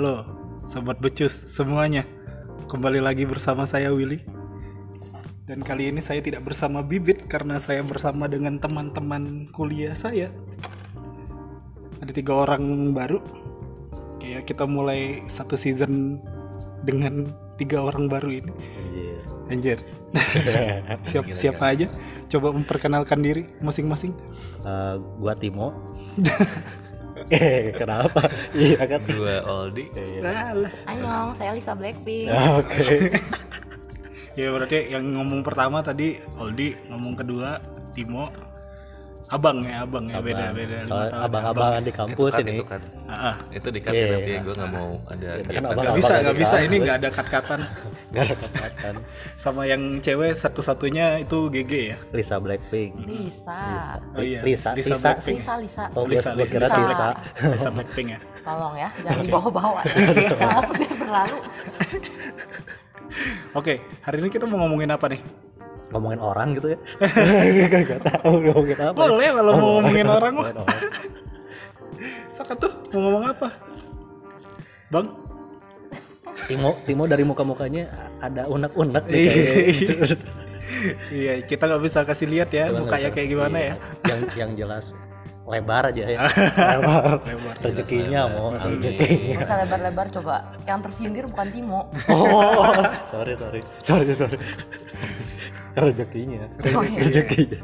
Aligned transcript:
Halo, 0.00 0.24
sobat 0.64 0.96
becus 0.96 1.36
semuanya. 1.52 2.08
Kembali 2.72 3.04
lagi 3.04 3.28
bersama 3.28 3.68
saya 3.68 3.92
Willy. 3.92 4.24
Dan 5.44 5.60
kali 5.60 5.92
ini 5.92 6.00
saya 6.00 6.24
tidak 6.24 6.40
bersama 6.48 6.80
Bibit 6.80 7.28
karena 7.28 7.60
saya 7.60 7.84
bersama 7.84 8.24
dengan 8.24 8.56
teman-teman 8.56 9.52
kuliah 9.52 9.92
saya. 9.92 10.32
Ada 12.00 12.16
tiga 12.16 12.32
orang 12.32 12.96
baru. 12.96 13.20
Kayak 14.24 14.48
kita 14.48 14.64
mulai 14.64 15.20
satu 15.28 15.52
season 15.52 16.24
dengan 16.88 17.28
tiga 17.60 17.84
orang 17.84 18.08
baru 18.08 18.40
ini. 18.40 18.52
Anjir. 18.56 19.20
Anjir. 19.52 19.78
Siap, 21.12 21.28
Gila, 21.28 21.36
siapa 21.36 21.76
aja? 21.76 21.92
Coba 22.32 22.56
memperkenalkan 22.56 23.20
diri 23.20 23.52
masing-masing. 23.60 24.16
Eh, 24.64 24.96
gua 25.20 25.36
Timo. 25.36 25.76
eh, 27.28 27.70
kenapa? 27.80 28.32
Iya 28.56 28.80
kan? 28.88 29.00
Dua 29.04 29.44
Aldi. 29.44 29.84
Iya. 29.92 30.20
Alah. 30.24 30.72
Annyeong, 30.88 31.30
saya 31.36 31.52
Lisa 31.52 31.76
Blackpink. 31.76 32.32
Ya, 32.32 32.40
Oke. 32.56 32.80
Ya 34.38 34.54
berarti 34.54 34.94
yang 34.94 35.10
ngomong 35.18 35.42
pertama 35.42 35.82
tadi 35.82 36.16
Oldi, 36.38 36.72
ngomong 36.86 37.18
kedua 37.18 37.58
Timo, 37.92 38.30
Abang 39.30 39.62
ya, 39.62 39.86
Abang 39.86 40.10
ya 40.10 40.18
beda 40.18 40.50
beda. 40.50 40.82
lima 40.82 40.90
Soal 40.90 41.06
tahun. 41.06 41.22
abang-abangan 41.22 41.82
di 41.86 41.92
kampus 41.94 42.32
itu 42.34 42.42
ini. 42.42 42.54
Itu, 42.58 42.64
kan. 42.66 42.80
Ah, 43.06 43.14
ah. 43.14 43.34
itu 43.54 43.68
dikat 43.70 43.92
Iya, 43.94 44.02
ya 44.02 44.10
nanti 44.10 44.26
iya. 44.28 44.40
gue 44.42 44.54
nggak 44.58 44.72
mau 44.74 44.90
ada. 45.06 45.28
Kan 45.38 45.62
abang- 45.62 45.84
Gak 45.86 45.94
bisa, 45.94 46.10
abang 46.10 46.20
gak 46.20 46.34
di 46.34 46.40
bisa. 46.42 46.56
Ini 46.58 46.76
nggak 46.82 46.96
ada 46.98 47.08
kat-katan. 47.10 47.60
Gak 48.10 48.22
ada 48.26 48.34
kesempatan. 48.34 48.94
Sama 49.38 49.62
yang 49.64 49.82
cewek 50.02 50.34
satu-satunya 50.34 51.22
itu 51.22 51.46
GG 51.46 51.72
ya. 51.86 51.98
Lisa 52.10 52.42
Blackpink. 52.42 52.90
Lisa. 53.06 53.62
Oh 54.10 54.18
iya, 54.20 54.42
Lisa, 54.42 54.74
Lisa 54.74 54.98
Lisa. 54.98 55.10
Lisa, 55.22 55.52
Lisa. 55.56 55.84
Oh, 55.94 56.10
Lisa, 56.10 56.34
kira 56.42 56.66
Lisa. 56.66 56.82
Lisa. 56.82 57.08
Lisa 57.46 57.70
Blackpink 57.70 58.08
ya. 58.10 58.20
Tolong 58.50 58.74
ya, 58.74 58.90
jangan 59.00 59.22
dibawa-bawa. 59.22 59.80
Kenapa 60.42 60.70
biar 60.74 60.94
berlalu? 60.98 61.38
Oke, 63.52 63.74
hari 64.00 64.16
ini 64.18 64.28
kita 64.28 64.46
mau 64.46 64.58
ngomongin 64.60 64.90
apa 64.90 65.06
nih? 65.06 65.22
Ngomongin 65.90 66.20
orang 66.20 66.48
gitu 66.54 66.68
ya. 66.70 66.78
Gak 67.66 67.82
gak 67.84 68.00
tahu 68.06 68.32
ngomongin 68.40 68.78
apa. 68.80 68.96
Boleh 68.96 69.28
kalau 69.32 69.52
mau 69.52 69.60
Oh, 69.60 69.70
ngomongin 69.76 70.06
orang 70.06 70.32
mah. 70.34 70.46
Saka 72.32 72.52
tuh 72.54 72.72
mau 72.90 73.00
ngomong 73.02 73.24
apa? 73.28 73.48
Bang? 74.88 75.06
Timo, 76.46 76.78
Timo 76.82 77.04
dari 77.04 77.22
muka-mukanya 77.22 77.90
ada 78.18 78.46
unek-unek 78.46 79.04
nih 79.04 79.18
Iya. 79.20 79.32
kayaknya. 79.34 80.16
Iya, 81.10 81.32
kita 81.44 81.62
nggak 81.66 81.82
bisa 81.82 81.98
kasih 82.02 82.26
lihat 82.26 82.48
ya 82.48 82.70
Cuman 82.70 82.86
mukanya 82.86 83.10
kayak 83.10 83.28
gimana 83.28 83.56
Iya. 83.56 83.66
ya. 83.66 83.74
Yang 84.06 84.20
yang 84.34 84.50
jelas 84.56 84.86
lebar 85.44 85.82
aja 85.84 86.04
ya. 86.06 86.18
lebar. 86.78 87.18
Lebar. 87.28 87.54
Rezekinya 87.60 88.20
Jelas 88.24 88.32
mau 88.32 88.48
lebar. 88.48 88.66
rezekinya. 88.70 89.36
Usah 89.42 89.56
lebar-lebar 89.58 90.06
coba. 90.12 90.34
Yang 90.62 90.78
tersindir 90.86 91.24
bukan 91.26 91.46
Timo. 91.50 91.80
Oh, 92.06 92.70
sorry 93.10 93.34
sorry 93.34 93.60
sorry 93.82 94.14
sorry. 94.14 94.38
Rezekinya, 95.78 96.46
Oh, 96.74 96.82
iya. 96.82 96.98
rezekinya. 97.02 97.60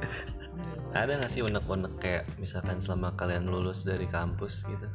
Ada 0.92 1.20
nggak 1.20 1.30
sih 1.30 1.42
unek-unek 1.42 1.92
kayak 1.98 2.24
misalkan 2.38 2.78
selama 2.78 3.12
kalian 3.14 3.46
lulus 3.46 3.82
dari 3.82 4.06
kampus 4.06 4.64
gitu, 4.64 4.86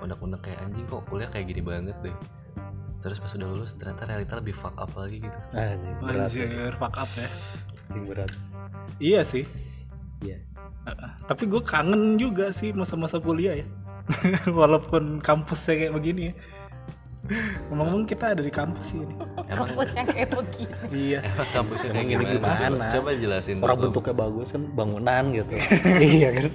unek-unek 0.00 0.42
kayak 0.42 0.60
anjing 0.60 0.84
kok 0.84 1.06
kuliah 1.06 1.30
kayak 1.30 1.48
gini 1.48 1.62
banget 1.62 1.96
deh. 2.02 2.12
Terus 3.00 3.22
pas 3.22 3.32
udah 3.32 3.48
lulus 3.48 3.72
ternyata 3.74 4.02
realita 4.04 4.34
lebih 4.36 4.52
fuck 4.52 4.74
up 4.76 4.90
lagi 4.92 5.22
gitu. 5.22 5.38
Anjing 5.54 5.96
berat, 6.02 6.28
Anjir, 6.28 6.74
fuck 6.76 6.96
up 6.98 7.10
ya. 7.14 7.28
anjing 7.88 8.04
berat. 8.04 8.30
Iya 8.98 9.20
sih. 9.22 9.44
Iya. 10.20 10.42
Uh-uh. 10.86 11.10
Tapi 11.24 11.46
gue 11.46 11.62
kangen 11.62 12.18
juga 12.18 12.50
sih 12.50 12.74
masa-masa 12.74 13.16
kuliah 13.16 13.62
ya. 13.62 13.66
Walaupun 14.58 15.18
kampusnya 15.22 15.86
kayak 15.86 15.94
begini 15.94 16.20
ya. 16.30 16.34
Ngomong-ngomong 17.68 18.04
kita 18.04 18.32
ada 18.32 18.42
di 18.42 18.52
kampus 18.52 18.86
sih 18.94 19.00
ini. 19.00 19.14
Emang 19.46 19.68
Kampus 19.68 19.90
yang 19.92 20.06
kayak 20.06 20.28
begini. 20.30 20.74
Iya. 20.90 21.18
emang 21.22 21.48
kampusnya 21.50 21.88
kayak 21.90 22.04
Emang 22.06 22.08
ini 22.14 22.24
gimana? 22.38 22.84
Coba, 22.90 23.10
jelasin 23.12 23.56
Orang 23.60 23.76
dulu. 23.76 23.84
bentuknya 23.90 24.14
bagus 24.14 24.48
kan 24.54 24.62
bangunan 24.72 25.22
gitu. 25.34 25.54
iya 26.16 26.28
kan? 26.32 26.46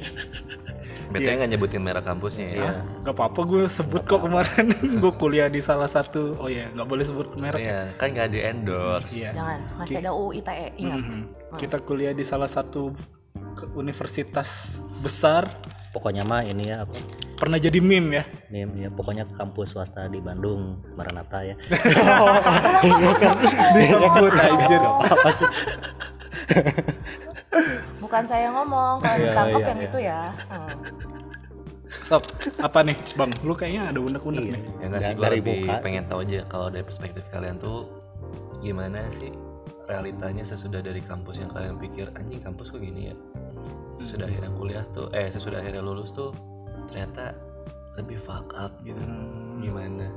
Betulnya 1.11 1.35
nggak 1.43 1.51
nyebutin 1.51 1.81
merek 1.83 2.03
kampusnya 2.07 2.45
ya. 2.47 2.55
Iya. 2.55 2.71
Gak 3.03 3.15
apa-apa 3.19 3.39
gue 3.43 3.63
sebut 3.67 4.01
kok 4.07 4.21
kemarin. 4.23 4.65
gue 5.03 5.13
kuliah 5.19 5.51
di 5.51 5.59
salah 5.59 5.91
satu. 5.91 6.39
Oh 6.39 6.47
ya, 6.47 6.71
nggak 6.71 6.87
boleh 6.87 7.03
sebut 7.03 7.27
merek. 7.35 7.59
Iya, 7.59 7.79
kan 7.99 8.07
nggak 8.15 8.29
di 8.31 8.39
endorse. 8.39 9.11
Iya. 9.11 9.29
Jangan, 9.35 9.59
masih 9.75 9.95
ada 9.99 10.11
UU 10.15 10.29
ITE, 10.39 10.67
ingat. 10.79 10.99
Mhm. 11.03 11.21
Kita 11.59 11.77
kuliah 11.83 12.15
di 12.15 12.23
salah 12.23 12.47
satu 12.47 12.95
universitas 13.75 14.79
besar. 15.03 15.51
Pokoknya 15.91 16.23
mah 16.23 16.47
ini 16.47 16.71
ya 16.71 16.87
apa? 16.87 16.95
Pernah 17.41 17.57
jadi 17.57 17.81
meme 17.81 18.21
ya. 18.21 18.23
Nih, 18.53 18.69
ya, 18.85 18.89
pokoknya 18.93 19.25
kampus 19.33 19.73
swasta 19.73 20.05
di 20.05 20.21
Bandung, 20.21 20.77
Maranatha 20.93 21.41
ya. 21.41 21.55
Disebut 23.75 24.33
anjir. 24.37 24.81
Bukan 27.97 28.23
saya 28.29 28.45
yang 28.45 28.55
ngomong, 28.61 29.01
kalau 29.01 29.17
Iya, 29.17 29.25
ditangkap 29.33 29.57
iya, 29.59 29.69
yang 29.73 29.79
iya. 29.81 29.87
itu 29.89 29.97
ya. 29.99 30.21
Hmm. 30.53 30.75
Sob, 32.05 32.23
apa 32.61 32.79
nih, 32.85 32.97
Bang? 33.17 33.33
Lu 33.41 33.57
kayaknya 33.57 33.89
ada 33.89 33.99
unek-unek 33.99 34.43
Iya. 34.45 34.53
nih. 34.53 34.61
Ya 34.77 34.85
nggak 34.87 35.01
sih 35.01 35.13
gue 35.17 35.23
dari 35.25 35.39
lebih 35.41 35.59
muka. 35.65 35.81
pengen 35.81 36.03
tahu 36.07 36.19
aja 36.21 36.39
kalau 36.45 36.67
dari 36.69 36.85
perspektif 36.85 37.23
kalian 37.33 37.55
tuh 37.57 37.89
gimana 38.61 39.01
sih 39.17 39.33
realitanya 39.89 40.45
sesudah 40.45 40.79
dari 40.79 41.01
kampus 41.01 41.41
yang 41.41 41.49
kalian 41.51 41.75
pikir 41.81 42.07
anjing 42.15 42.39
kampus 42.39 42.69
kok 42.71 42.79
gini 42.79 43.11
ya 43.11 43.15
sesudah 43.99 44.29
akhirnya 44.29 44.51
kuliah 44.55 44.85
tuh 44.95 45.09
eh 45.11 45.27
sesudah 45.27 45.59
akhirnya 45.59 45.83
lulus 45.83 46.13
tuh 46.15 46.31
ternyata 46.91 47.31
lebih 47.93 48.17
fuck 48.17 48.51
up 48.53 48.71
gitu 48.81 48.95
Hmm. 48.97 49.59
gimana 49.59 50.07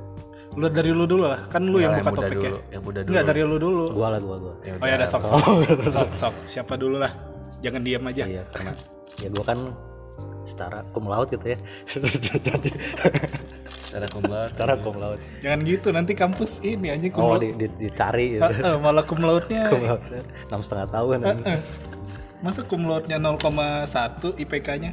Lu 0.53 0.67
dari 0.67 0.87
lu 0.89 1.03
dulu 1.03 1.27
lah, 1.27 1.43
kan 1.49 1.67
lu 1.67 1.79
yang 1.79 1.95
buka 1.95 1.99
Yang 1.99 2.07
muda 2.07 2.15
topik 2.21 2.31
ya. 2.31 2.47
dulu, 2.47 2.59
yang 2.69 2.81
muda 2.81 2.99
dulu 3.01 3.09
Enggak 3.11 3.25
dari 3.25 3.41
lu 3.43 3.57
dulu. 3.57 3.83
Gua 3.91 4.07
lah 4.07 4.19
gua 4.19 4.35
gua. 4.39 4.53
Ya 4.61 4.71
Oh 4.73 4.87
ya 4.87 4.95
ada 4.95 5.03
sok 5.03 5.21
sok. 5.21 5.35
sok 5.97 6.09
sok. 6.15 6.33
Siapa 6.47 6.73
dulu 6.75 6.95
lah. 6.95 7.11
Jangan 7.59 7.81
diam 7.83 8.03
aja. 8.05 8.23
Iya, 8.23 8.43
karena 8.47 8.71
ya 9.17 9.27
gua 9.29 9.43
kan 9.43 9.59
setara 10.45 10.79
cum 10.89 11.05
laude 11.05 11.27
gitu 11.29 11.47
ya. 11.49 11.57
Jadi 12.39 12.69
secara 13.83 14.05
cum 14.07 14.23
laude 14.23 14.47
setara 14.55 14.73
cum 14.79 14.95
laude. 14.95 15.19
Jangan 15.41 15.59
gitu 15.61 15.87
nanti 15.91 16.13
kampus 16.13 16.51
ini 16.61 16.87
aja 16.87 17.03
cum 17.09 17.19
Oh, 17.19 17.35
laude. 17.35 17.51
di, 17.51 17.67
di, 17.67 17.67
dicari 17.81 18.39
gitu. 18.39 18.47
Heeh, 18.47 18.75
malah 18.77 19.03
cum 19.03 19.19
laude-nya. 19.19 19.67
cum 19.67 19.81
laude 19.83 20.23
enam 20.47 20.61
setengah 20.61 20.87
tahun. 20.87 21.17
Heeh. 21.25 21.59
Masa 22.43 22.61
cum 22.67 22.83
laude-nya 22.87 23.19
0,1 23.21 24.35
IPK-nya? 24.41 24.91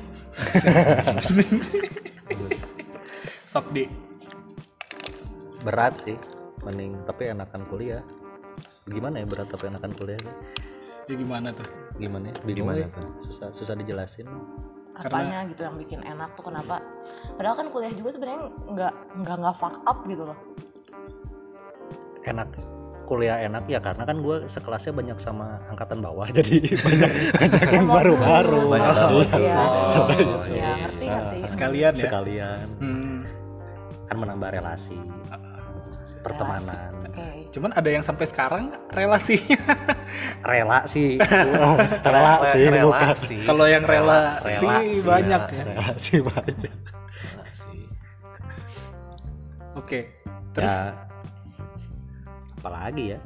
Sok 3.51 3.67
di. 3.75 3.85
Berat 5.63 5.95
sih, 6.03 6.19
mending 6.67 7.03
tapi 7.07 7.31
enakan 7.31 7.63
kuliah. 7.71 8.03
Gimana 8.91 9.23
ya 9.23 9.27
berat 9.27 9.47
tapi 9.51 9.71
enakan 9.71 9.95
kuliah? 9.95 10.19
Ya 11.07 11.15
gimana 11.15 11.55
tuh? 11.55 11.67
Gimana 11.99 12.31
ya? 12.31 12.35
Bingung 12.43 12.73
Gimana 12.73 12.87
ya? 12.87 12.89
tuh? 12.91 13.07
Susah 13.31 13.49
susah 13.55 13.75
dijelasin. 13.79 14.27
Apanya 14.93 15.47
gitu 15.49 15.65
yang 15.65 15.79
bikin 15.79 16.01
enak 16.05 16.35
tuh 16.35 16.51
kenapa? 16.51 16.83
Padahal 17.39 17.57
kan 17.59 17.69
kuliah 17.71 17.95
juga 17.95 18.11
sebenarnya 18.13 18.51
nggak 18.71 18.95
nggak 19.25 19.37
nggak 19.41 19.57
fuck 19.57 19.77
up 19.87 20.03
gitu 20.07 20.27
loh. 20.27 20.39
Enak 22.27 22.49
kuliah 23.03 23.39
enak 23.41 23.65
ya 23.65 23.79
karena 23.79 24.03
kan 24.03 24.17
gue 24.19 24.47
sekelasnya 24.47 24.93
banyak 24.93 25.19
sama 25.19 25.61
angkatan 25.67 25.99
bawah 25.99 26.27
jadi 26.37 26.57
banyak 26.77 27.11
banyak 27.35 27.63
yang 27.71 27.87
baru-baru 27.87 28.61
Banyak 28.69 28.95
Oh, 28.95 29.11
modus. 29.13 29.31
iya. 29.37 29.63
Oh, 29.93 30.09
Ya, 30.09 30.49
iya. 30.49 30.71
ngerti 30.81 31.05
Ah, 31.05 31.15
ngerti. 31.19 31.39
Sekalian 31.49 31.93
ya. 31.93 32.03
sekalian 32.03 32.67
Hmm. 32.79 33.19
kan 34.05 34.17
menambah 34.17 34.49
relasi 34.53 34.97
pertemanan 36.21 36.91
Oke. 37.05 37.29
Cuman 37.51 37.71
ada 37.71 37.85
yang 37.87 38.01
sampai 38.01 38.25
sekarang 38.25 38.65
relasinya. 38.89 39.59
rela 40.49 40.79
sih 40.87 41.21
rela 42.01 42.35
sih 42.49 42.65
bukan 42.65 42.89
relasi 42.89 43.37
Kalau 43.43 43.67
yang 43.67 43.85
rela, 43.85 44.41
Relasi, 44.41 44.57
sih 44.57 45.03
banyak 45.03 45.43
ya. 45.47 45.63
relasi 45.67 46.15
banyak 46.21 46.71
relasi 46.71 46.71
Oke. 49.75 50.01
Terus 50.53 50.69
ya 50.71 51.12
apalagi 52.63 53.05
ya 53.15 53.21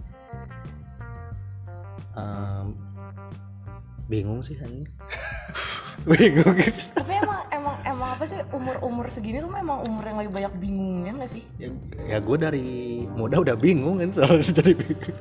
Em, 2.17 2.73
bingung 4.09 4.41
sih 4.41 4.57
ini 4.57 4.89
bingung 6.09 6.49
Tapi 6.97 7.13
emang 7.13 7.45
emang 7.53 7.77
emang 7.85 8.09
apa 8.17 8.25
sih 8.25 8.41
umur 8.57 8.81
umur 8.81 9.05
segini 9.13 9.45
tuh 9.45 9.53
emang 9.53 9.85
umur 9.85 10.01
yang 10.01 10.17
lagi 10.17 10.31
banyak 10.33 10.53
bingungnya 10.57 11.13
nggak 11.13 11.31
sih? 11.37 11.45
ya, 11.61 11.69
ya 12.09 12.17
gue 12.17 12.37
dari 12.41 12.69
muda 13.13 13.45
udah 13.45 13.53
bingung 13.53 14.01
kan 14.01 14.17
soalnya 14.17 14.49
jadi 14.65 14.73
bingung 14.73 15.13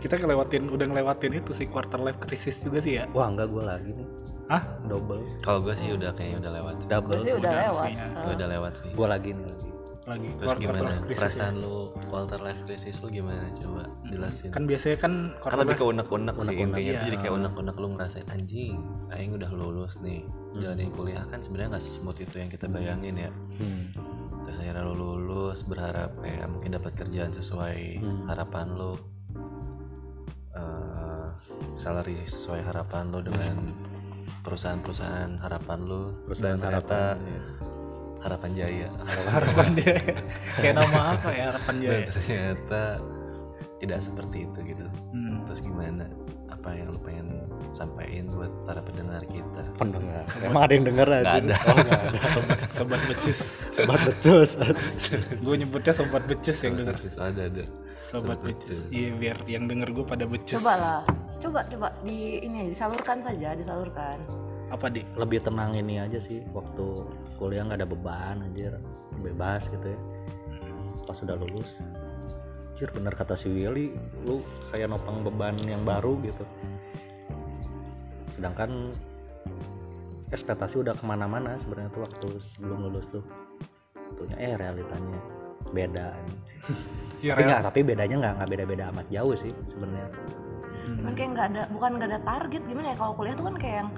kita 0.00 0.16
ngelewatin 0.16 0.64
udah 0.66 0.86
ngelewatin 0.88 1.32
itu 1.36 1.52
sih 1.52 1.68
quarter 1.68 2.00
life 2.00 2.16
crisis 2.16 2.64
juga 2.64 2.80
sih 2.80 2.96
ya. 2.96 3.04
wah 3.12 3.28
enggak 3.28 3.52
gue 3.52 3.62
lagi 3.62 3.90
nih 3.92 4.08
Hah? 4.48 4.62
double 4.88 5.20
kalau 5.44 5.60
gue 5.60 5.76
sih 5.76 5.92
udah 5.92 6.12
kayaknya 6.16 6.48
udah 6.48 6.52
lewat 6.56 6.74
Gue 6.74 6.88
double 6.88 7.20
sih 7.20 7.32
udah 7.32 7.36
udah 7.36 7.52
lewat. 7.68 7.84
sih, 7.84 7.92
ya. 7.96 8.06
Udah 8.32 8.46
lewat 8.48 8.72
sih 8.80 8.88
gue 8.92 9.06
lagi 9.08 9.28
nih 9.32 9.44
lagi 9.44 9.68
Lagi. 10.02 10.28
Terus 10.34 10.50
quarter 10.50 10.62
gimana? 10.66 10.88
life 10.90 11.02
crisis 11.06 11.14
ya. 11.14 11.20
perasaan 11.22 11.54
lu 11.62 11.76
quarter 12.10 12.40
life 12.42 12.62
crisis 12.66 12.96
lu 12.98 13.08
gimana? 13.08 13.42
Coba 13.54 13.82
jelasin. 14.10 14.50
Kan 14.50 14.62
biasanya 14.66 14.96
kan 14.98 15.12
kan 15.38 15.58
lebih 15.62 15.76
ke 15.78 15.84
unek-unek 15.86 16.34
sih 16.34 16.42
Unek-unek, 16.42 16.66
intinya. 16.66 16.74
Tuh 16.74 16.82
iya. 16.82 17.06
jadi 17.06 17.16
kayak 17.22 17.34
unek-unek 17.38 17.76
lu 17.78 17.88
ngerasain 17.94 18.28
anjing 18.28 18.76
aing 19.14 19.30
udah 19.38 19.50
lulus 19.54 19.94
nih 20.02 20.20
jalanin 20.58 20.90
kuliah. 20.90 21.22
Kan 21.30 21.38
sebenarnya 21.38 21.78
nggak 21.78 21.84
sesmooth 21.86 22.18
itu 22.18 22.34
yang 22.34 22.50
kita 22.50 22.66
bayangin 22.66 23.14
ya. 23.16 23.30
Hmm. 23.62 23.84
terus 24.42 24.58
akhirnya 24.58 24.82
lu 24.82 24.94
lulus 24.98 25.62
berharap 25.62 26.10
kayak 26.18 26.50
mungkin 26.50 26.74
dapat 26.74 26.92
kerjaan 26.98 27.30
sesuai 27.30 28.02
Hmm. 28.02 28.26
harapan 28.26 28.66
lu. 28.74 28.98
Eh, 30.52 31.26
salary 31.78 32.18
sesuai 32.26 32.60
harapan 32.66 33.14
lu 33.14 33.22
dengan 33.22 33.70
perusahaan-perusahaan 34.42 35.38
harapan 35.38 35.78
lu. 35.86 36.02
Perusahaan 36.26 36.58
dan 36.58 36.60
ternyata 36.60 36.98
harapan, 37.14 37.16
iya. 37.22 37.42
Harapan 38.22 38.50
jaya. 38.54 38.86
Harapan 39.28 39.68
dia 39.74 39.96
kayak 40.58 40.74
nama 40.78 41.18
apa 41.18 41.28
ya 41.34 41.44
harapan 41.54 41.74
dia 41.82 41.90
dan 41.90 42.00
ya? 42.00 42.10
ternyata 42.14 42.82
tidak 43.82 43.98
seperti 44.00 44.36
itu 44.46 44.58
gitu. 44.62 44.86
Hmm. 45.10 45.42
terus 45.46 45.60
gimana? 45.60 46.06
Apa 46.52 46.78
yang 46.78 46.94
lu 46.94 47.00
pengen 47.02 47.26
sampaikan 47.74 48.30
buat 48.30 48.52
para 48.62 48.80
pendengar 48.86 49.22
kita? 49.26 49.62
Pendengar. 49.74 50.22
Emang 50.38 50.62
ada 50.62 50.72
yang 50.78 50.86
denger 50.86 51.08
aja? 51.10 51.22
Nggak 51.22 51.34
ada. 51.42 51.56
oh, 51.66 51.76
nggak 51.82 52.02
ada. 52.06 52.18
Sobat, 52.30 52.58
sobat 52.70 53.00
becus. 53.10 53.38
Sobat 53.74 54.00
becus. 54.06 54.50
Gue 55.42 55.54
nyebutnya 55.58 55.92
sobat 55.92 56.22
becus 56.30 56.58
yang 56.62 56.78
denger. 56.78 56.94
Terus 57.02 57.16
ada 57.18 57.42
ada. 57.50 57.64
Sobat 57.98 58.38
Sobat 58.38 58.38
becus. 58.46 58.78
iya 58.94 59.10
biar 59.10 59.36
yang 59.50 59.66
denger 59.66 59.90
gue 59.90 60.04
pada 60.06 60.24
becus. 60.30 60.62
Coba 60.62 60.74
lah 60.78 61.00
coba 61.42 61.66
coba 61.66 61.88
di 62.06 62.38
ini 62.38 62.70
disalurkan 62.70 63.18
saja 63.18 63.58
disalurkan 63.58 64.22
apa 64.72 64.88
di 64.88 65.04
lebih 65.20 65.44
tenang 65.44 65.76
ini 65.76 66.00
aja 66.00 66.16
sih 66.16 66.40
waktu 66.56 67.04
kuliah 67.36 67.68
nggak 67.68 67.84
ada 67.84 67.88
beban 67.88 68.40
anjir. 68.40 68.72
Bebas 69.20 69.68
gitu 69.68 69.92
ya. 69.92 70.00
Pas 71.04 71.16
sudah 71.20 71.36
lulus. 71.36 71.76
Anjir 72.72 72.88
bener 72.96 73.12
kata 73.14 73.36
si 73.36 73.52
Willy 73.52 73.92
lu 74.24 74.40
kayak 74.72 74.88
nopang 74.88 75.20
beban 75.20 75.54
yang 75.68 75.84
baru 75.84 76.16
gitu. 76.24 76.42
Sedangkan 78.32 78.88
ekspektasi 80.32 80.80
udah 80.80 80.96
ke 80.96 81.04
mana-mana 81.04 81.60
sebenarnya 81.60 81.92
tuh 81.92 82.02
waktu 82.08 82.28
sebelum 82.56 82.88
lulus 82.88 83.06
tuh. 83.12 83.22
Tentunya 83.92 84.36
eh 84.40 84.54
realitanya 84.56 85.20
beda 85.72 86.12
ya 87.24 87.32
tapi 87.38 87.48
nggak 87.48 87.62
tapi 87.64 87.80
bedanya 87.86 88.16
nggak 88.18 88.34
nggak 88.34 88.50
beda-beda 88.50 88.84
amat 88.92 89.06
jauh 89.12 89.36
sih 89.36 89.52
sebenarnya. 89.70 90.08
Kan 91.06 91.12
kayak 91.14 91.30
nggak 91.38 91.46
ada 91.54 91.62
bukan 91.70 91.90
nggak 92.00 92.08
ada 92.10 92.20
target 92.26 92.62
gimana 92.66 92.86
ya? 92.92 92.96
Kalau 92.98 93.12
kuliah 93.14 93.34
tuh 93.38 93.46
kan 93.46 93.56
kayak 93.60 93.76
yang 93.84 93.90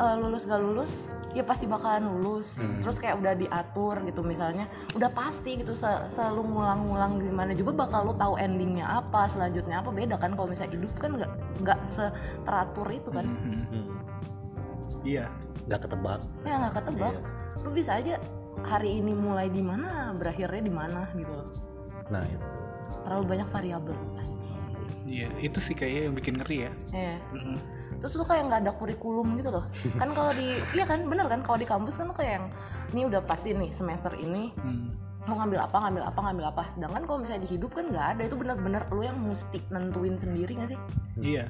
eh, 0.00 0.14
lulus 0.16 0.48
gak 0.48 0.58
lulus 0.58 1.04
ya 1.30 1.46
pasti 1.46 1.62
bakalan 1.62 2.10
lulus. 2.10 2.58
Hmm. 2.58 2.82
terus 2.82 2.98
kayak 2.98 3.22
udah 3.22 3.38
diatur 3.38 4.02
gitu 4.02 4.24
misalnya 4.26 4.66
udah 4.98 5.06
pasti 5.14 5.62
gitu 5.62 5.78
se- 5.78 6.08
selalu 6.10 6.42
ngulang-ngulang 6.42 7.22
gimana. 7.22 7.54
Juga 7.54 7.86
bakal 7.86 8.10
lu 8.10 8.14
tahu 8.18 8.34
endingnya 8.34 8.82
apa 8.82 9.30
selanjutnya 9.30 9.78
apa 9.78 9.94
beda 9.94 10.18
kan 10.18 10.34
kalau 10.34 10.50
misalnya 10.50 10.74
hidup 10.74 10.90
kan 10.98 11.10
nggak 11.14 11.32
nggak 11.62 11.78
seteratur 11.94 12.88
itu 12.90 13.10
kan. 13.14 13.26
Mhm. 13.30 13.62
Hmm, 13.70 13.88
iya. 15.06 15.30
Nggak 15.70 15.86
ketebak. 15.86 16.20
Ya 16.42 16.54
nggak 16.58 16.74
ketebak. 16.82 17.14
Iya. 17.14 17.38
lu 17.60 17.70
bisa 17.76 17.92
aja 18.00 18.14
hari 18.64 19.04
ini 19.04 19.12
mulai 19.12 19.52
di 19.52 19.60
mana 19.60 20.16
berakhirnya 20.16 20.62
di 20.64 20.72
mana 20.72 21.04
gitu 21.12 21.28
loh. 21.28 21.48
Nah 22.08 22.24
itu. 22.24 22.46
Terlalu 23.04 23.24
banyak 23.36 23.48
variabel 23.52 23.96
anjing 24.18 24.60
iya 25.20 25.28
itu 25.38 25.58
sih 25.58 25.72
kayaknya 25.72 26.02
yang 26.02 26.14
bikin 26.14 26.34
ngeri 26.36 26.58
ya 26.60 26.72
ya 26.90 27.14
Mhm. 27.30 27.56
terus 28.00 28.16
lu 28.16 28.24
kayak 28.24 28.48
nggak 28.48 28.60
ada 28.62 28.72
kurikulum 28.72 29.36
gitu 29.36 29.50
loh 29.50 29.64
kan 30.00 30.08
kalau 30.10 30.32
di 30.32 30.56
iya 30.72 30.84
kan 30.84 31.04
bener 31.04 31.26
kan 31.26 31.40
kalau 31.40 31.58
di 31.58 31.66
kampus 31.66 31.94
kan 31.94 32.08
lu 32.08 32.14
kayak 32.14 32.32
yang 32.34 32.46
ini 32.90 33.00
udah 33.06 33.20
pasti 33.22 33.52
nih 33.52 33.68
semester 33.70 34.12
ini 34.14 34.48
Hmm. 34.56 34.96
mau 35.22 35.36
ngambil 35.36 35.60
apa 35.62 35.76
ngambil 35.78 36.02
apa 36.06 36.18
ngambil 36.22 36.44
apa 36.48 36.62
sedangkan 36.72 37.02
kalau 37.04 37.18
misalnya 37.18 37.44
di 37.44 37.50
hidup 37.52 37.70
kan 37.70 37.84
nggak 37.86 38.06
ada 38.10 38.22
itu 38.24 38.34
bener-bener 38.34 38.82
lu 38.88 39.02
yang 39.02 39.18
mesti 39.20 39.60
nentuin 39.68 40.16
sendiri 40.16 40.52
nggak 40.54 40.70
sih 40.70 40.80
iya 41.20 41.44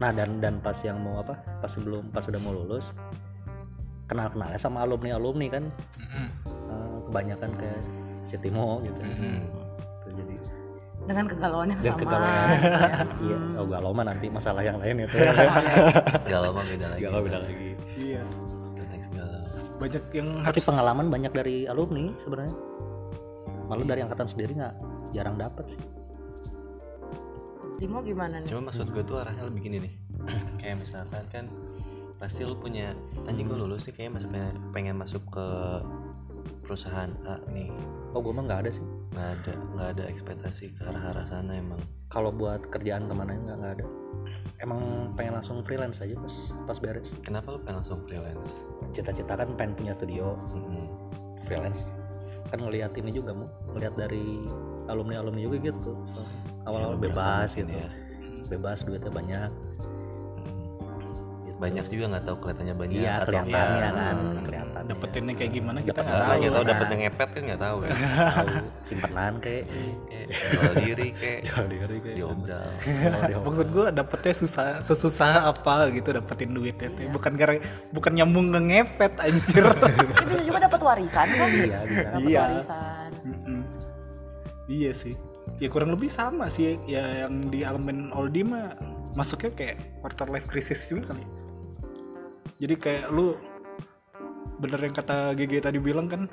Nah 0.00 0.10
dan 0.10 0.40
dan 0.40 0.56
pas 0.58 0.80
yang 0.80 0.96
mau 0.96 1.20
apa? 1.20 1.36
Pas 1.60 1.68
sebelum 1.68 2.08
pas 2.08 2.24
sudah 2.24 2.40
mau 2.40 2.56
lulus 2.56 2.88
kenal 4.08 4.26
kenalnya 4.26 4.56
sama 4.56 4.80
alumni 4.80 5.12
alumni 5.12 5.46
kan 5.46 5.68
eh, 6.00 6.28
kebanyakan 7.04 7.52
kayak 7.52 7.80
si 8.24 8.34
Timo 8.34 8.80
gitu. 8.80 8.96
Mhm. 8.96 9.59
Dengan 11.10 11.26
kegalauan 11.26 11.66
yang 11.68 11.80
dan 11.82 11.90
sama 11.90 11.98
kegalauan. 11.98 12.30
gitu 12.30 12.62
ya. 12.62 12.86
iya, 13.18 13.36
Hmm. 13.36 13.58
oh 13.58 13.66
galau 13.66 13.90
mah 13.90 14.04
nanti 14.06 14.26
masalah 14.30 14.62
yang 14.62 14.78
lain 14.78 14.96
itu. 15.02 15.16
galau 16.32 16.50
mah 16.54 16.62
beda 16.62 16.86
lagi 16.86 17.00
galau 17.02 17.20
beda 17.20 17.38
lagi. 17.42 17.68
iya 17.98 18.22
banyak 19.80 20.02
yang 20.12 20.28
Tapi 20.38 20.44
harus 20.44 20.64
pengalaman 20.68 21.06
banyak 21.08 21.32
dari 21.32 21.56
alumni 21.64 22.12
sebenarnya. 22.20 22.54
Malu 23.64 23.82
dari 23.82 24.00
angkatan 24.00 24.28
sendiri 24.28 24.52
nggak 24.54 24.74
jarang 25.10 25.34
dapat 25.34 25.64
sih. 25.66 25.80
Timo 27.80 28.04
gimana 28.04 28.38
nih 28.38 28.48
cuma 28.52 28.68
maksud 28.68 28.92
gue 28.92 29.00
tuh 29.00 29.16
arahnya 29.16 29.48
lebih 29.48 29.60
gini 29.64 29.76
nih 29.80 29.92
kayak 30.60 30.84
misalkan 30.84 31.24
kan 31.32 31.44
pasti 32.20 32.44
lu 32.44 32.52
punya 32.52 32.92
anjing 33.24 33.48
gue 33.48 33.56
lulus 33.56 33.88
sih 33.88 33.92
kayaknya 33.96 34.20
masih 34.20 34.28
pengen, 34.28 34.54
pengen 34.76 34.96
masuk 35.00 35.22
ke 35.32 35.46
perusahaan 36.70 37.10
A 37.26 37.42
nih 37.50 37.66
Oh 38.14 38.22
gue 38.22 38.30
mah 38.30 38.46
nggak 38.46 38.60
ada 38.66 38.70
sih. 38.70 38.86
nggak 39.10 39.28
ada 39.42 39.52
nggak 39.74 39.88
ada 39.98 40.04
ekspektasi 40.06 40.70
ke 40.78 40.82
arah 40.86 41.02
arah 41.10 41.26
sana 41.26 41.58
emang 41.58 41.82
Kalau 42.10 42.30
buat 42.30 42.62
kerjaan 42.70 43.10
ke 43.10 43.14
mana 43.14 43.34
nggak 43.34 43.56
nggak 43.58 43.72
ada. 43.78 43.86
Emang 44.62 45.10
pengen 45.18 45.34
langsung 45.38 45.62
freelance 45.66 45.98
aja 45.98 46.14
pas 46.14 46.34
pas 46.66 46.78
beres. 46.78 47.10
kenapa 47.26 47.54
lu 47.54 47.58
pengen 47.66 47.82
langsung 47.82 48.02
freelance 48.06 48.50
Cita-cita 48.94 49.34
kan 49.34 49.50
pengen 49.58 49.74
punya 49.74 49.92
studio 49.94 50.38
Mm-mm. 50.54 50.86
freelance 51.46 51.82
kan 52.50 52.58
ngelihat 52.62 52.94
ini 52.98 53.10
juga 53.14 53.30
mau 53.34 53.46
ngelihat 53.74 53.94
dari 53.94 54.42
alumni 54.90 55.22
alumni 55.22 55.46
juga 55.46 55.70
gitu 55.70 55.94
awal-awal 56.66 56.98
Ya, 56.98 57.02
bebas 57.10 57.48
gitu 57.54 57.70
ya 57.70 57.88
bebas 58.50 58.82
duitnya 58.82 59.14
banyak. 59.14 59.50
Banyak 61.60 61.86
juga 61.86 62.04
nggak 62.08 62.24
tahu 62.24 62.36
kelihatannya 62.40 62.74
banyak 62.74 62.96
iya 62.96 63.12
atau 63.20 63.26
kelihatannya 63.28 63.60
enggak. 63.60 63.92
kan? 63.92 64.16
Hmm. 64.16 64.40
kelihatan 64.40 64.82
dapetinnya 64.88 65.34
kayak 65.36 65.52
gimana 65.52 65.78
kita 65.78 65.92
Dapet 65.92 66.00
nggak 66.02 66.16
Nggak 66.16 66.24
tahu. 66.24 66.32
lagi 66.32 66.46
tahu 66.50 66.64
dapet 66.64 66.86
yang 66.88 67.00
ngepet 67.00 67.28
kan 67.28 67.42
nggak 67.44 67.60
tahu 67.60 67.76
ya. 67.78 67.92
Tahu. 67.92 68.48
Simpenan 68.82 69.32
kayak 69.38 69.64
Kayak 70.10 70.26
jual 70.50 70.72
diri 70.74 71.08
kayak 71.12 71.40
jual 71.46 71.66
diri 71.68 71.96
kayak 72.00 72.16
diobral. 72.16 72.68
Diobral. 72.80 73.40
maksud 73.46 73.68
gue 73.68 73.86
dapetnya 73.92 74.34
susah 74.34 74.66
sesusah 74.80 75.32
apa 75.46 75.74
gitu 75.90 76.08
dapetin 76.10 76.50
duitnya 76.50 76.88
teh. 76.90 77.06
Bukan 77.06 77.32
gara 77.34 77.54
bukan 77.90 78.12
nyambung 78.14 78.46
ke 78.48 78.60
ngepet 78.60 79.12
anjir. 79.20 79.64
Ya, 80.10 80.24
bisa 80.26 80.42
juga 80.42 80.58
dapat 80.64 80.80
warisan 80.80 81.28
kan? 81.28 81.48
Iya 81.50 81.78
dapat 81.84 82.20
Iya. 82.24 82.40
warisan. 82.42 83.10
Iya 84.66 84.90
sih. 84.92 85.14
Ya 85.58 85.66
kurang 85.66 85.90
lebih 85.90 86.08
sama 86.08 86.46
sih 86.46 86.78
ya 86.86 87.26
yang 87.26 87.50
di 87.50 87.60
elemen 87.60 88.08
Oldie 88.10 88.42
mah 88.42 88.72
masuknya 89.12 89.50
kayak 89.50 89.76
quarter 89.98 90.24
life 90.26 90.46
crisis 90.46 90.86
juga 90.86 91.10
kali 91.10 91.24
jadi 92.60 92.74
kayak 92.76 93.06
lu 93.10 93.34
bener 94.60 94.76
yang 94.84 94.92
kata 94.92 95.32
GG 95.32 95.64
tadi 95.64 95.80
bilang 95.80 96.04
kan 96.06 96.28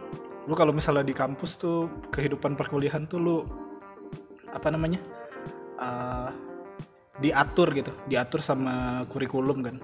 lu 0.47 0.53
kalau 0.55 0.75
misalnya 0.75 1.07
di 1.07 1.15
kampus 1.15 1.55
tuh 1.55 1.87
kehidupan 2.11 2.59
perkuliahan 2.59 3.07
tuh 3.07 3.19
lu 3.19 3.37
apa 4.51 4.67
namanya 4.71 4.99
eh, 5.79 6.29
diatur 7.21 7.73
gitu. 7.73 7.91
Diatur 8.05 8.41
sama 8.45 9.05
kurikulum 9.09 9.65
kan. 9.65 9.75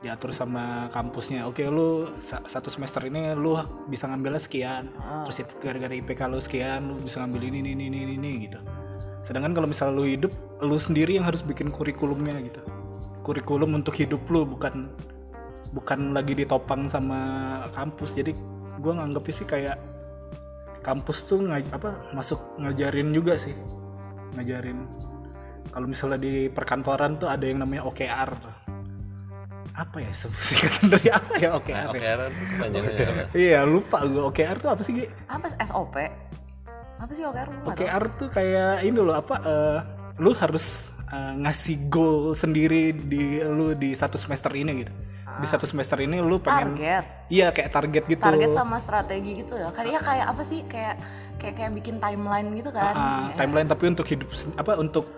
Diatur 0.00 0.32
sama 0.32 0.88
kampusnya. 0.94 1.44
Oke 1.44 1.66
lu 1.68 2.08
sa- 2.24 2.44
satu 2.48 2.72
semester 2.72 3.04
ini 3.04 3.36
lu 3.36 3.58
bisa 3.92 4.08
ngambilnya 4.08 4.40
sekian. 4.40 4.88
Ah. 4.96 5.28
terus 5.28 5.44
gara-gara 5.60 5.92
IPK 5.92 6.20
lu 6.30 6.40
sekian 6.40 6.80
lu 6.88 6.94
bisa 7.04 7.20
ngambil 7.20 7.52
ini 7.52 7.58
ini 7.60 7.70
ini 7.76 7.84
ini, 7.92 8.14
ini 8.16 8.30
gitu. 8.48 8.58
Sedangkan 9.20 9.52
kalau 9.52 9.68
misalnya 9.68 10.00
lu 10.00 10.04
hidup 10.08 10.32
lu 10.64 10.80
sendiri 10.80 11.20
yang 11.20 11.28
harus 11.28 11.44
bikin 11.44 11.68
kurikulumnya 11.68 12.40
gitu. 12.40 12.60
Kurikulum 13.20 13.76
untuk 13.76 13.92
hidup 14.00 14.24
lu 14.32 14.48
bukan 14.48 14.88
bukan 15.70 16.12
lagi 16.14 16.34
ditopang 16.34 16.90
sama 16.90 17.20
kampus 17.74 18.18
jadi 18.18 18.34
gua 18.82 18.98
nganggepnya 18.98 19.34
sih 19.34 19.46
kayak 19.46 19.76
kampus 20.80 21.28
tuh 21.28 21.44
ngaj 21.44 21.64
apa 21.70 21.90
masuk 22.16 22.40
ngajarin 22.58 23.12
juga 23.12 23.36
sih 23.36 23.54
ngajarin 24.34 24.88
kalau 25.70 25.86
misalnya 25.86 26.18
di 26.18 26.50
perkantoran 26.50 27.20
tuh 27.20 27.30
ada 27.30 27.44
yang 27.46 27.62
namanya 27.62 27.86
OKR 27.86 28.30
apa 29.70 29.96
ya 30.02 30.10
singkatan 30.16 30.86
dari 30.90 31.08
apa 31.14 31.32
ya 31.38 31.50
OKR 31.56 31.88
Nah, 31.88 31.94
ya? 31.94 32.14
apa? 33.06 33.22
iya 33.38 33.60
lupa 33.62 34.02
gue 34.02 34.22
OKR 34.28 34.56
tuh 34.58 34.70
apa 34.74 34.82
sih 34.82 34.92
Gi? 34.98 35.06
apa 35.30 35.46
SOP 35.62 35.96
apa 37.00 37.12
sih 37.16 37.24
OKR? 37.24 37.48
OKR 37.64 38.04
tuh 38.20 38.28
kayak 38.28 38.84
ini 38.84 38.98
loh 39.00 39.16
apa 39.16 39.34
eh, 39.40 39.78
lu 40.20 40.36
harus 40.36 40.92
eh, 41.08 41.32
ngasih 41.38 41.88
goal 41.88 42.36
sendiri 42.36 42.92
di 42.92 43.40
lu 43.40 43.72
di 43.72 43.96
satu 43.96 44.20
semester 44.20 44.52
ini 44.52 44.84
gitu 44.84 44.92
di 45.40 45.46
satu 45.46 45.64
semester 45.64 45.96
ini 45.98 46.20
lu 46.20 46.36
pengen 46.38 46.76
target? 46.76 47.04
Iya 47.26 47.46
kayak 47.50 47.70
target 47.70 48.02
gitu. 48.06 48.20
Target 48.20 48.52
sama 48.52 48.76
strategi 48.76 49.40
gitu 49.40 49.56
ya? 49.56 49.68
Kayak 49.70 50.00
kayak 50.00 50.26
apa 50.28 50.42
sih? 50.44 50.60
Kayak 50.64 50.94
kayak 51.36 51.54
kayak 51.56 51.72
bikin 51.72 51.96
timeline 51.96 52.52
gitu 52.52 52.70
kan? 52.70 52.92
Ah, 52.92 53.20
Ya. 53.28 53.36
timeline 53.38 53.66
tapi 53.66 53.84
untuk 53.86 54.04
hidup 54.04 54.28
apa 54.54 54.76
untuk 54.76 55.08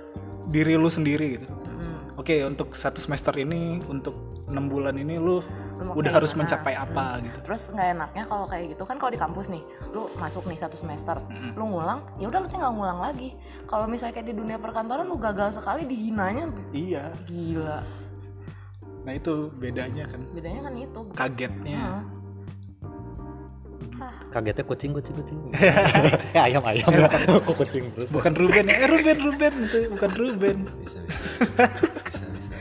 diri 0.45 0.75
lu 0.75 0.87
sendiri 0.87 1.37
gitu. 1.37 1.47
Mm. 1.49 2.15
oke 2.15 2.35
untuk 2.45 2.69
satu 2.73 2.99
semester 2.99 3.33
ini 3.35 3.83
untuk 3.85 4.15
enam 4.47 4.67
bulan 4.67 4.95
ini 4.95 5.17
lu 5.17 5.41
Lu 5.83 5.99
udah 5.99 6.13
harus 6.13 6.31
gimana? 6.31 6.47
mencapai 6.47 6.75
apa 6.77 7.19
gitu? 7.19 7.39
Terus 7.43 7.63
nggak 7.69 7.89
enaknya 7.91 8.25
kalau 8.29 8.45
kayak 8.47 8.65
gitu 8.71 8.85
kan 8.85 8.97
kalau 9.01 9.11
di 9.11 9.19
kampus 9.19 9.47
nih 9.49 9.63
lu 9.91 10.07
masuk 10.15 10.47
nih 10.47 10.55
satu 10.57 10.77
semester 10.77 11.19
Mm-mm. 11.25 11.57
lu 11.57 11.65
ngulang 11.69 12.07
ya 12.17 12.29
udah 12.29 12.39
lu 12.39 12.47
sih 12.47 12.55
nggak 12.55 12.71
ngulang 12.71 13.01
lagi. 13.01 13.35
Kalau 13.67 13.87
misalnya 13.87 14.15
kayak 14.15 14.29
di 14.29 14.37
dunia 14.37 14.59
perkantoran 14.59 15.09
lu 15.09 15.17
gagal 15.17 15.57
sekali 15.57 15.83
dihinanya. 15.83 16.47
Iya. 16.71 17.11
Gila 17.25 18.02
nah 19.03 19.13
itu 19.19 19.51
bedanya 19.59 20.05
kan. 20.07 20.21
Bedanya 20.31 20.61
kan 20.67 20.73
itu. 20.79 21.01
Kagetnya. 21.19 21.83
Ah, 24.03 24.15
kagetnya 24.35 24.65
kucing 24.67 24.91
kucing 24.95 25.15
kucing. 25.15 25.39
Ya 26.35 26.43
ayam. 26.51 26.63
Ayam 26.63 26.91
kok 27.43 27.55
kucing 27.55 27.91
terus? 27.95 28.09
bukan 28.11 28.33
Ruben 28.35 28.67
eh 28.67 28.87
Ruben 28.87 29.19
Ruben. 29.23 29.53
Itu 29.67 29.79
bukan 29.95 30.11
Ruben. 30.19 30.57
Bisa 30.67 30.99
bisa 31.03 32.27
bisa 32.35 32.57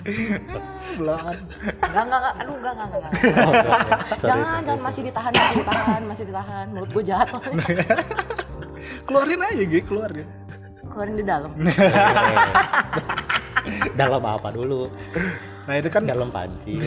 bisa 0.00 0.58
belaan 0.98 1.36
Enggak, 1.80 2.02
enggak, 2.02 2.18
enggak, 2.18 2.34
aduh 2.40 2.54
enggak, 2.56 2.72
enggak, 2.72 2.86
enggak, 2.86 3.00
enggak. 3.00 3.12
Oh, 3.20 3.52
enggak, 3.52 3.78
enggak. 3.78 4.00
Sorry, 4.00 4.20
jangan, 4.20 4.44
sorry, 4.44 4.64
jangan. 4.66 4.80
Masih 4.80 5.02
ditahan, 5.06 5.32
masih 5.32 5.54
ditahan, 5.60 6.00
masih 6.06 6.24
ditahan. 6.26 6.66
Mulut 6.74 6.90
gue 6.90 7.04
jahat 7.06 7.28
soalnya. 7.30 7.86
keluarin 9.06 9.40
aja 9.42 9.62
gitu 9.66 9.86
keluar 9.86 10.10
ya. 10.14 10.26
Keluarin 10.90 11.14
di 11.14 11.24
dalam. 11.24 11.50
dalam 13.94 14.22
apa 14.24 14.48
dulu 14.50 14.88
nah 15.62 15.74
itu 15.74 15.88
kan 15.88 16.02
dalam 16.02 16.28
panci 16.28 16.80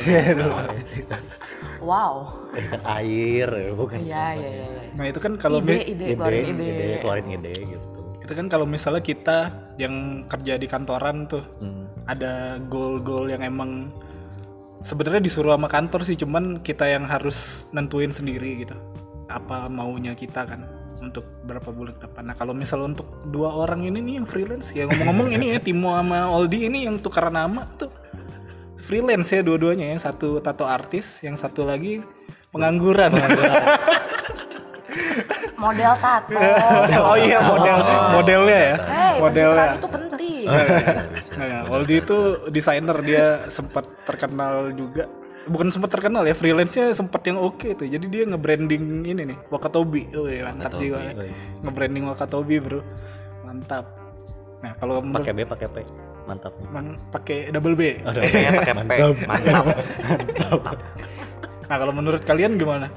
Wow. 1.79 2.31
air 2.95 3.49
bukan 3.75 3.99
Iya, 3.99 4.25
iya, 4.33 4.49
iya. 4.49 4.67
iya. 4.71 4.83
nah 4.93 5.05
itu 5.05 5.19
kan 5.19 5.35
kalau 5.35 5.59
ide, 5.59 5.67
mi- 5.69 5.87
ide, 5.89 6.05
keluarin 6.13 6.45
ide. 6.55 6.97
keluarin 6.97 7.27
ide 7.29 7.51
gitu 7.67 7.87
itu 8.23 8.33
kan 8.33 8.45
kalau 8.47 8.63
misalnya 8.63 9.03
kita 9.03 9.37
yang 9.75 9.93
kerja 10.23 10.55
di 10.55 10.63
kantoran 10.63 11.27
tuh 11.27 11.43
Hmm. 11.59 11.83
ada 12.05 12.55
goal-goal 12.63 13.27
yang 13.27 13.41
emang 13.41 13.91
sebenarnya 14.79 15.19
disuruh 15.21 15.51
sama 15.51 15.67
kantor 15.67 16.03
sih 16.03 16.15
cuman 16.15 16.59
kita 16.59 16.87
yang 16.87 17.03
harus 17.03 17.67
nentuin 17.69 18.11
sendiri 18.11 18.63
gitu 18.63 18.75
apa 19.27 19.67
maunya 19.67 20.11
kita 20.13 20.43
kan 20.45 20.63
untuk 20.99 21.27
berapa 21.43 21.67
bulan 21.67 21.91
ke 21.93 22.05
depan 22.05 22.23
nah 22.23 22.35
kalau 22.37 22.51
misalnya 22.53 22.95
untuk 22.95 23.07
dua 23.27 23.51
orang 23.57 23.83
ini 23.83 23.99
nih 23.99 24.13
yang 24.15 24.27
freelance 24.27 24.71
ya 24.71 24.83
ngomong-ngomong 24.85 25.29
ini 25.33 25.45
ya 25.51 25.59
Timo 25.65 25.91
sama 25.91 26.31
Oldi 26.31 26.59
ini 26.63 26.87
yang 26.87 26.95
tukar 26.97 27.27
nama 27.27 27.67
tuh 27.73 27.91
freelance 28.83 29.31
ya 29.31 29.41
dua-duanya 29.41 29.95
yang 29.95 30.01
satu 30.01 30.43
tato 30.43 30.67
artis 30.67 31.23
yang 31.23 31.39
satu 31.39 31.63
lagi 31.63 32.03
pengangguran 32.51 33.15
Model 35.63 35.93
tato. 35.95 36.35
oh 37.07 37.15
iya 37.15 37.39
model 37.39 37.77
modelnya 38.19 38.57
ya 38.59 38.75
Hei, 38.83 39.15
modelnya 39.23 39.67
itu 39.79 39.87
penting. 39.87 40.45
Nah, 41.39 41.65
Aldi 41.65 41.95
itu 42.03 42.17
desainer 42.53 42.97
dia 43.01 43.47
sempat 43.49 43.87
terkenal 44.05 44.69
juga. 44.75 45.09
Bukan 45.49 45.73
sempat 45.73 45.89
terkenal 45.91 46.23
ya, 46.29 46.35
freelance-nya 46.37 46.93
sempat 46.93 47.25
yang 47.25 47.41
oke 47.41 47.73
tuh. 47.73 47.87
Jadi 47.89 48.05
dia 48.05 48.23
nge-branding 48.29 49.01
ini 49.01 49.33
nih, 49.33 49.37
Wakatobi. 49.49 50.13
Oh, 50.13 50.29
iya, 50.29 50.51
mantap 50.51 50.77
Wakatobi. 50.77 50.85
juga. 50.85 50.99
Nge-branding 51.65 52.03
Wakatobi, 52.05 52.55
Bro. 52.61 52.79
Mantap. 53.43 53.85
Nah, 54.61 54.71
kalau 54.77 55.01
pakai 55.03 55.31
B 55.33 55.39
pakai 55.43 55.67
P 55.73 55.77
mantap 56.25 56.53
Man- 56.67 56.99
pakai 57.09 57.49
double 57.49 57.73
B. 57.73 57.99
Kayaknya 57.99 58.51
pakai 58.57 58.73
P 58.73 58.91
mantap 59.23 59.65
Nah, 61.63 61.77
kalau 61.79 61.91
menurut 61.91 62.21
kalian 62.21 62.55
gimana? 62.55 62.91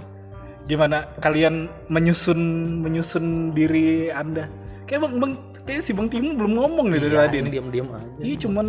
Gimana 0.66 1.06
kalian 1.16 1.70
menyusun 1.86 2.40
menyusun 2.80 3.24
diri 3.50 4.10
Anda? 4.10 4.50
Kayak 4.84 5.00
Bang 5.02 5.14
Bang 5.16 5.32
kayak 5.62 5.80
si 5.80 5.90
Bang 5.90 6.06
Timo 6.06 6.34
belum 6.34 6.52
ngomong 6.54 6.86
nih 6.88 6.98
dari 7.00 7.16
tadi 7.16 7.36
nih. 7.40 7.50
diam 7.52 7.68
diam 7.68 7.88
aja 7.88 8.06
Iya, 8.18 8.36
cuman 8.40 8.66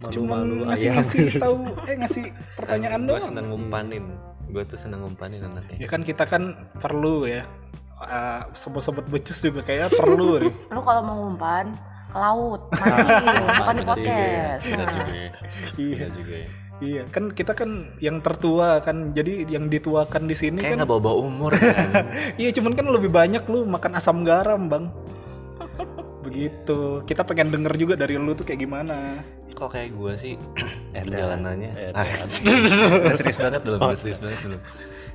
cuman 0.00 0.38
Malu-malu 0.46 0.54
ngasih 0.68 0.86
ayam. 0.86 0.96
ngasih 0.96 1.20
tahu 1.38 1.56
eh 1.82 1.96
ngasih 1.98 2.24
pertanyaan 2.54 3.00
gue 3.00 3.10
doang. 3.10 3.24
seneng 3.24 3.46
ngumpanin 3.48 4.04
gue 4.46 4.62
tuh 4.64 4.78
seneng 4.78 5.00
ngumpanin 5.02 5.40
anaknya 5.42 5.76
Ya 5.76 5.86
kan 5.86 6.00
kita 6.02 6.24
kan 6.24 6.42
perlu 6.76 7.24
ya. 7.24 7.42
Uh, 7.98 8.46
sobat-sobat 8.54 9.02
becus 9.04 9.42
juga 9.42 9.58
kayaknya 9.60 9.90
perlu 9.90 10.38
nih. 10.38 10.52
Lu 10.70 10.80
kalau 10.80 11.02
mau 11.02 11.16
ngumpan 11.18 11.74
ke 12.08 12.18
laut, 12.18 12.62
bukan 13.60 13.74
di 13.74 13.84
juga 13.84 13.90
podcast. 13.92 14.62
Nah, 14.64 14.86
juga 14.88 15.12
ya. 15.12 15.30
Iya. 15.76 16.06
juga 16.10 16.34
ya. 16.34 16.48
Iya, 16.78 17.02
kan 17.10 17.34
kita 17.34 17.52
kan 17.58 17.70
yang 17.98 18.22
tertua 18.22 18.78
kan. 18.78 19.10
Jadi 19.10 19.50
yang 19.50 19.66
dituakan 19.66 20.30
di 20.30 20.36
sini 20.38 20.62
kayak 20.62 20.72
kan 20.72 20.78
nggak 20.80 20.90
bawa-bawa 20.90 21.16
umur 21.26 21.52
kan? 21.58 22.06
Iya, 22.38 22.54
cuman 22.54 22.72
kan 22.78 22.86
lebih 22.86 23.10
banyak 23.10 23.42
lu 23.50 23.66
makan 23.66 23.98
asam 23.98 24.22
garam, 24.22 24.70
Bang. 24.70 24.94
Begitu. 26.22 27.02
Kita 27.02 27.26
pengen 27.26 27.50
denger 27.50 27.74
juga 27.74 27.94
dari 27.98 28.14
lu 28.14 28.30
tuh 28.32 28.46
kayak 28.46 28.62
gimana. 28.62 29.20
kok 29.58 29.74
kayak 29.74 29.90
gue 29.90 30.12
sih? 30.14 30.34
Perjalanannya 30.94 31.70
ah, 31.98 32.06
udah 32.06 33.14
serius 33.18 33.42
banget 33.42 33.60
belum 33.66 33.78
udah 33.82 33.98
serius 33.98 34.20
banget 34.22 34.38
belum. 34.46 34.60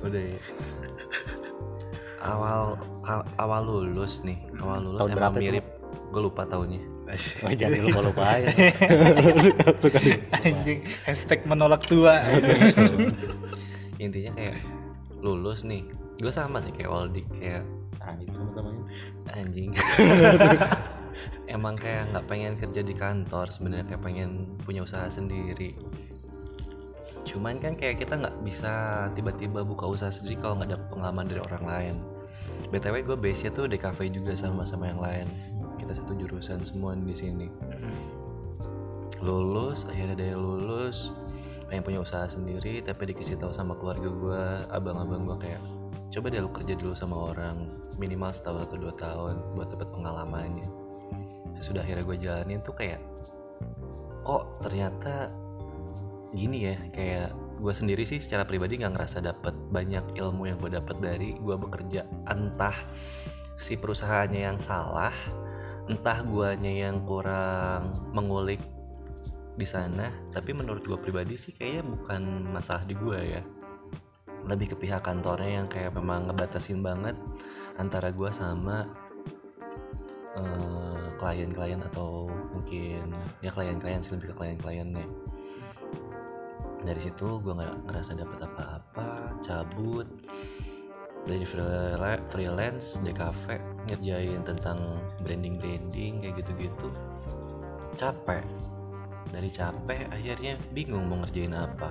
Udah 0.04 0.20
ya. 0.20 0.38
Awal 2.24 2.76
aw- 3.08 3.28
awal 3.40 3.62
lulus 3.64 4.20
nih. 4.20 4.36
Awal 4.60 4.84
lulus 4.84 5.00
Tahun 5.00 5.10
emang 5.12 5.20
berapa 5.32 5.38
itu? 5.40 5.64
Gue 6.12 6.22
lupa 6.22 6.46
tahunnya 6.46 6.94
oh, 7.44 7.52
jadi 7.52 7.78
lupa 7.84 8.00
lupa 8.00 8.26
ya 8.40 8.50
Anjing, 10.44 10.80
hashtag 11.04 11.44
menolak 11.48 11.84
tua. 11.84 12.20
intinya 14.02 14.32
kayak 14.36 14.58
lulus 15.24 15.64
nih. 15.64 15.86
Gue 16.20 16.32
sama 16.32 16.60
sih 16.60 16.72
kayak 16.74 16.90
Waldi 16.90 17.22
kayak 17.40 17.64
anjing 18.04 18.30
sama-sama 18.36 18.70
anjing. 19.38 19.70
Emang 21.48 21.78
kayak 21.78 22.10
nggak 22.12 22.26
pengen 22.28 22.54
kerja 22.58 22.80
di 22.82 22.94
kantor 22.96 23.46
sebenarnya 23.48 23.86
kayak 23.94 24.02
pengen 24.02 24.30
punya 24.64 24.84
usaha 24.84 25.06
sendiri. 25.08 25.76
Cuman 27.24 27.56
kan 27.56 27.72
kayak 27.78 28.04
kita 28.04 28.20
nggak 28.20 28.36
bisa 28.44 29.06
tiba-tiba 29.16 29.64
buka 29.64 29.88
usaha 29.88 30.12
sendiri 30.12 30.36
kalau 30.40 30.60
nggak 30.60 30.74
ada 30.74 30.78
pengalaman 30.92 31.24
dari 31.24 31.40
orang 31.40 31.64
lain. 31.64 31.96
Btw 32.68 33.06
gue 33.06 33.16
base 33.16 33.46
nya 33.46 33.50
tuh 33.54 33.70
di 33.70 33.78
cafe 33.78 34.10
juga 34.10 34.34
sama 34.36 34.66
sama 34.66 34.90
yang 34.90 35.00
lain 35.00 35.28
kita 35.84 36.00
satu 36.00 36.16
jurusan 36.16 36.64
semua 36.64 36.96
di 36.96 37.12
sini. 37.12 37.52
Lulus 39.20 39.84
akhirnya 39.84 40.16
dari 40.16 40.32
lulus. 40.32 41.12
Pengen 41.68 41.84
punya 41.84 42.00
usaha 42.00 42.24
sendiri 42.24 42.80
tapi 42.80 43.12
dikasih 43.12 43.36
tahu 43.36 43.52
sama 43.52 43.76
keluarga 43.76 44.08
gue 44.08 44.44
abang-abang 44.72 45.28
gue 45.28 45.36
kayak 45.44 45.60
coba 46.08 46.32
deh 46.32 46.40
lu 46.40 46.48
kerja 46.48 46.72
dulu 46.76 46.94
sama 46.96 47.16
orang 47.34 47.68
minimal 48.00 48.32
setahun 48.32 48.68
atau 48.70 48.76
dua 48.80 48.92
tahun 48.96 49.34
buat 49.52 49.68
dapat 49.76 49.88
pengalamannya. 49.92 50.68
Sesudah 51.60 51.84
akhirnya 51.84 52.04
gue 52.08 52.16
jalanin 52.16 52.60
tuh 52.64 52.72
kayak 52.72 53.00
kok 54.24 54.44
ternyata 54.64 55.28
gini 56.32 56.72
ya 56.72 56.76
kayak 56.96 57.28
gue 57.60 57.74
sendiri 57.76 58.08
sih 58.08 58.18
secara 58.24 58.48
pribadi 58.48 58.80
nggak 58.80 58.96
ngerasa 58.96 59.20
dapat 59.20 59.52
banyak 59.68 60.16
ilmu 60.16 60.48
yang 60.48 60.56
gue 60.64 60.72
dapat 60.72 60.96
dari 61.00 61.36
gue 61.36 61.56
bekerja. 61.60 62.08
Entah 62.28 62.76
si 63.60 63.76
perusahaannya 63.76 64.40
yang 64.40 64.58
salah 64.60 65.12
entah 65.84 66.24
guanya 66.24 66.72
yang 66.72 67.04
kurang 67.04 67.92
mengulik 68.16 68.60
di 69.54 69.66
sana 69.68 70.10
tapi 70.34 70.50
menurut 70.50 70.82
gue 70.82 70.98
pribadi 70.98 71.38
sih 71.38 71.54
kayaknya 71.54 71.84
bukan 71.86 72.22
masalah 72.50 72.84
di 72.88 72.94
gue 72.96 73.18
ya. 73.38 73.42
Lebih 74.44 74.74
ke 74.74 74.76
pihak 74.84 75.04
kantornya 75.04 75.64
yang 75.64 75.68
kayak 75.68 75.96
memang 75.96 76.28
ngebatasin 76.28 76.84
banget 76.84 77.16
antara 77.80 78.12
gue 78.12 78.30
sama 78.32 78.88
eh, 80.36 81.06
klien-klien 81.20 81.80
atau 81.92 82.28
mungkin 82.52 83.14
ya 83.40 83.52
klien-klien 83.52 84.00
sih 84.00 84.16
lebih 84.16 84.32
ke 84.32 84.34
klien-kliennya. 84.36 85.06
Dari 86.84 87.00
situ 87.00 87.40
gue 87.40 87.52
nggak 87.56 87.88
ngerasa 87.88 88.12
dapat 88.12 88.38
apa-apa 88.44 89.40
cabut 89.40 90.04
dari 91.24 91.42
freela- 91.42 92.20
freelance 92.28 93.00
di 93.00 93.10
cafe 93.10 93.56
ngerjain 93.86 94.44
tentang 94.44 94.78
branding 95.20 95.56
branding 95.56 96.20
kayak 96.20 96.34
gitu-gitu 96.38 96.88
capek 97.94 98.44
dari 99.30 99.48
capek 99.48 100.04
akhirnya 100.10 100.54
bingung 100.70 101.04
mau 101.04 101.18
ngerjain 101.18 101.52
apa 101.52 101.90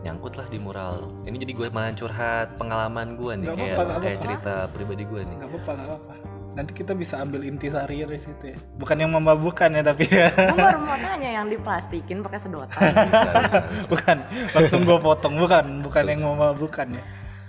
nyangkut 0.00 0.34
lah 0.34 0.46
di 0.46 0.56
mural 0.56 1.12
ini 1.24 1.36
jadi 1.36 1.52
gue 1.52 1.66
malah 1.68 1.92
curhat 1.92 2.56
pengalaman 2.56 3.16
gue 3.16 3.32
nih 3.36 3.46
Nggak 3.46 3.56
kayak 3.56 3.74
nggak 3.74 3.84
kayak 3.84 3.98
apa-apa. 4.00 4.22
cerita 4.22 4.54
pribadi 4.70 5.02
gue 5.04 5.20
nih 5.22 5.36
Gak 5.36 5.50
apa-apa, 5.50 5.72
gak 5.72 5.86
apa-apa. 5.86 6.14
Nanti 6.54 6.70
kita 6.72 6.92
bisa 6.94 7.18
ambil 7.18 7.42
inti 7.42 7.66
sari 7.66 7.98
dari 7.98 8.14
situ 8.14 8.44
ya. 8.46 8.58
Bukan 8.78 8.94
yang 8.94 9.10
memabukkan 9.10 9.74
ya, 9.74 9.82
tapi 9.82 10.06
ya. 10.06 10.30
Gue 10.30 10.54
baru 10.54 10.78
mau 10.78 10.94
tanya 10.94 11.30
yang 11.34 11.50
diplastikin 11.50 12.22
pakai 12.22 12.38
sedotan. 12.38 12.94
Bukan. 13.90 14.16
Langsung 14.54 14.86
gue 14.86 14.98
potong. 15.02 15.34
Bukan. 15.34 15.82
Bukan 15.82 16.04
yang 16.06 16.22
memabukkan 16.22 16.94
ya. 16.94 17.02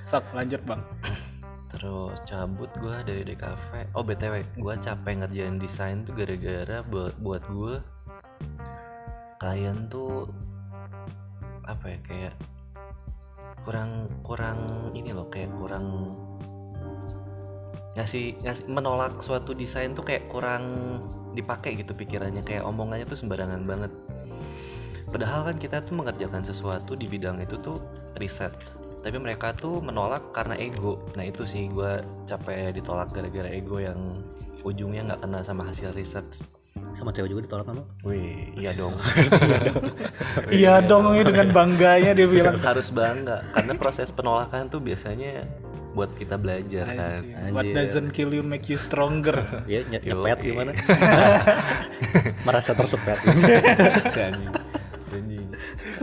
Sok, 0.05 0.21
lanjut 0.37 0.61
bang. 0.69 0.81
Terus 1.73 2.17
cabut 2.29 2.69
gue 2.77 2.95
dari 3.03 3.25
DKV. 3.25 3.97
Oh 3.97 4.05
btw, 4.05 4.45
gue 4.53 4.73
capek 4.77 5.13
ngerjain 5.25 5.57
desain 5.57 6.05
tuh 6.05 6.13
gara-gara 6.13 6.85
buat 6.85 7.17
buat 7.19 7.41
gue 7.49 7.81
klien 9.41 9.89
tuh 9.89 10.29
apa 11.65 11.85
ya 11.89 11.99
kayak 12.05 12.33
kurang 13.65 14.05
kurang 14.21 14.59
ini 14.93 15.09
loh 15.09 15.25
kayak 15.27 15.49
kurang 15.57 16.15
ngasih 17.97 18.37
ngasih 18.45 18.69
menolak 18.69 19.19
suatu 19.25 19.57
desain 19.57 19.97
tuh 19.97 20.05
kayak 20.05 20.29
kurang 20.29 20.63
dipakai 21.33 21.81
gitu 21.81 21.97
pikirannya 21.97 22.45
kayak 22.45 22.61
omongannya 22.61 23.09
tuh 23.09 23.17
sembarangan 23.17 23.65
banget. 23.65 23.91
Padahal 25.09 25.49
kan 25.49 25.57
kita 25.57 25.81
tuh 25.81 25.97
mengerjakan 25.97 26.45
sesuatu 26.45 26.93
di 26.93 27.09
bidang 27.09 27.41
itu 27.41 27.57
tuh 27.57 27.81
riset 28.21 28.53
tapi 29.05 29.21
mereka 29.21 29.53
tuh 29.53 29.85
menolak 29.85 30.33
karena 30.33 30.57
ego. 30.57 30.97
Nah 31.13 31.29
itu 31.29 31.45
sih 31.45 31.69
gue 31.69 32.01
capek 32.25 32.73
ditolak 32.73 33.13
gara-gara 33.13 33.45
ego 33.53 33.77
yang 33.77 34.25
ujungnya 34.65 35.13
nggak 35.13 35.21
kena 35.21 35.39
sama 35.45 35.69
hasil 35.69 35.93
riset 35.93 36.25
sama 36.97 37.11
cewek 37.15 37.31
juga 37.31 37.41
ditolak 37.47 37.65
sama 37.71 37.83
wih 38.03 38.49
iya 38.65 38.71
dong. 38.75 38.97
Iya 40.51 40.73
dong, 40.83 41.15
ini 41.15 41.23
dengan 41.23 41.53
bangganya 41.55 42.11
dia 42.11 42.27
bilang. 42.27 42.59
harus 42.59 42.91
bangga 42.91 43.45
karena 43.55 43.73
proses 43.79 44.09
penolakan 44.11 44.67
tuh 44.67 44.83
biasanya 44.83 45.47
buat 45.95 46.11
kita 46.19 46.35
belajar 46.35 46.83
kan. 46.91 47.23
Anjir. 47.23 47.55
What 47.55 47.67
doesn't 47.71 48.11
kill 48.11 48.35
you 48.35 48.43
make 48.43 48.67
you 48.67 48.75
stronger. 48.75 49.63
ya 49.63 49.87
Yo, 50.03 50.19
nyepet 50.19 50.37
gimana? 50.43 50.71
Merasa 52.47 52.75
tersepet 52.75 53.23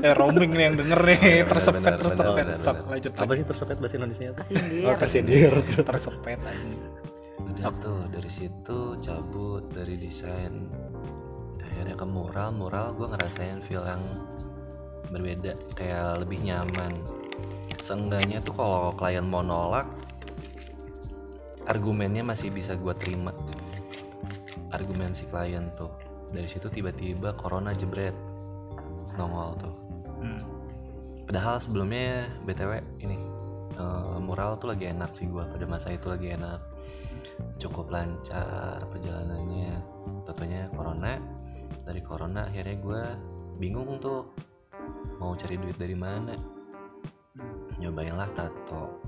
eh 0.03 0.13
roaming 0.19 0.51
nih 0.51 0.65
yang 0.67 0.77
denger 0.77 1.01
nih. 1.07 1.47
Tersepet 1.47 1.79
bener, 1.79 1.99
tersepet. 2.03 2.35
bener, 2.35 2.59
bener. 2.59 2.85
lanjut 2.91 3.13
apa 3.15 3.33
sih 3.39 3.45
tersepet 3.47 3.77
bahasa 3.79 3.95
Indonesia? 4.03 4.29
Kesindir 4.35 4.83
oh 4.83 4.97
kesindir 4.99 5.53
Tersepet 5.89 6.41
anjing. 6.43 6.83
udah 7.43 7.71
tuh 7.79 8.01
dari 8.11 8.31
situ 8.31 8.79
cabut 8.99 9.63
dari 9.71 9.95
desain. 9.95 10.67
Akhirnya 11.63 11.95
ke 11.95 12.07
mural. 12.07 12.51
Mural 12.51 12.99
gue 12.99 13.07
ngerasain 13.07 13.63
feel 13.63 13.87
yang 13.87 14.03
berbeda 15.15 15.55
kayak 15.79 16.27
lebih 16.27 16.43
nyaman. 16.43 16.99
Seenggaknya 17.79 18.43
tuh 18.43 18.59
kalau 18.59 18.91
klien 18.99 19.27
mau 19.27 19.43
nolak 19.43 19.87
argumennya 21.71 22.27
masih 22.27 22.51
bisa 22.51 22.75
gue 22.75 22.95
terima. 22.99 23.31
Argumen 24.75 25.15
si 25.15 25.31
klien 25.31 25.71
tuh. 25.79 25.95
Dari 26.35 26.51
situ 26.51 26.67
tiba-tiba 26.67 27.39
corona 27.39 27.71
jebret. 27.71 28.17
Nongol 29.15 29.55
tuh 29.61 29.82
Hmm. 30.23 30.43
padahal 31.27 31.59
sebelumnya 31.59 32.31
btw 32.47 32.79
ini 33.03 33.19
eh, 33.75 34.17
mural 34.23 34.57
tuh 34.61 34.73
lagi 34.73 34.89
enak 34.91 35.11
sih 35.17 35.27
gua. 35.29 35.49
Pada 35.49 35.65
masa 35.67 35.93
itu 35.93 36.07
lagi 36.09 36.33
enak. 36.33 36.61
Cukup 37.59 37.89
lancar 37.89 38.85
perjalanannya. 38.93 39.73
Tentunya 40.29 40.69
corona. 40.73 41.19
Dari 41.83 42.01
corona 42.05 42.47
akhirnya 42.47 42.77
gua 42.79 43.03
bingung 43.59 43.99
tuh 43.99 44.31
mau 45.19 45.35
cari 45.35 45.59
duit 45.59 45.77
dari 45.79 45.97
mana. 45.97 46.37
Nyobainlah 47.81 48.31
tato. 48.37 49.03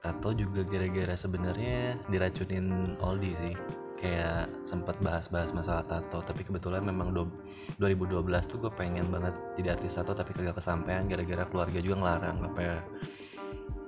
Tato 0.00 0.28
juga 0.32 0.64
gara-gara 0.64 1.12
sebenarnya 1.12 2.00
diracunin 2.08 2.96
Aldi 3.04 3.32
sih 3.36 3.56
kayak 4.00 4.48
sempat 4.64 4.96
bahas-bahas 5.04 5.52
masalah 5.52 5.84
tato 5.84 6.24
tapi 6.24 6.40
kebetulan 6.40 6.80
memang 6.80 7.12
do- 7.12 7.36
2012 7.76 8.24
tuh 8.48 8.58
gue 8.58 8.72
pengen 8.72 9.12
banget 9.12 9.36
jadi 9.60 9.76
artis 9.76 10.00
tato 10.00 10.16
tapi 10.16 10.32
kagak 10.32 10.56
kesampaian 10.56 11.04
gara-gara 11.04 11.44
keluarga 11.44 11.78
juga 11.84 11.96
ngelarang 12.00 12.36
apa 12.48 12.60
ya 12.64 12.76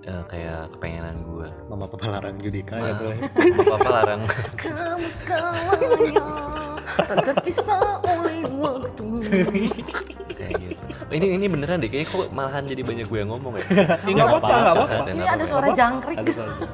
eh, 0.05 0.25
kayak 0.29 0.63
kepengenan 0.77 1.17
gue 1.25 1.49
mama 1.73 1.89
papa 1.89 2.07
larang 2.13 2.37
Judika 2.37 2.77
ya 2.77 2.93
boleh. 2.93 3.19
apa 3.81 3.89
larang. 3.89 4.23
Kamu 4.61 5.09
segalanya 5.17 6.27
tak 6.93 7.19
terpisah 7.25 7.81
oleh 8.05 8.45
waktu 8.53 9.07
kayak 10.37 10.53
gitu 10.61 10.85
ini 11.13 11.27
ini 11.37 11.47
beneran 11.47 11.79
deh 11.79 11.89
kayaknya 11.89 12.09
kok 12.09 12.27
malahan 12.33 12.65
jadi 12.65 12.83
banyak 12.83 13.07
gue 13.07 13.19
yang 13.19 13.31
ngomong 13.31 13.53
ya. 13.59 13.65
Nggak 14.07 14.27
apa-apa, 14.29 14.49
nggak 14.49 14.75
apa-apa. 14.75 15.05
Ini 15.09 15.25
ada 15.25 15.45
suara 15.45 15.69
jangkrik. 15.73 16.17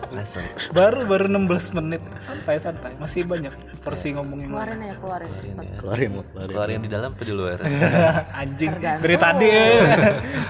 Baru 0.76 1.00
baru 1.06 1.24
16 1.26 1.76
menit. 1.78 2.00
Santai 2.18 2.56
santai. 2.58 2.92
Masih 2.96 3.24
banyak 3.24 3.52
porsi 3.80 4.12
ngomong 4.12 4.38
yang 4.40 4.50
keluarin 4.52 4.78
ya 4.80 4.94
keluarin. 4.96 5.28
Keluarin 5.28 5.54
ya. 5.58 5.76
Keluarin 5.78 6.10
keluarin. 6.12 6.48
Keluarin 6.48 6.80
di 6.82 6.90
dalam 6.90 7.10
apa 7.12 7.22
di 7.22 7.34
luar? 7.34 7.58
Anjing 8.40 8.72
dari 8.78 9.16
tadi 9.16 9.46
eh. 9.48 9.78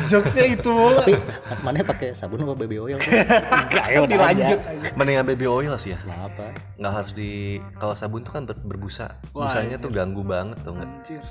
Jokesnya 0.06 0.46
itu 0.48 0.76
tapi 0.96 1.12
mana 1.60 1.80
pakai 1.82 2.12
sabun 2.12 2.44
apa 2.44 2.54
baby 2.54 2.76
oil? 2.78 2.98
Enggak 2.98 3.86
ya 3.88 3.98
Dilanjut. 4.04 4.60
mendingan 4.94 5.24
baby 5.26 5.46
oil 5.46 5.74
sih 5.76 5.92
ya? 5.94 5.98
Kenapa 6.00 6.52
nggak 6.76 6.92
harus 6.92 7.12
di 7.12 7.30
kalau 7.76 7.94
sabun 7.94 8.20
tuh 8.22 8.32
kan 8.32 8.42
ber- 8.44 8.60
berbusa. 8.60 9.16
Busanya 9.32 9.76
tuh 9.78 9.90
ganggu 9.90 10.20
banget 10.22 10.58
tuh 10.62 10.74
nggak? 10.74 10.88
Anjir. 10.88 11.24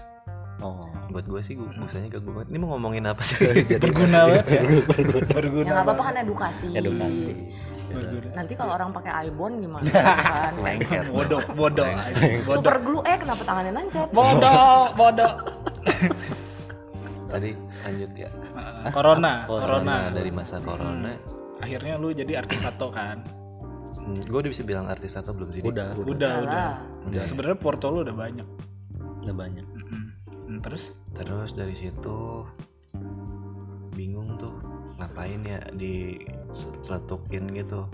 Oh 0.59 0.85
buat 1.07 1.23
gue 1.23 1.39
sih 1.39 1.53
gu- 1.53 1.69
busanya 1.71 2.09
ganggu 2.09 2.31
banget 2.31 2.47
ini 2.49 2.57
mau 2.57 2.69
ngomongin 2.73 3.05
apa 3.05 3.21
sih 3.21 3.37
Berguna 3.77 4.19
banget 4.25 4.45
ya. 4.47 4.61
Berguna. 5.29 5.65
yang 5.65 5.77
apa 5.77 5.83
apa 5.83 5.93
banget. 5.93 6.05
kan 6.07 6.15
edukasi 6.20 6.67
edukasi 6.72 7.31
Berguna. 7.87 8.29
nanti 8.33 8.53
kalau 8.53 8.72
orang 8.74 8.89
pakai 8.91 9.11
ibon 9.25 9.51
gimana 9.57 9.87
kan 10.27 10.53
lengket 10.57 11.05
Bodoh, 11.07 11.41
bodoh. 11.51 11.87
super 12.50 12.75
glue 12.77 13.03
eh 13.03 13.17
kenapa 13.17 13.41
tangannya 13.43 13.72
nancet 13.74 14.09
Bodoh, 14.09 14.81
bodoh. 14.93 15.33
tadi 17.27 17.51
lanjut 17.83 18.11
ya 18.13 18.29
Ah, 18.57 18.89
Corona, 18.89 19.46
Corona. 19.46 19.61
corona. 19.85 19.96
Dari 20.09 20.31
masa 20.31 20.57
corona 20.57 21.13
Akhirnya 21.57 21.93
lu 21.96 22.09
jadi 22.09 22.37
artis 22.37 22.59
tato 22.59 22.89
kan? 22.89 23.22
gue 24.07 24.39
udah 24.39 24.48
bisa 24.48 24.63
bilang 24.63 24.87
artis 24.87 25.13
atau 25.13 25.29
belum 25.31 25.51
sih 25.51 25.59
udah 25.61 25.93
udah 25.93 26.07
Udah, 26.07 26.33
udah. 26.41 26.67
Udah 27.05 27.22
Sebenarnya 27.22 27.57
porto 27.57 27.91
lu 27.91 28.01
udah 28.01 28.15
banyak. 28.15 28.48
udah 29.20 29.35
banyak. 29.35 29.65
Terus? 30.61 30.93
terus 31.17 31.57
dari 31.57 31.74
situ 31.74 32.46
bingung 33.98 34.37
tuh 34.37 34.53
ngapain 35.01 35.41
ya 35.41 35.57
di 35.74 36.22
seletukin 36.85 37.50
gitu 37.57 37.89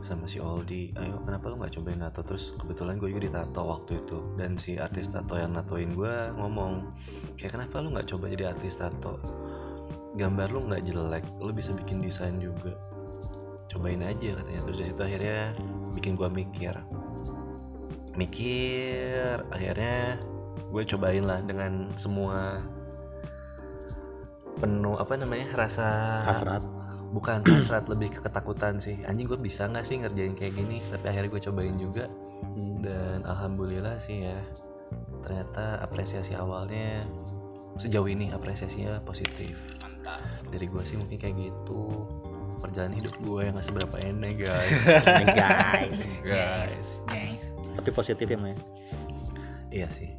sama 0.00 0.24
si 0.24 0.40
Aldi. 0.40 0.96
Ayo 0.96 1.20
kenapa 1.28 1.52
lu 1.52 1.60
nggak 1.60 1.76
cobain 1.76 2.00
tato 2.00 2.24
terus 2.24 2.56
kebetulan 2.56 2.96
gue 2.96 3.12
juga 3.12 3.22
ditato 3.28 3.60
waktu 3.68 4.00
itu. 4.00 4.18
Dan 4.40 4.56
si 4.56 4.80
artis 4.80 5.12
tato 5.12 5.36
yang 5.36 5.52
natoin 5.52 5.92
gue 5.92 6.32
ngomong 6.38 6.88
kayak 7.36 7.60
kenapa 7.60 7.84
lu 7.84 7.92
nggak 7.92 8.08
coba 8.08 8.32
jadi 8.32 8.56
artis 8.56 8.80
tato? 8.80 9.20
Gambar 10.16 10.48
lu 10.48 10.64
nggak 10.72 10.82
jelek 10.88 11.24
lu 11.44 11.52
bisa 11.52 11.76
bikin 11.76 12.00
desain 12.00 12.40
juga. 12.40 12.72
Cobain 13.68 14.00
aja 14.00 14.40
katanya. 14.40 14.60
Terus 14.64 14.78
dari 14.80 14.90
situ 14.96 15.02
akhirnya 15.04 15.40
bikin 15.92 16.12
gue 16.16 16.28
mikir. 16.32 16.74
Mikir 18.16 19.44
akhirnya 19.52 20.18
gue 20.68 20.82
cobain 20.94 21.24
lah 21.24 21.40
dengan 21.40 21.88
semua 21.96 22.60
penuh 24.58 24.98
apa 24.98 25.14
namanya 25.16 25.54
rasa 25.54 25.86
hasrat. 26.26 26.62
Bukan 27.14 27.40
hasrat 27.62 27.88
lebih 27.88 28.18
ke 28.18 28.20
ketakutan 28.26 28.76
sih. 28.82 29.00
Anjing 29.06 29.30
gue 29.30 29.38
bisa 29.40 29.64
nggak 29.70 29.86
sih 29.86 30.02
ngerjain 30.02 30.34
kayak 30.36 30.58
gini? 30.58 30.84
Tapi 30.92 31.04
akhirnya 31.08 31.30
gue 31.32 31.42
cobain 31.50 31.76
juga. 31.78 32.06
Hmm. 32.38 32.78
dan 32.78 33.18
alhamdulillah 33.26 33.98
sih 33.98 34.22
ya 34.30 34.38
ternyata 35.26 35.82
apresiasi 35.82 36.38
awalnya 36.38 37.02
sejauh 37.82 38.06
ini 38.06 38.30
apresiasinya 38.30 39.02
positif. 39.02 39.58
Mantap. 39.82 40.22
dari 40.54 40.70
gue 40.70 40.82
sih 40.86 40.94
mungkin 40.94 41.18
kayak 41.18 41.34
gitu. 41.34 42.06
Perjalanan 42.62 42.94
hidup 42.94 43.14
gue 43.18 43.40
yang 43.42 43.58
gak 43.58 43.66
seberapa 43.66 43.96
enak 43.98 44.34
guys. 44.38 44.78
Guys. 45.38 45.98
Guys. 46.22 46.86
Guys. 47.10 47.42
tapi 47.78 47.94
positif 47.94 48.26
ya 48.26 48.34
Maya 48.34 48.58
iya 49.70 49.86
sih 49.94 50.10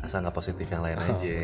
asal 0.00 0.18
nggak 0.20 0.34
positif 0.34 0.66
yang 0.66 0.82
lain 0.82 0.98
aja 0.98 1.38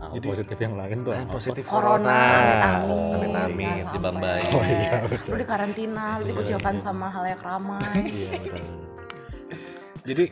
Ah, 0.00 0.08
Jadi- 0.10 0.32
positif 0.32 0.56
yang 0.56 0.74
lain 0.74 1.04
tuh 1.04 1.12
Eh, 1.12 1.20
apa? 1.20 1.28
positif 1.30 1.60
corona 1.62 2.08
amit 2.08 2.88
amit 3.12 3.36
amit 3.36 3.60
Jangan 3.60 3.92
di 3.92 3.98
Bambai. 4.00 4.40
Oh, 4.48 4.62
iya, 4.62 4.92
betul. 5.04 5.28
lu 5.28 5.36
di 5.36 5.44
karantina 5.44 6.04
lu 6.16 6.24
dikucilkan 6.26 6.74
sama 6.80 7.06
hal 7.06 7.24
yang 7.26 7.42
ramai 7.42 8.00
iya 8.02 8.32
betul 8.34 8.64
Jadi 10.00 10.24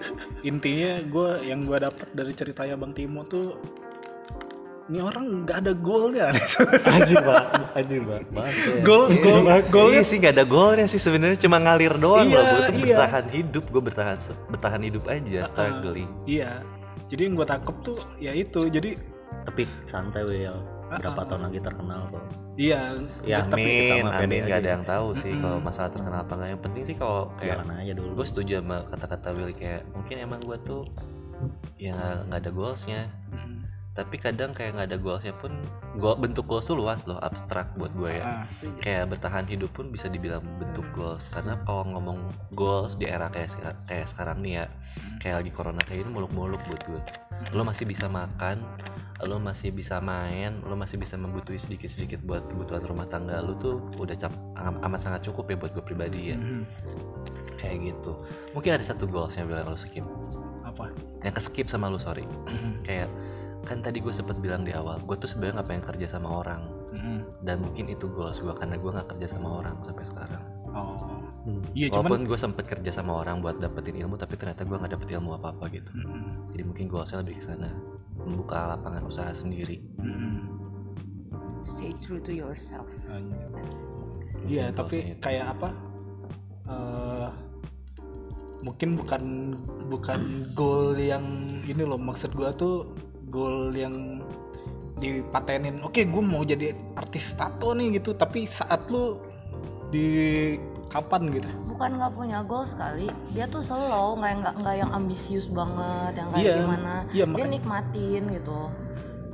intinya 0.43 0.93
gue 1.05 1.31
yang 1.45 1.61
gue 1.63 1.79
dapat 1.79 2.09
dari 2.11 2.33
ceritanya 2.33 2.75
Bang 2.75 2.97
Timo 2.97 3.21
tuh 3.23 3.61
ini 4.89 5.05
orang 5.05 5.45
nggak 5.45 5.59
ada 5.61 5.73
goalnya. 5.77 6.33
anjing 6.97 7.21
pak 7.21 7.43
anjing 7.77 8.01
pak 8.01 8.21
ya. 8.25 8.41
Goal, 8.81 9.13
goal, 9.21 9.45
goalnya 9.69 10.01
Iya 10.01 10.09
sih 10.09 10.17
gak 10.17 10.33
ada 10.33 10.45
golnya 10.49 10.89
sih 10.89 10.97
sebenarnya 10.97 11.37
cuma 11.37 11.61
ngalir 11.61 11.93
doang 11.95 12.25
Iya, 12.25 12.41
gue 12.41 12.61
tuh 12.65 12.75
iya. 12.81 12.97
bertahan 12.97 13.27
hidup 13.29 13.65
gue 13.69 13.83
bertahan 13.85 14.17
bertahan 14.49 14.81
hidup 14.81 15.05
aja 15.05 15.45
struggling 15.45 16.09
Iya. 16.25 16.65
Jadi 17.09 17.21
yang 17.25 17.35
gue 17.35 17.47
tangkep 17.47 17.77
tuh 17.83 17.99
ya 18.17 18.33
itu. 18.33 18.61
Jadi 18.67 18.97
tapi 19.45 19.63
santai 19.85 20.25
Will 20.25 20.57
berapa 20.89 21.21
tahun 21.21 21.53
lagi 21.53 21.61
terkenal 21.61 22.09
kok. 22.09 22.25
Iya. 22.57 22.97
Ya, 23.21 23.45
tapi 23.45 23.61
amin 23.61 23.77
kita 23.77 23.95
mah 24.01 24.13
pede 24.17 24.25
amin 24.25 24.41
gak 24.41 24.49
aja. 24.49 24.57
ada 24.59 24.69
yang 24.73 24.85
tahu 24.85 25.09
sih 25.15 25.31
Mm-mm. 25.31 25.43
kalau 25.45 25.59
masalah 25.61 25.91
terkenal 25.93 26.21
apa 26.25 26.33
enggak 26.33 26.49
yang 26.49 26.63
penting 26.65 26.83
sih 26.85 26.97
kalau 26.97 27.23
kayak 27.37 27.61
jalan 27.61 27.77
aja 27.77 27.93
dulu. 27.93 28.11
Gue 28.17 28.27
setuju 28.27 28.53
sama 28.61 28.77
kata-kata 28.89 29.29
Willy 29.33 29.55
kayak 29.55 29.83
mungkin 29.93 30.17
emang 30.19 30.41
gue 30.41 30.57
tuh 30.63 30.83
ya 31.77 31.93
nggak- 31.93 32.23
nggak 32.27 32.41
ada 32.41 32.51
goalsnya. 32.51 33.01
Tapi 33.93 34.15
kadang 34.17 34.55
kayak 34.55 34.79
nggak 34.79 34.89
ada 34.89 34.99
goalsnya 34.99 35.35
pun 35.35 35.51
goal 35.99 36.15
bentuk 36.17 36.47
goals 36.47 36.65
tuh 36.65 36.79
luas 36.79 37.03
loh 37.05 37.19
abstrak 37.19 37.75
buat 37.75 37.91
gue 37.93 38.11
ya. 38.15 38.25
Ah, 38.25 38.45
kayak 38.79 39.11
bertahan 39.11 39.43
hidup 39.45 39.75
pun 39.75 39.91
bisa 39.91 40.07
dibilang 40.07 40.41
bentuk 40.57 40.87
goals. 40.95 41.27
Karena 41.29 41.59
kalau 41.67 41.83
ngomong 41.85 42.31
goals 42.55 42.95
di 42.95 43.05
era 43.05 43.27
kayak 43.27 43.59
kayak 43.85 44.07
sekarang 44.07 44.39
nih 44.41 44.63
ya 44.63 44.67
kayak 45.19 45.43
lagi 45.43 45.51
corona 45.51 45.81
kayak 45.83 46.05
ini 46.05 46.11
muluk-muluk 46.11 46.61
buat 46.65 46.83
gue. 46.85 47.01
Lo 47.53 47.63
masih 47.63 47.87
bisa 47.87 48.07
makan 48.07 48.63
lo 49.19 49.43
masih 49.43 49.75
bisa 49.75 49.99
main 49.99 50.63
lo 50.63 50.79
masih 50.79 50.95
bisa 50.95 51.19
membutuhi 51.19 51.59
sedikit-sedikit 51.59 52.23
buat 52.23 52.39
kebutuhan 52.47 52.87
rumah 52.87 53.03
tangga 53.05 53.43
lo 53.43 53.51
tuh 53.53 53.83
udah 53.99 54.15
cap 54.15 54.31
am- 54.55 54.79
amat 54.79 55.01
sangat 55.03 55.27
cukup 55.27 55.51
ya 55.51 55.57
buat 55.59 55.75
gue 55.75 55.83
pribadi 55.83 56.31
ya. 56.31 56.39
Mhm. 56.39 56.63
kayak 57.59 57.79
gitu. 57.85 58.15
Mungkin 58.55 58.79
ada 58.79 58.85
satu 58.87 59.11
goals 59.11 59.35
yang 59.35 59.51
bilang 59.51 59.67
lo 59.67 59.75
skip. 59.75 60.07
Apa? 60.63 60.95
yang 61.27 61.35
ke 61.35 61.43
skip 61.43 61.67
sama 61.67 61.91
lo 61.91 61.99
sorry. 61.99 62.23
Kayak 62.87 63.11
kan 63.67 63.83
tadi 63.83 63.99
gue 63.99 64.15
sempet 64.15 64.39
bilang 64.39 64.63
di 64.63 64.71
awal 64.71 65.03
gue 65.03 65.17
tuh 65.19 65.27
sebenarnya 65.27 65.61
nggak 65.61 65.69
pengen 65.69 65.85
kerja 65.85 66.07
sama 66.15 66.31
orang. 66.39 66.63
Mhm. 66.89 67.45
dan 67.45 67.61
mungkin 67.61 67.85
itu 67.93 68.09
goals 68.09 68.41
gue 68.41 68.49
karena 68.49 68.81
gue 68.81 68.89
nggak 68.89 69.09
kerja 69.13 69.37
sama 69.37 69.61
orang 69.61 69.77
sampai 69.85 70.09
sekarang 70.09 70.41
Oh. 70.71 70.93
Hmm. 71.45 71.65
Iya 71.73 71.89
cuman. 71.89 72.13
walaupun 72.13 72.29
gue 72.29 72.39
sempet 72.39 72.65
kerja 72.67 72.91
sama 72.93 73.13
orang 73.19 73.41
buat 73.41 73.57
dapetin 73.57 73.97
ilmu 73.97 74.15
tapi 74.15 74.37
ternyata 74.37 74.63
gue 74.63 74.77
nggak 74.77 74.93
dapet 74.93 75.09
ilmu 75.17 75.33
apa 75.35 75.49
apa 75.51 75.65
gitu 75.71 75.89
Mhm. 75.91 76.53
jadi 76.53 76.63
mungkin 76.63 76.85
goalsnya 76.87 77.25
lebih 77.25 77.41
ke 77.41 77.45
sana 77.47 77.73
membuka 78.19 78.69
lapangan 78.69 79.03
usaha 79.03 79.33
sendiri 79.33 79.81
Mhm. 79.97 80.37
stay 81.65 81.97
true 81.99 82.21
to 82.21 82.31
yourself 82.31 82.85
iya 84.45 84.69
tapi 84.71 85.15
itu 85.15 85.21
kayak 85.21 85.47
sih. 85.47 85.53
apa 85.57 85.69
eh, 86.69 87.29
mungkin 88.61 88.89
bukan 88.99 89.23
bukan 89.89 90.21
goal 90.53 90.93
yang 90.95 91.25
ini 91.65 91.81
loh 91.81 91.97
maksud 91.97 92.35
gua 92.35 92.53
tuh 92.53 92.93
goal 93.31 93.73
yang 93.73 94.21
dipatenin 94.99 95.79
oke 95.81 96.03
gue 96.03 96.23
mau 96.23 96.43
jadi 96.43 96.75
artis 96.93 97.31
tato 97.33 97.71
nih 97.71 98.03
gitu 98.03 98.13
tapi 98.13 98.45
saat 98.45 98.91
lu 98.91 99.23
di 99.89 100.07
kapan 100.89 101.29
gitu? 101.31 101.49
Bukan 101.69 101.91
nggak 101.97 102.13
punya 102.13 102.39
goal 102.43 102.65
sekali. 102.65 103.09
Dia 103.31 103.45
tuh 103.45 103.61
slow 103.61 104.17
nggak 104.17 104.33
nggak 104.41 104.55
nggak 104.61 104.75
yang 104.77 104.91
ambisius 104.91 105.47
banget 105.47 106.13
yang 106.17 106.29
kayak 106.31 106.45
Iya, 106.45 106.55
gimana. 106.59 106.93
iya, 107.09 107.25
dia 107.25 107.25
makanya- 107.27 107.53
nikmatin 107.53 108.23
gitu. 108.29 108.59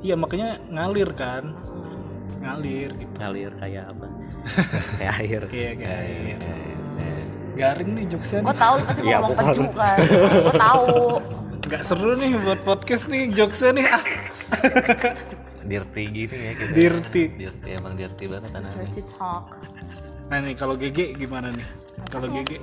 Iya 0.00 0.14
makanya 0.14 0.48
ngalir 0.68 1.10
kan? 1.12 1.44
Hmm. 1.54 2.02
ngalir 2.40 2.92
gitu. 2.92 3.12
Ngalir 3.16 3.52
kayak 3.56 3.84
apa? 3.88 4.04
Kayak 5.00 5.14
air. 5.16 5.42
Kayak 5.46 5.64
Ya, 5.64 5.72
kayak 5.80 6.02
ya, 6.04 6.20
ya, 6.20 6.36
ya. 6.36 6.56
garing 7.54 7.90
nih 7.94 8.04
jokesnya 8.06 8.40
gue 8.42 8.52
tahu 8.54 8.74
lu 8.74 8.84
pasti 8.84 9.00
mau 9.00 9.08
Iya, 9.08 9.16
ngomong 9.16 9.38
peju 9.40 9.62
kan. 9.72 9.96
Gue 10.44 10.52
tahu. 10.52 10.88
Nggak 11.64 11.82
seru 11.82 12.12
nih 12.12 12.30
buat 12.36 12.60
podcast 12.62 13.04
nih 13.08 13.22
jokesnya 13.30 13.70
nih. 13.72 13.86
Ah. 13.88 14.04
Dirty 15.64 16.04
gitu 16.12 16.34
ya 16.36 16.52
kita 16.52 16.70
Dirty. 16.76 17.22
dirty 17.32 17.68
emang 17.72 17.96
dirty 17.96 18.24
banget 18.28 18.50
anaknya. 18.52 18.84
Dirty 18.84 19.00
talk 19.08 19.46
nah 20.24 20.38
nih 20.40 20.54
kalau 20.54 20.74
GG 20.74 21.16
gimana 21.16 21.50
nih? 21.50 21.66
Kalau 22.08 22.26
GG 22.26 22.56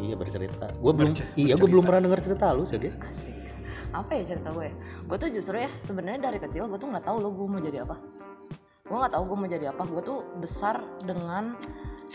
iya 0.00 0.14
bercerita. 0.14 0.72
Gue 0.74 0.92
belum 0.92 1.12
Bercer- 1.12 1.28
iya 1.34 1.52
gue 1.52 1.60
bercerita. 1.60 1.70
belum 1.70 1.84
pernah 1.84 2.00
denger 2.02 2.20
cerita 2.22 2.46
lu 2.50 2.64
sih 2.64 2.78
asik. 2.78 2.94
Apa 3.92 4.10
ya 4.16 4.22
cerita 4.26 4.48
gue? 4.50 4.68
Gue 5.04 5.16
tuh 5.16 5.28
justru 5.28 5.56
ya 5.56 5.70
sebenarnya 5.84 6.20
dari 6.22 6.38
kecil 6.40 6.64
gue 6.66 6.78
tuh 6.78 6.88
nggak 6.88 7.04
tahu 7.04 7.16
lo 7.20 7.30
gue 7.30 7.46
mau 7.46 7.60
jadi 7.60 7.84
apa. 7.84 7.96
Gue 8.82 8.96
nggak 8.96 9.12
tahu 9.12 9.22
gue 9.24 9.36
mau 9.36 9.48
jadi 9.48 9.66
apa. 9.68 9.82
Gue 9.84 10.02
tuh 10.02 10.18
besar 10.40 10.74
dengan 11.02 11.54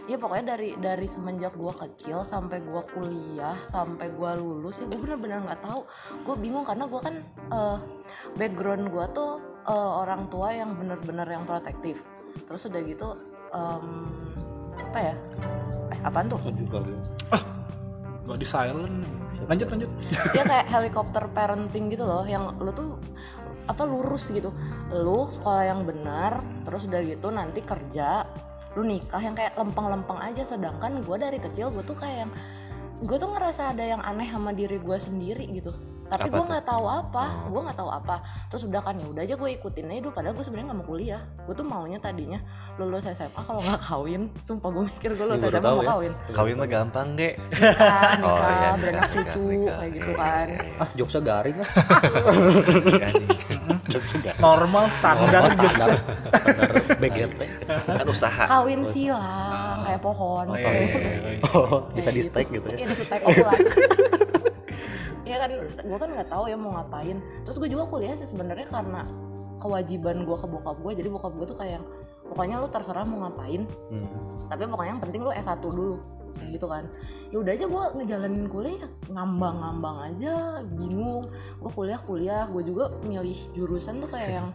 ya 0.05 0.13
pokoknya 0.15 0.55
dari 0.55 0.69
dari 0.77 1.05
semenjak 1.05 1.53
gue 1.53 1.73
kecil 1.73 2.21
sampai 2.21 2.61
gue 2.61 2.81
kuliah 2.91 3.57
sampai 3.65 4.09
gue 4.09 4.31
lulus 4.37 4.77
ya 4.77 4.85
gue 4.85 4.97
bener-bener 4.97 5.45
nggak 5.45 5.61
tahu. 5.61 5.85
Gue 6.25 6.35
bingung 6.35 6.65
karena 6.65 6.89
gue 6.89 6.99
kan 6.99 7.15
eh, 7.53 7.77
background 8.35 8.89
gue 8.89 9.05
tuh 9.13 9.37
eh, 9.63 9.91
orang 10.01 10.25
tua 10.27 10.49
yang 10.51 10.73
bener-bener 10.73 11.29
yang 11.29 11.45
protektif. 11.45 12.01
Terus 12.49 12.65
udah 12.65 12.81
gitu 12.81 13.07
em, 13.53 13.85
apa 14.87 14.99
ya? 15.11 15.13
Eh 15.91 15.99
apaan 16.03 16.31
tuh? 16.31 16.39
Juga 16.55 16.81
lu 16.81 16.95
nggak 18.27 18.39
di 18.43 18.47
silent. 18.47 19.07
Lanjut 19.47 19.67
lanjut. 19.71 19.89
Dia 20.35 20.43
kayak 20.43 20.67
helikopter 20.67 21.23
parenting 21.31 21.87
gitu 21.91 22.03
loh 22.03 22.27
yang 22.27 22.51
lu 22.59 22.71
tuh 22.75 22.99
apa 23.67 23.83
lurus 23.87 24.27
gitu. 24.27 24.51
Lu 24.91 25.31
sekolah 25.31 25.63
yang 25.63 25.87
benar 25.87 26.43
terus 26.67 26.87
udah 26.87 27.01
gitu 27.03 27.27
nanti 27.31 27.63
kerja 27.63 28.27
lu 28.75 28.85
nikah 28.85 29.23
yang 29.23 29.33
kayak 29.33 29.55
lempeng-lempeng 29.55 30.19
aja. 30.19 30.43
Sedangkan 30.47 31.03
gue 31.03 31.17
dari 31.17 31.39
kecil 31.39 31.71
gue 31.71 31.83
tuh 31.87 31.95
kayak 31.95 32.27
yang 32.27 32.31
gue 32.97 33.17
tuh 33.19 33.29
ngerasa 33.29 33.77
ada 33.77 33.83
yang 33.85 34.01
aneh 34.01 34.25
sama 34.25 34.49
diri 34.55 34.81
gue 34.81 34.97
sendiri 34.97 35.45
gitu. 35.53 35.69
Tapi 36.07 36.31
gue 36.31 36.39
nggak 36.39 36.63
tahu 36.63 36.87
apa. 36.87 37.25
Oh. 37.45 37.51
gue 37.51 37.61
nggak 37.67 37.77
tahu 37.83 37.91
apa. 37.91 38.23
Terus 38.47 38.63
udah 38.63 38.79
kan 38.79 38.95
ya 38.95 39.11
udah 39.11 39.21
aja 39.27 39.35
gue 39.35 39.49
ikutin 39.59 39.91
aja 39.91 39.99
dulu. 40.07 40.15
Padahal 40.15 40.33
gue 40.39 40.45
sebenarnya 40.47 40.67
nggak 40.71 40.79
mau 40.79 40.87
kuliah. 40.87 41.21
Gue 41.43 41.51
tuh 41.53 41.67
maunya 41.67 41.99
tadinya 41.99 42.39
lulus 42.79 43.03
SMA 43.11 43.41
kalau 43.43 43.59
nggak 43.59 43.81
kawin. 43.83 44.31
Sumpah 44.47 44.69
gue 44.71 44.83
mikir 44.87 45.09
gue 45.19 45.27
lulus 45.27 45.43
Iya, 45.43 45.59
SMA 45.59 45.67
tahu 45.67 45.75
mau 45.75 45.83
ya. 45.83 45.89
kawin. 45.91 46.11
Kawin 46.31 46.55
mah 46.55 46.69
gampang 46.71 47.07
deh 47.19 47.33
nikah 47.35 48.11
nikah 48.15 48.23
Oh, 48.23 48.39
iya, 48.39 48.69
beranak 48.79 49.09
cucu 49.11 49.43
kayak 49.67 49.91
gitu 49.91 50.11
iya, 50.11 50.15
kan. 50.17 50.47
iya, 50.47 50.63
iya. 50.63 50.81
ah 50.81 50.89
jokesnya 50.95 51.21
garing 51.27 51.57
lah. 51.59 51.69
Normal 54.39 54.83
standar 54.95 55.43
jokesnya 55.51 55.71
standar. 55.75 55.99
Standar 56.39 56.69
BGT 57.03 57.39
kan 57.83 58.07
usaha. 58.07 58.43
Kawin 58.47 58.81
silang 58.95 59.79
kayak 59.83 59.99
pohon. 59.99 60.45
Oh, 60.47 60.55
iya, 60.55 60.71
iya, 60.71 60.85
gitu. 60.87 60.97
iya, 61.03 61.19
iya. 61.35 61.39
oh 61.51 61.79
bisa 61.91 62.09
di 62.15 62.21
stake 62.23 62.49
gitu. 62.55 62.67
ya 62.71 62.86
di 62.95 63.03
stake 63.03 63.25
ulang 63.25 63.61
Iya 65.27 65.43
kan 65.43 65.51
gue 65.83 65.97
kan 65.99 66.09
nggak 66.15 66.29
tahu 66.31 66.47
ya 66.47 66.55
mau 66.55 66.71
ngapain. 66.79 67.19
Terus 67.43 67.59
gue 67.59 67.67
juga 67.67 67.83
kuliah 67.91 68.15
sih 68.15 68.31
sebenarnya 68.31 68.71
karena 68.71 69.03
kewajiban 69.59 70.23
gue 70.23 70.37
ke 70.39 70.47
bokap 70.47 70.77
gue 70.79 70.91
jadi 71.03 71.09
bokap 71.11 71.33
gue 71.35 71.45
tuh 71.51 71.57
kayak 71.59 71.81
pokoknya 72.31 72.61
lu 72.63 72.69
terserah 72.71 73.03
mau 73.09 73.25
ngapain 73.25 73.65
Hmm. 73.89 74.05
tapi 74.47 74.69
pokoknya 74.69 74.91
yang 74.95 75.01
penting 75.01 75.21
lu 75.25 75.31
S1 75.33 75.59
dulu 75.59 75.97
kayak 76.37 76.49
gitu 76.55 76.67
kan. 76.69 76.83
Ya 77.33 77.37
udah 77.43 77.51
aja 77.59 77.65
gue 77.67 77.83
ngejalanin 77.99 78.45
kuliah 78.47 78.87
ngambang-ngambang 79.11 79.97
aja 80.13 80.33
bingung. 80.63 81.27
Gue 81.59 81.71
kuliah 81.75 81.99
kuliah 82.07 82.43
gue 82.47 82.63
juga 82.63 82.93
milih 83.03 83.35
jurusan 83.51 83.99
tuh 83.99 84.07
kayak 84.07 84.31
yang 84.39 84.47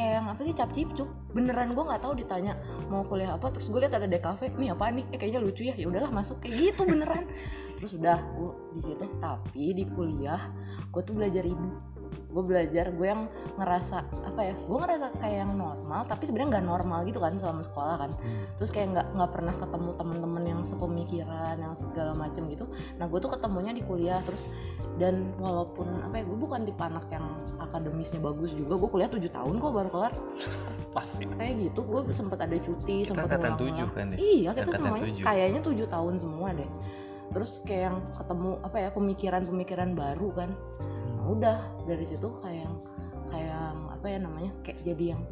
kayak 0.00 0.12
yang 0.16 0.26
apa 0.32 0.40
sih 0.48 0.56
cap 0.56 0.70
cipcuk? 0.72 1.08
Beneran 1.36 1.76
gue 1.76 1.84
nggak 1.84 2.00
tahu 2.00 2.16
ditanya 2.16 2.56
mau 2.88 3.04
kuliah 3.04 3.36
apa? 3.36 3.52
Terus 3.52 3.68
gue 3.68 3.80
lihat 3.84 3.92
ada 3.92 4.08
DKV 4.08 4.56
nih 4.56 4.72
apa 4.72 4.84
nih? 4.88 5.04
Eh, 5.12 5.18
kayaknya 5.20 5.40
lucu 5.44 5.62
ya. 5.68 5.76
Ya 5.76 5.86
udahlah 5.92 6.08
masuk. 6.08 6.40
Kayak 6.40 6.72
gitu 6.72 6.88
beneran. 6.88 7.28
Terus 7.76 7.92
udah 8.00 8.16
gue 8.16 8.52
di 8.76 8.80
situ. 8.88 9.04
Tapi 9.20 9.64
di 9.76 9.84
kuliah 9.92 10.40
gue 10.88 11.02
tuh 11.04 11.12
belajar 11.12 11.44
ibu 11.44 11.68
gue 12.30 12.42
belajar 12.46 12.94
gue 12.94 13.06
yang 13.06 13.26
ngerasa 13.58 14.06
apa 14.22 14.40
ya 14.40 14.54
gue 14.54 14.78
ngerasa 14.78 15.06
kayak 15.18 15.38
yang 15.44 15.52
normal 15.58 16.00
tapi 16.06 16.22
sebenarnya 16.30 16.48
nggak 16.58 16.66
normal 16.66 16.98
gitu 17.04 17.18
kan 17.18 17.34
selama 17.42 17.62
sekolah 17.66 17.96
kan. 18.06 18.10
Terus 18.56 18.70
kayak 18.70 18.88
nggak 18.94 19.06
nggak 19.18 19.30
pernah 19.34 19.54
ketemu 19.58 19.90
teman-teman 19.98 20.42
yang 20.46 20.60
sepemikiran 20.64 21.56
yang 21.58 21.74
segala 21.90 22.12
macem 22.14 22.42
gitu. 22.48 22.64
Nah 22.96 23.06
gue 23.10 23.18
tuh 23.18 23.30
ketemunya 23.34 23.72
di 23.74 23.82
kuliah 23.82 24.22
terus 24.22 24.42
dan 25.02 25.34
walaupun 25.42 25.86
apa 26.06 26.22
ya 26.22 26.24
gue 26.24 26.38
bukan 26.38 26.60
tipe 26.64 26.82
anak 26.82 27.06
yang 27.10 27.26
akademisnya 27.58 28.20
bagus 28.22 28.50
juga 28.54 28.74
gue 28.78 28.88
kuliah 28.90 29.10
7 29.10 29.20
tahun 29.26 29.54
kok 29.58 29.72
baru 29.74 29.90
kelar. 29.90 30.14
Pas 30.90 31.08
ya. 31.18 31.26
kayak 31.38 31.54
gitu 31.70 31.80
gue 31.86 32.00
sempet 32.14 32.38
ada 32.42 32.56
cuti 32.58 32.96
Kita 33.06 33.14
sempet 33.14 33.26
angkatan 33.30 33.52
tujuh 33.58 33.88
kan 33.94 34.06
ya? 34.10 34.18
iya 34.18 34.50
kita 34.54 34.70
semuanya 34.74 35.06
kayaknya 35.22 35.60
tujuh 35.62 35.86
tahun 35.90 36.14
semua 36.22 36.48
deh. 36.54 36.70
Terus 37.30 37.62
kayak 37.62 37.82
yang 37.90 37.96
ketemu 38.10 38.50
apa 38.66 38.76
ya 38.82 38.88
pemikiran-pemikiran 38.90 39.90
baru 39.94 40.28
kan 40.34 40.50
udah 41.36 41.58
dari 41.86 42.04
situ 42.06 42.28
kayak 42.42 42.70
kayak 43.30 43.70
apa 43.94 44.06
ya 44.10 44.18
namanya 44.18 44.52
kayak 44.66 44.82
jadi 44.82 45.04
yang 45.14 45.22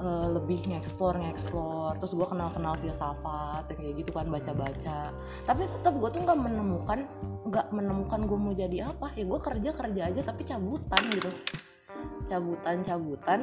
eh, 0.00 0.26
lebih 0.34 0.58
ngeksplor 0.66 1.14
ngeksplor 1.14 1.94
terus 2.02 2.12
gue 2.16 2.26
kenal 2.26 2.50
kenal 2.50 2.74
filsafat 2.82 3.70
kayak 3.70 3.94
gitu 4.02 4.10
kan 4.10 4.26
baca 4.26 4.52
baca 4.56 5.14
tapi 5.46 5.62
tetap 5.70 5.94
gue 5.94 6.10
tuh 6.10 6.20
nggak 6.26 6.38
menemukan 6.40 7.06
nggak 7.48 7.66
menemukan 7.72 8.20
gue 8.28 8.38
mau 8.38 8.52
jadi 8.52 8.78
apa. 8.92 9.08
Ya 9.16 9.24
gue 9.24 9.40
kerja 9.40 9.70
kerja 9.72 10.02
aja 10.12 10.20
tapi 10.20 10.42
cabutan 10.44 11.02
gitu. 11.16 11.30
Cabutan 12.28 12.84
cabutan 12.84 13.40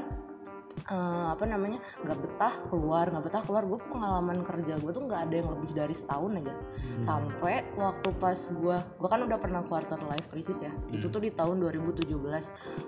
eh, 0.92 1.26
apa 1.32 1.44
namanya 1.48 1.80
nggak 2.04 2.18
betah 2.20 2.54
keluar 2.70 3.06
nggak 3.10 3.26
betah 3.26 3.42
keluar. 3.48 3.64
Gue 3.66 3.80
pengalaman 3.82 4.44
kerja 4.44 4.78
gue 4.80 4.92
tuh 4.92 5.04
nggak 5.08 5.22
ada 5.30 5.36
yang 5.36 5.50
lebih 5.56 5.72
dari 5.74 5.96
setahun 5.96 6.32
aja. 6.40 6.54
Sampai 7.04 7.66
waktu 7.76 8.10
pas 8.18 8.40
gue 8.40 8.78
gue 8.80 9.08
kan 9.10 9.22
udah 9.24 9.38
pernah 9.40 9.62
quarter 9.66 10.00
life 10.08 10.28
crisis 10.32 10.60
ya. 10.62 10.72
Itu 10.92 11.08
tuh 11.12 11.24
di 11.24 11.32
tahun 11.34 11.64
2017 11.64 12.06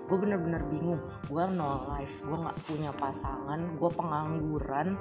gue 0.08 0.16
bener-bener 0.18 0.62
bingung. 0.68 1.00
Gue 1.28 1.44
no 1.50 1.88
life 1.90 2.14
gue 2.24 2.36
nggak 2.36 2.58
punya 2.68 2.90
pasangan 2.96 3.60
gue 3.76 3.90
pengangguran. 3.92 4.96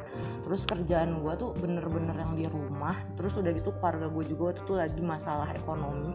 Terus 0.48 0.62
kerjaan 0.66 1.22
gue 1.22 1.34
tuh 1.38 1.52
bener-bener 1.58 2.16
yang 2.16 2.34
di 2.36 2.46
rumah. 2.50 2.98
Terus 3.16 3.36
udah 3.38 3.52
gitu 3.54 3.72
keluarga 3.78 4.08
gue 4.12 4.24
juga 4.28 4.42
waktu 4.52 4.62
itu 4.64 4.74
lagi 4.76 5.02
masalah 5.02 5.50
ekonomi 5.56 6.12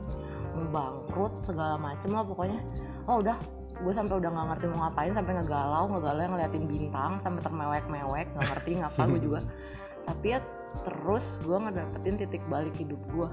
bangkrut 0.52 1.32
segala 1.42 1.80
macem 1.80 2.12
lah 2.12 2.24
pokoknya. 2.24 2.60
Oh 3.08 3.24
udah 3.24 3.36
gue 3.80 3.92
sampai 3.92 4.14
udah 4.20 4.30
nggak 4.30 4.46
ngerti 4.52 4.64
mau 4.68 4.78
ngapain 4.86 5.12
sampai 5.16 5.32
ngegalau 5.40 5.84
ngegalau 5.88 6.20
yang 6.20 6.32
ngeliatin 6.36 6.64
bintang 6.68 7.12
sampai 7.24 7.40
termewek-mewek 7.40 8.26
nggak 8.36 8.48
ngerti 8.52 8.70
ngapa 8.82 9.02
gue 9.08 9.20
juga. 9.26 9.40
Tapi 10.02 10.26
ya 10.34 10.38
terus 10.82 11.26
gue 11.46 11.56
ngedapetin 11.56 12.16
titik 12.18 12.42
balik 12.48 12.74
hidup 12.76 12.98
gue 13.12 13.28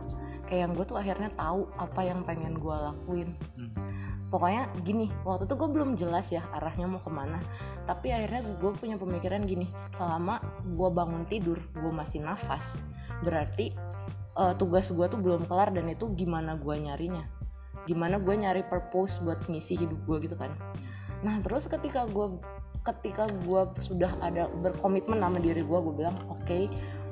kayak 0.48 0.66
yang 0.66 0.72
gue 0.74 0.86
tuh 0.86 0.98
akhirnya 0.98 1.30
tahu 1.36 1.70
apa 1.78 2.02
yang 2.04 2.24
pengen 2.24 2.56
gue 2.58 2.76
lakuin. 2.76 3.30
Hmm. 3.58 3.72
pokoknya 4.30 4.70
gini 4.86 5.10
waktu 5.26 5.50
itu 5.50 5.58
gue 5.58 5.70
belum 5.74 5.98
jelas 5.98 6.30
ya 6.30 6.46
arahnya 6.54 6.86
mau 6.86 7.02
ke 7.02 7.10
mana. 7.10 7.42
Tapi 7.90 8.14
akhirnya 8.14 8.46
gue 8.62 8.72
punya 8.78 8.94
pemikiran 9.02 9.42
gini 9.50 9.66
selama 9.98 10.38
gue 10.62 10.90
bangun 10.94 11.26
tidur 11.26 11.58
gue 11.74 11.92
masih 11.92 12.22
nafas 12.22 12.78
berarti 13.26 13.74
eh, 14.38 14.54
tugas 14.56 14.88
gue 14.88 15.06
tuh 15.10 15.20
belum 15.20 15.50
kelar 15.50 15.74
dan 15.74 15.90
itu 15.90 16.08
gimana 16.16 16.56
gue 16.56 16.76
nyarinya 16.78 17.26
gimana 17.90 18.22
gue 18.22 18.38
nyari 18.38 18.62
purpose 18.70 19.18
buat 19.26 19.42
ngisi 19.50 19.82
hidup 19.82 19.98
gue 20.06 20.30
gitu 20.30 20.38
kan. 20.38 20.54
Nah 21.26 21.42
terus 21.42 21.66
ketika 21.66 22.06
gue 22.06 22.38
ketika 22.86 23.26
gue 23.44 23.62
sudah 23.82 24.14
ada 24.22 24.46
berkomitmen 24.62 25.18
sama 25.18 25.42
diri 25.42 25.66
gue 25.66 25.80
gue 25.82 25.94
bilang 25.98 26.16
oke 26.30 26.70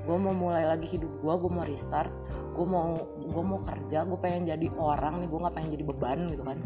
gue 0.08 0.16
mau 0.16 0.32
mulai 0.32 0.64
lagi 0.64 0.88
hidup 0.96 1.12
gue 1.20 1.34
gue 1.34 1.52
mau 1.52 1.66
restart 1.68 2.14
gue 2.56 2.64
mau 2.66 2.96
gue 3.20 3.44
mau 3.44 3.60
kerja 3.60 4.08
gue 4.08 4.18
pengen 4.24 4.48
jadi 4.48 4.68
orang 4.80 5.20
nih 5.20 5.28
gue 5.28 5.40
nggak 5.44 5.56
pengen 5.58 5.72
jadi 5.74 5.86
beban 5.86 6.20
gitu 6.30 6.44
kan. 6.46 6.58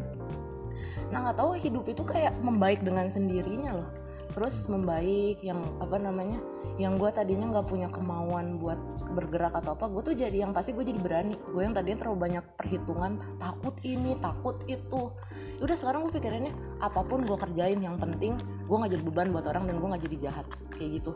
Nah 1.10 1.18
nggak 1.28 1.38
tahu 1.40 1.52
hidup 1.56 1.86
itu 1.88 2.04
kayak 2.04 2.36
membaik 2.44 2.84
dengan 2.84 3.08
sendirinya 3.08 3.80
loh. 3.80 3.90
Terus 4.32 4.68
membaik 4.68 5.44
yang 5.44 5.60
apa 5.84 6.00
namanya 6.00 6.40
yang 6.82 6.98
gue 6.98 7.14
tadinya 7.14 7.46
nggak 7.54 7.68
punya 7.70 7.88
kemauan 7.94 8.58
buat 8.58 8.78
bergerak 9.14 9.54
atau 9.54 9.78
apa 9.78 9.86
gue 9.86 10.02
tuh 10.02 10.16
jadi 10.18 10.38
yang 10.48 10.52
pasti 10.52 10.74
gue 10.74 10.82
jadi 10.82 10.98
berani. 10.98 11.38
Gue 11.54 11.62
yang 11.62 11.78
tadinya 11.78 12.02
terlalu 12.02 12.18
banyak 12.18 12.46
perhitungan 12.58 13.22
takut 13.38 13.76
ini 13.86 14.18
takut 14.18 14.58
itu. 14.66 15.14
Ya 15.62 15.70
udah 15.70 15.78
sekarang 15.78 16.10
gue 16.10 16.18
pikirannya 16.18 16.54
apa 16.82 17.06
pun 17.06 17.22
gue 17.22 17.38
kerjain 17.38 17.78
yang 17.78 18.02
penting 18.02 18.34
gue 18.66 18.76
nggak 18.76 18.98
jadi 18.98 19.04
beban 19.06 19.30
buat 19.30 19.46
orang 19.46 19.70
dan 19.70 19.76
gue 19.78 19.88
nggak 19.94 20.04
jadi 20.10 20.18
jahat. 20.26 20.46
Kayak 20.74 20.90
gitu. 20.98 21.12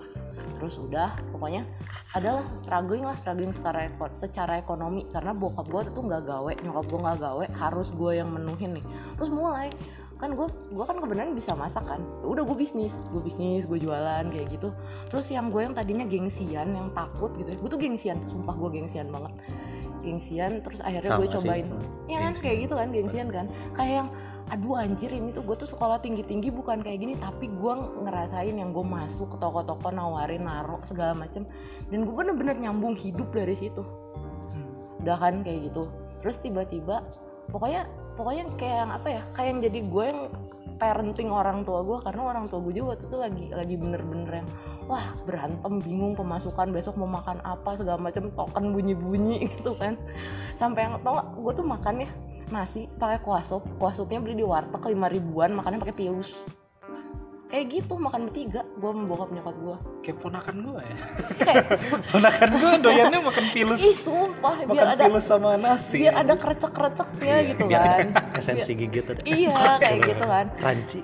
Terus 0.62 0.76
udah 0.78 1.18
pokoknya 1.34 1.66
adalah 2.14 2.46
struggling 2.62 3.04
lah 3.04 3.18
struggling 3.18 3.52
secara 3.58 3.90
eko- 3.90 4.16
secara 4.16 4.54
ekonomi. 4.62 5.10
Karena 5.10 5.34
bokap 5.34 5.66
gue 5.66 5.82
tuh 5.90 6.04
nggak 6.06 6.24
gawe 6.30 6.52
nyokap 6.62 6.86
gue 6.86 7.00
nggak 7.02 7.20
gawe 7.26 7.46
harus 7.58 7.90
gue 7.90 8.12
yang 8.22 8.30
menuhin 8.30 8.78
nih. 8.78 8.86
Terus 9.18 9.34
mulai 9.34 9.74
kan 10.16 10.32
gue 10.32 10.48
gue 10.48 10.86
kan 10.88 10.96
kebenaran 10.96 11.36
bisa 11.36 11.52
masak 11.60 11.84
kan. 11.84 12.00
Ya 12.24 12.28
udah 12.32 12.44
gue 12.48 12.58
bisnis 12.58 12.94
gue 13.12 13.20
bisnis 13.20 13.68
gue 13.68 13.80
jualan 13.84 14.24
kayak 14.32 14.48
gitu. 14.48 14.72
Terus 15.12 15.28
yang 15.28 15.52
gue 15.52 15.68
yang 15.68 15.76
tadinya 15.76 16.08
gengsian 16.08 16.72
yang 16.72 16.88
takut 16.96 17.36
gitu 17.36 17.52
ya 17.52 17.58
gue 17.60 17.70
tuh 17.70 17.80
gengsian 17.80 18.18
sumpah 18.32 18.56
gue 18.56 18.70
gengsian 18.80 19.12
banget. 19.12 19.34
Gengsian 20.06 20.64
terus 20.64 20.80
akhirnya 20.80 21.20
gue 21.20 21.28
Sama 21.28 21.36
sih. 21.36 21.44
cobain. 21.44 21.68
Ya 22.08 22.18
kan 22.24 22.34
kayak 22.40 22.58
gitu 22.64 22.74
kan 22.80 22.88
gengsian 22.96 23.28
kan. 23.28 23.46
Kayak 23.76 23.94
yang 24.04 24.10
aduh 24.46 24.78
anjir 24.78 25.10
ini 25.10 25.34
tuh 25.34 25.42
gue 25.42 25.58
tuh 25.58 25.66
sekolah 25.66 25.98
tinggi 26.00 26.24
tinggi 26.24 26.48
bukan 26.48 26.80
kayak 26.80 27.04
gini. 27.04 27.14
Tapi 27.20 27.52
gue 27.52 27.74
ngerasain 28.08 28.56
yang 28.56 28.72
gue 28.72 28.86
masuk 28.88 29.36
ke 29.36 29.38
toko-toko 29.44 29.92
nawarin 29.92 30.48
naro 30.48 30.80
segala 30.88 31.12
macem. 31.12 31.44
Dan 31.92 32.08
gue 32.08 32.16
bener-bener 32.16 32.56
nyambung 32.56 32.96
hidup 32.96 33.36
dari 33.36 33.60
situ. 33.60 33.84
Udah 35.04 35.20
kan 35.20 35.44
kayak 35.44 35.70
gitu. 35.70 35.92
Terus 36.24 36.40
tiba-tiba 36.40 37.04
pokoknya 37.50 37.90
pokoknya 38.16 38.44
kayak 38.56 38.78
yang 38.86 38.92
apa 38.92 39.08
ya 39.08 39.22
kayak 39.36 39.48
yang 39.52 39.60
jadi 39.64 39.80
gue 39.86 40.06
yang 40.06 40.22
parenting 40.76 41.32
orang 41.32 41.64
tua 41.64 41.80
gue 41.88 41.98
karena 42.04 42.22
orang 42.36 42.46
tua 42.52 42.60
gue 42.60 42.74
juga 42.76 42.96
waktu 42.96 43.06
itu 43.08 43.18
lagi 43.18 43.46
lagi 43.56 43.76
bener-bener 43.80 44.44
yang 44.44 44.50
wah 44.86 45.08
berantem 45.24 45.74
bingung 45.82 46.14
pemasukan 46.14 46.68
besok 46.70 47.00
mau 47.00 47.08
makan 47.10 47.40
apa 47.48 47.80
segala 47.80 47.98
macam 47.98 48.28
token 48.36 48.76
bunyi-bunyi 48.76 49.46
gitu 49.56 49.74
kan. 49.80 49.98
Sampai 50.60 50.86
yang 50.86 51.00
tau 51.02 51.24
gue 51.40 51.54
tuh 51.56 51.66
makan 51.66 52.06
ya 52.06 52.10
nasi 52.54 52.86
pakai 53.02 53.20
kuah 53.26 53.42
sup 53.42 53.66
beli 54.06 54.38
di 54.38 54.46
warteg 54.46 54.94
lima 54.94 55.10
ribuan 55.10 55.58
makannya 55.58 55.82
pakai 55.82 55.98
pius 55.98 56.38
kayak 57.56 57.72
gitu 57.72 57.96
makan 57.96 58.28
bertiga 58.28 58.68
gue 58.68 58.92
membokap 58.92 59.32
nyokap 59.32 59.56
gue 59.64 59.76
kayak 60.04 60.18
ponakan 60.20 60.56
gue 60.60 60.82
ya? 60.84 60.98
Kayak 61.40 61.66
ponakan 62.12 62.50
gue 62.52 62.72
doyannya 62.84 63.20
makan 63.24 63.46
pilus. 63.56 63.80
Ih 63.80 63.96
sumpah 63.96 64.56
biar 64.68 64.76
makan 64.76 64.92
ada 64.92 65.04
pilus 65.08 65.24
sama 65.24 65.56
nasi. 65.56 66.04
biar 66.04 66.16
ada 66.20 66.34
krecek-kreceknya 66.36 67.38
gitu 67.56 67.64
biar 67.72 67.84
kan. 67.88 68.08
esensi 68.44 68.72
gigi 68.76 69.00
tuh 69.08 69.16
iya 69.24 69.56
kayak 69.82 70.00
gitu 70.04 70.26
kan. 70.28 70.46
Crunchy. 70.60 71.00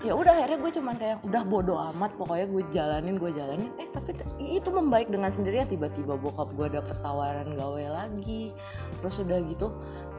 Ya 0.00 0.12
udah 0.16 0.32
akhirnya 0.32 0.56
gue 0.56 0.72
cuman 0.80 0.94
kayak 0.96 1.16
udah 1.20 1.42
bodo 1.44 1.74
amat 1.92 2.10
pokoknya 2.16 2.46
gue 2.48 2.62
jalanin 2.72 3.14
gue 3.20 3.30
jalanin. 3.36 3.68
Eh 3.76 3.88
tapi 3.92 4.16
itu 4.40 4.68
membaik 4.72 5.12
dengan 5.12 5.28
sendirinya 5.36 5.68
tiba-tiba 5.68 6.16
bokap 6.16 6.48
gue 6.56 6.80
dapet 6.80 6.96
tawaran 7.04 7.52
gawe 7.60 7.84
lagi. 7.92 8.56
Terus 9.04 9.20
udah 9.20 9.38
gitu 9.52 9.68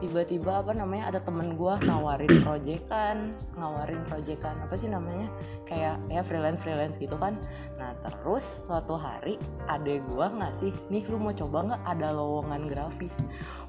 tiba-tiba 0.02 0.66
apa 0.66 0.74
namanya 0.74 1.14
ada 1.14 1.20
temen 1.22 1.54
gue 1.54 1.74
nawarin 1.86 2.42
proyekan 2.42 3.30
ngawarin 3.54 4.02
proyekan 4.10 4.58
apa 4.58 4.74
sih 4.74 4.90
namanya 4.90 5.30
kayak 5.70 6.02
ya 6.10 6.26
freelance 6.26 6.58
freelance 6.58 6.98
gitu 6.98 7.14
kan. 7.14 7.38
Nah 7.78 7.94
terus 8.02 8.42
suatu 8.66 8.98
hari 8.98 9.38
adek 9.70 10.02
gue 10.10 10.26
ngasih 10.26 10.74
nih 10.90 11.06
lu 11.06 11.22
mau 11.22 11.30
coba 11.30 11.70
nggak? 11.70 11.82
Ada 11.86 12.08
lowongan 12.18 12.62
grafis. 12.66 13.14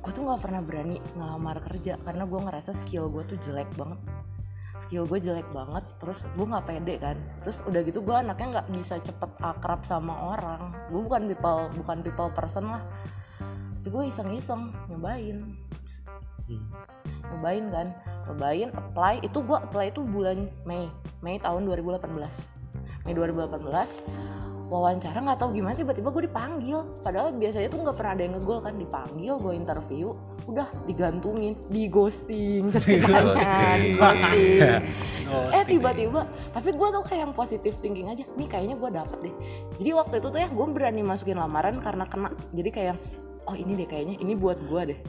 Gue 0.01 0.11
tuh 0.11 0.25
nggak 0.25 0.41
pernah 0.41 0.61
berani 0.65 0.97
ngelamar 1.13 1.61
kerja 1.69 2.01
karena 2.01 2.25
gue 2.25 2.39
ngerasa 2.41 2.71
skill 2.83 3.13
gue 3.13 3.23
tuh 3.29 3.37
jelek 3.45 3.69
banget. 3.77 4.01
Skill 4.89 5.05
gue 5.05 5.19
jelek 5.21 5.47
banget 5.53 5.85
terus 6.01 6.25
gue 6.33 6.45
nggak 6.49 6.65
pede 6.65 6.95
kan. 6.97 7.17
Terus 7.45 7.57
udah 7.69 7.81
gitu 7.85 8.01
gue 8.01 8.15
anaknya 8.17 8.47
nggak 8.57 8.67
bisa 8.73 8.97
cepet 9.05 9.31
akrab 9.37 9.85
sama 9.85 10.33
orang. 10.33 10.73
Gue 10.89 11.05
bukan 11.05 11.29
people 11.29 11.69
bukan 11.77 11.97
people 12.01 12.29
person 12.33 12.73
lah. 12.73 12.83
Gue 13.83 14.09
iseng-iseng 14.09 14.71
nyobain 14.89 15.59
Hmm. 16.43 16.67
nyobain 17.31 17.65
kan? 17.71 17.87
Nyobain 18.27 18.69
apply. 18.75 19.13
Itu 19.23 19.39
gue 19.43 19.57
apply 19.57 19.95
itu 19.95 20.01
bulan 20.03 20.51
Mei. 20.67 20.91
Mei 21.23 21.39
tahun 21.39 21.63
2018 21.63 22.03
Mei 23.07 23.13
2018 23.15 23.63
wawancara 24.73 25.21
nggak 25.21 25.37
tahu 25.37 25.59
gimana 25.59 25.75
tiba-tiba 25.77 26.09
gue 26.09 26.23
dipanggil. 26.25 26.79
Padahal 27.05 27.29
biasanya 27.35 27.67
tuh 27.69 27.79
nggak 27.85 27.97
pernah 27.99 28.11
ada 28.17 28.23
yang 28.25 28.33
ngegol 28.35 28.59
kan. 28.59 28.73
Dipanggil 28.75 29.33
gue 29.39 29.53
interview. 29.53 30.07
Udah 30.49 30.67
digantungin. 30.89 31.53
Di 31.71 31.87
ghosting. 31.87 32.73
Eh 35.33 35.65
tiba-tiba. 35.65 36.29
Tapi 36.53 36.69
gue 36.77 36.87
tuh 36.93 37.03
kayak 37.09 37.21
yang 37.25 37.33
positive 37.33 37.73
thinking 37.81 38.05
aja. 38.05 38.21
Nih 38.37 38.45
kayaknya 38.45 38.77
gue 38.77 38.89
dapet 38.93 39.17
deh. 39.25 39.33
Jadi 39.81 39.89
waktu 39.97 40.15
itu 40.21 40.27
tuh 40.29 40.37
ya 40.37 40.45
gue 40.45 40.65
berani 40.69 41.01
masukin 41.01 41.41
lamaran 41.41 41.81
karena 41.81 42.05
kena. 42.05 42.29
Jadi 42.53 42.69
kayak 42.69 42.97
oh 43.49 43.57
ini 43.57 43.73
deh 43.73 43.87
kayaknya. 43.89 44.21
Ini 44.21 44.33
buat 44.37 44.61
gue 44.69 44.81
deh 44.93 44.99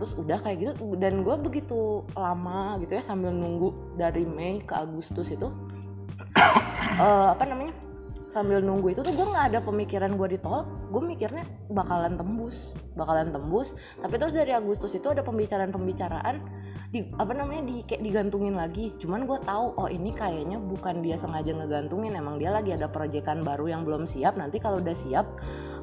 terus 0.00 0.16
udah 0.16 0.40
kayak 0.40 0.72
gitu 0.72 0.96
dan 0.96 1.20
gue 1.20 1.36
begitu 1.36 2.00
lama 2.16 2.80
gitu 2.80 2.96
ya 2.96 3.04
sambil 3.04 3.28
nunggu 3.28 3.76
dari 4.00 4.24
Mei 4.24 4.64
ke 4.64 4.72
Agustus 4.72 5.28
itu 5.28 5.52
eh, 7.04 7.28
apa 7.36 7.44
namanya 7.44 7.76
sambil 8.30 8.62
nunggu 8.62 8.94
itu 8.94 9.02
tuh 9.02 9.10
gue 9.10 9.26
nggak 9.26 9.46
ada 9.52 9.58
pemikiran 9.60 10.14
gue 10.14 10.38
ditolak. 10.38 10.64
Gue 10.94 11.02
mikirnya 11.02 11.42
bakalan 11.74 12.14
tembus 12.14 12.72
bakalan 12.94 13.34
tembus. 13.34 13.74
Tapi 13.98 14.14
terus 14.16 14.32
dari 14.32 14.54
Agustus 14.54 14.94
itu 14.94 15.10
ada 15.10 15.26
pembicaraan-pembicaraan 15.26 16.38
di 16.94 17.06
apa 17.18 17.34
namanya 17.34 17.66
di 17.66 17.82
kayak 17.82 18.06
digantungin 18.06 18.54
lagi. 18.54 18.94
Cuman 19.02 19.26
gue 19.26 19.38
tahu 19.42 19.74
oh 19.74 19.90
ini 19.90 20.14
kayaknya 20.14 20.62
bukan 20.62 21.02
dia 21.02 21.18
sengaja 21.18 21.50
ngegantungin 21.58 22.14
emang 22.14 22.38
dia 22.38 22.54
lagi 22.54 22.70
ada 22.70 22.86
proyekan 22.86 23.42
baru 23.42 23.66
yang 23.66 23.82
belum 23.82 24.06
siap. 24.06 24.38
Nanti 24.38 24.62
kalau 24.62 24.78
udah 24.78 24.94
siap 24.94 25.26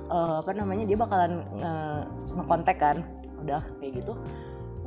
eh, 0.08 0.36
apa 0.40 0.52
namanya 0.56 0.88
dia 0.88 0.98
bakalan 0.98 1.44
eh, 1.60 2.02
ngekontak 2.32 2.80
kan 2.80 3.04
udah 3.48 3.62
kayak 3.80 4.04
gitu 4.04 4.14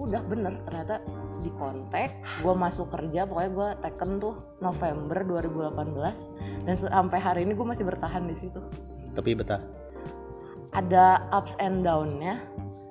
udah 0.01 0.23
bener 0.29 0.57
ternyata 0.65 0.97
di 1.45 1.51
kontak 1.61 2.13
gue 2.41 2.55
masuk 2.57 2.89
kerja 2.89 3.29
pokoknya 3.29 3.51
gue 3.53 3.69
teken 3.85 4.11
tuh 4.17 4.35
November 4.65 5.19
2018 5.25 6.65
dan 6.69 6.75
sampai 6.77 7.19
hari 7.21 7.41
ini 7.45 7.53
gue 7.57 7.65
masih 7.65 7.85
bertahan 7.89 8.29
di 8.29 8.37
situ. 8.37 8.61
Tapi 9.17 9.33
betah? 9.33 9.61
Ada 10.77 11.29
ups 11.33 11.57
and 11.61 11.85
downnya 11.85 12.41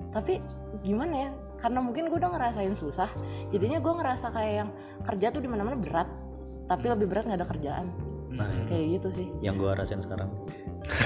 tapi 0.09 0.41
gimana 0.81 1.29
ya 1.29 1.31
karena 1.61 1.79
mungkin 1.85 2.09
gue 2.09 2.17
udah 2.17 2.33
ngerasain 2.33 2.73
susah 2.73 3.05
jadinya 3.53 3.77
gue 3.77 3.93
ngerasa 3.93 4.33
kayak 4.33 4.53
yang 4.65 4.69
kerja 5.05 5.27
tuh 5.29 5.41
di 5.45 5.49
mana-mana 5.49 5.77
berat 5.77 6.09
tapi 6.65 6.85
lebih 6.89 7.09
berat 7.09 7.25
nggak 7.25 7.39
ada 7.41 7.49
kerjaan. 7.49 7.85
Nah, 8.29 8.45
kayak 8.69 9.01
gitu 9.01 9.09
sih. 9.17 9.27
Yang 9.41 9.55
gua 9.57 9.71
rasain 9.73 10.05
sekarang. 10.05 10.29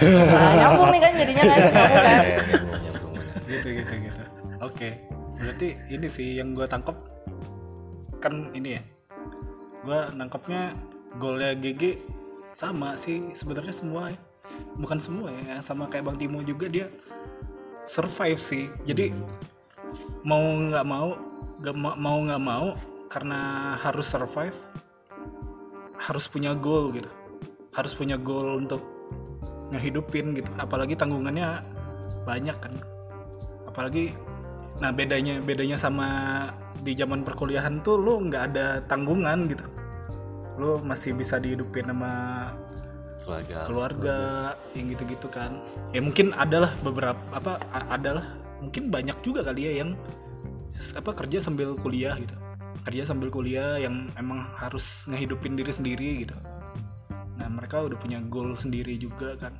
Nah, 0.04 0.52
nyambung 0.60 0.92
nih 0.92 1.00
kan 1.00 1.12
jadinya 1.16 1.44
kan 1.48 1.56
nyambung 1.56 1.88
kan. 1.88 2.04
Iya, 2.04 2.36
nyambung, 2.52 2.82
nyambung, 2.84 3.12
bener. 3.16 3.38
gitu 3.48 3.68
gitu 3.80 3.94
gitu 4.12 4.33
oke 4.68 4.90
berarti 5.38 5.76
ini 5.90 6.08
sih 6.08 6.38
yang 6.40 6.54
gue 6.54 6.64
tangkap 6.70 6.96
kan 8.24 8.50
ini 8.56 8.80
ya. 8.80 8.82
Gue 9.84 10.00
nangkapnya 10.16 10.72
golnya 11.20 11.52
GG 11.60 12.00
sama 12.56 12.96
sih 12.96 13.36
sebenarnya 13.36 13.76
semua 13.76 14.16
ya. 14.16 14.20
bukan 14.78 15.02
semua 15.02 15.34
ya 15.34 15.58
sama 15.66 15.90
kayak 15.90 16.06
Bang 16.06 16.18
Timo 16.22 16.40
juga 16.46 16.70
dia 16.70 16.88
survive 17.90 18.38
sih. 18.40 18.70
Jadi 18.86 19.12
mau 20.24 20.40
nggak 20.40 20.86
mau 20.86 21.18
ma- 21.74 21.98
mau 21.98 22.18
nggak 22.22 22.44
mau 22.44 22.78
karena 23.10 23.74
harus 23.82 24.08
survive 24.08 24.56
harus 25.98 26.30
punya 26.30 26.54
goal 26.54 26.94
gitu. 26.94 27.10
Harus 27.74 27.98
punya 27.98 28.16
goal 28.16 28.62
untuk 28.62 28.80
ngehidupin 29.74 30.38
gitu. 30.38 30.48
Apalagi 30.62 30.94
tanggungannya 30.94 31.66
banyak 32.24 32.56
kan. 32.62 32.74
Apalagi 33.66 34.14
nah 34.82 34.90
bedanya 34.90 35.38
bedanya 35.38 35.78
sama 35.78 36.08
di 36.84 36.98
zaman 36.98 37.24
perkuliahan 37.24 37.80
tuh 37.86 37.96
lu 37.96 38.20
nggak 38.28 38.44
ada 38.54 38.66
tanggungan 38.86 39.48
gitu. 39.48 39.66
Lu 40.60 40.78
masih 40.84 41.16
bisa 41.16 41.40
dihidupin 41.40 41.88
sama 41.90 42.12
keluarga. 43.24 43.58
keluarga 43.64 44.18
yang 44.76 44.92
gitu-gitu 44.92 45.28
kan. 45.32 45.64
Ya 45.96 46.04
mungkin 46.04 46.36
adalah 46.36 46.76
beberapa 46.84 47.22
apa 47.32 47.58
adalah 47.88 48.36
mungkin 48.60 48.92
banyak 48.92 49.16
juga 49.24 49.48
kali 49.48 49.72
ya 49.72 49.74
yang 49.86 49.96
apa 50.98 51.12
kerja 51.16 51.40
sambil 51.40 51.80
kuliah 51.80 52.20
gitu. 52.20 52.36
Kerja 52.84 53.08
sambil 53.08 53.32
kuliah 53.32 53.80
yang 53.80 54.12
emang 54.20 54.44
harus 54.60 55.08
ngehidupin 55.08 55.56
diri 55.56 55.72
sendiri 55.72 56.28
gitu. 56.28 56.36
Nah 57.40 57.48
mereka 57.48 57.80
udah 57.80 57.96
punya 57.96 58.20
goal 58.28 58.60
sendiri 58.60 59.00
juga 59.00 59.40
kan. 59.40 59.56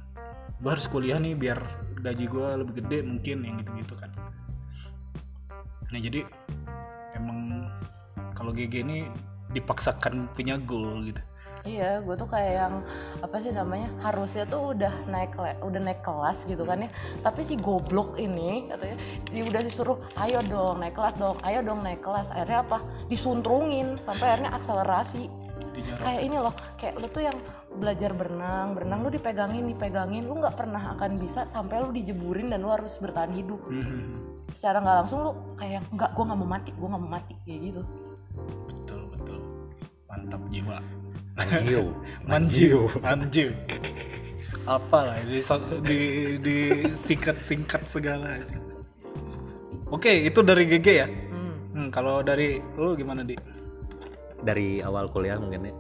Gua 0.60 0.76
harus 0.76 0.92
kuliah 0.92 1.16
nih 1.20 1.36
biar 1.36 1.60
gaji 2.04 2.26
gua 2.28 2.60
lebih 2.60 2.84
gede 2.84 3.00
mungkin 3.08 3.48
yang 3.48 3.64
gitu-gitu 3.64 3.96
kan 3.96 4.12
nah 5.94 6.02
jadi 6.02 6.26
emang 7.14 7.70
kalau 8.34 8.50
GG 8.50 8.82
ini 8.82 9.06
dipaksakan 9.54 10.26
punya 10.34 10.58
goal 10.58 11.06
gitu 11.06 11.22
Iya, 11.64 12.04
gue 12.04 12.12
tuh 12.20 12.28
kayak 12.28 12.54
yang 12.60 12.76
apa 13.24 13.40
sih 13.40 13.56
namanya 13.56 13.88
harusnya 14.04 14.44
tuh 14.44 14.76
udah 14.76 14.92
naik 15.08 15.32
udah 15.64 15.80
naik 15.80 16.04
kelas 16.04 16.44
gitu 16.44 16.68
kan 16.68 16.84
ya. 16.84 16.92
Tapi 17.24 17.48
si 17.48 17.56
goblok 17.56 18.20
ini 18.20 18.68
katanya 18.68 19.00
dia 19.32 19.44
udah 19.48 19.62
disuruh 19.64 19.96
ayo 20.20 20.44
dong 20.44 20.84
naik 20.84 20.92
kelas 20.92 21.16
dong, 21.16 21.40
ayo 21.48 21.64
dong 21.64 21.80
naik 21.80 22.04
kelas. 22.04 22.28
Akhirnya 22.36 22.68
apa? 22.68 22.84
Disuntrungin 23.08 23.96
sampai 24.04 24.36
akhirnya 24.36 24.52
akselerasi. 24.60 25.32
Kayak 26.04 26.22
ini 26.28 26.36
loh 26.36 26.52
kayak 26.76 27.00
lu 27.00 27.08
tuh 27.08 27.24
yang 27.32 27.38
belajar 27.78 28.14
berenang 28.14 28.78
berenang 28.78 29.00
lu 29.02 29.10
dipegangin 29.10 29.66
dipegangin 29.70 30.24
lu 30.30 30.38
nggak 30.38 30.56
pernah 30.56 30.94
akan 30.98 31.12
bisa 31.18 31.50
sampai 31.50 31.82
lu 31.82 31.90
dijeburin 31.90 32.50
dan 32.54 32.62
lu 32.62 32.70
harus 32.70 32.98
bertahan 33.02 33.34
hidup. 33.34 33.60
Mhm. 33.70 34.32
secara 34.54 34.80
nggak 34.86 34.98
langsung 35.04 35.20
lu 35.26 35.32
kayak 35.58 35.82
nggak 35.92 36.14
gue 36.14 36.24
nggak 36.30 36.40
mau 36.40 36.48
mati 36.48 36.72
gue 36.78 36.88
nggak 36.88 37.02
mau 37.02 37.12
mati 37.18 37.34
kayak 37.42 37.60
gitu. 37.74 37.82
Betul 38.70 39.02
betul. 39.12 39.40
Mantap 40.06 40.42
jiwa. 40.54 40.78
Manjiu. 41.34 41.84
Manjiu 42.30 42.80
manjiu. 43.02 43.50
Apalah 44.70 45.18
di 45.26 45.42
di, 45.84 45.98
di 46.38 46.58
singkat 47.02 47.42
singkat 47.42 47.82
segala. 47.90 48.40
Oke 49.90 50.30
itu 50.30 50.40
dari 50.46 50.70
GG 50.70 50.88
ya? 50.88 51.08
Hmm. 51.10 51.54
hmm, 51.74 51.88
kalau 51.90 52.22
dari 52.22 52.62
lu 52.78 52.94
gimana 52.94 53.26
di? 53.26 53.34
Dari 54.44 54.86
awal 54.86 55.10
kuliah 55.10 55.42
mungkin 55.42 55.72
ya 55.72 55.74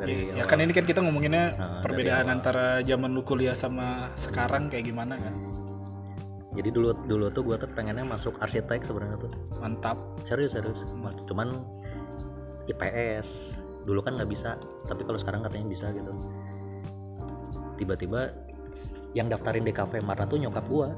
dari 0.00 0.32
ya 0.32 0.42
awal- 0.42 0.48
kan 0.48 0.58
ini 0.60 0.72
kan 0.72 0.84
kita 0.86 1.00
ngomonginnya 1.02 1.44
Nah, 1.56 1.80
perbedaan 1.84 2.26
antara 2.30 2.80
zaman 2.80 3.10
lu 3.12 3.22
kuliah 3.22 3.52
sama 3.52 4.08
sekarang 4.16 4.72
kayak 4.72 4.88
gimana 4.88 5.18
kan? 5.18 5.34
Jadi 6.52 6.68
dulu 6.68 6.92
dulu 7.08 7.32
tuh 7.32 7.42
gue 7.48 7.56
tuh 7.56 7.68
pengennya 7.72 8.04
masuk 8.04 8.36
arsitek 8.38 8.84
sebenarnya 8.84 9.16
tuh. 9.16 9.32
Mantap. 9.58 9.96
Serius 10.28 10.52
serius. 10.52 10.84
Cuman 11.24 11.56
IPS 12.68 13.56
dulu 13.82 13.98
kan 13.98 14.14
nggak 14.14 14.30
bisa 14.30 14.54
tapi 14.86 15.02
kalau 15.02 15.18
sekarang 15.18 15.42
katanya 15.42 15.66
bisa 15.72 15.88
gitu. 15.90 16.12
Tiba-tiba 17.80 18.30
yang 19.12 19.28
daftarin 19.28 19.64
DKV 19.64 20.00
Marta 20.04 20.24
tuh 20.24 20.38
nyokap 20.38 20.64
gua. 20.68 20.88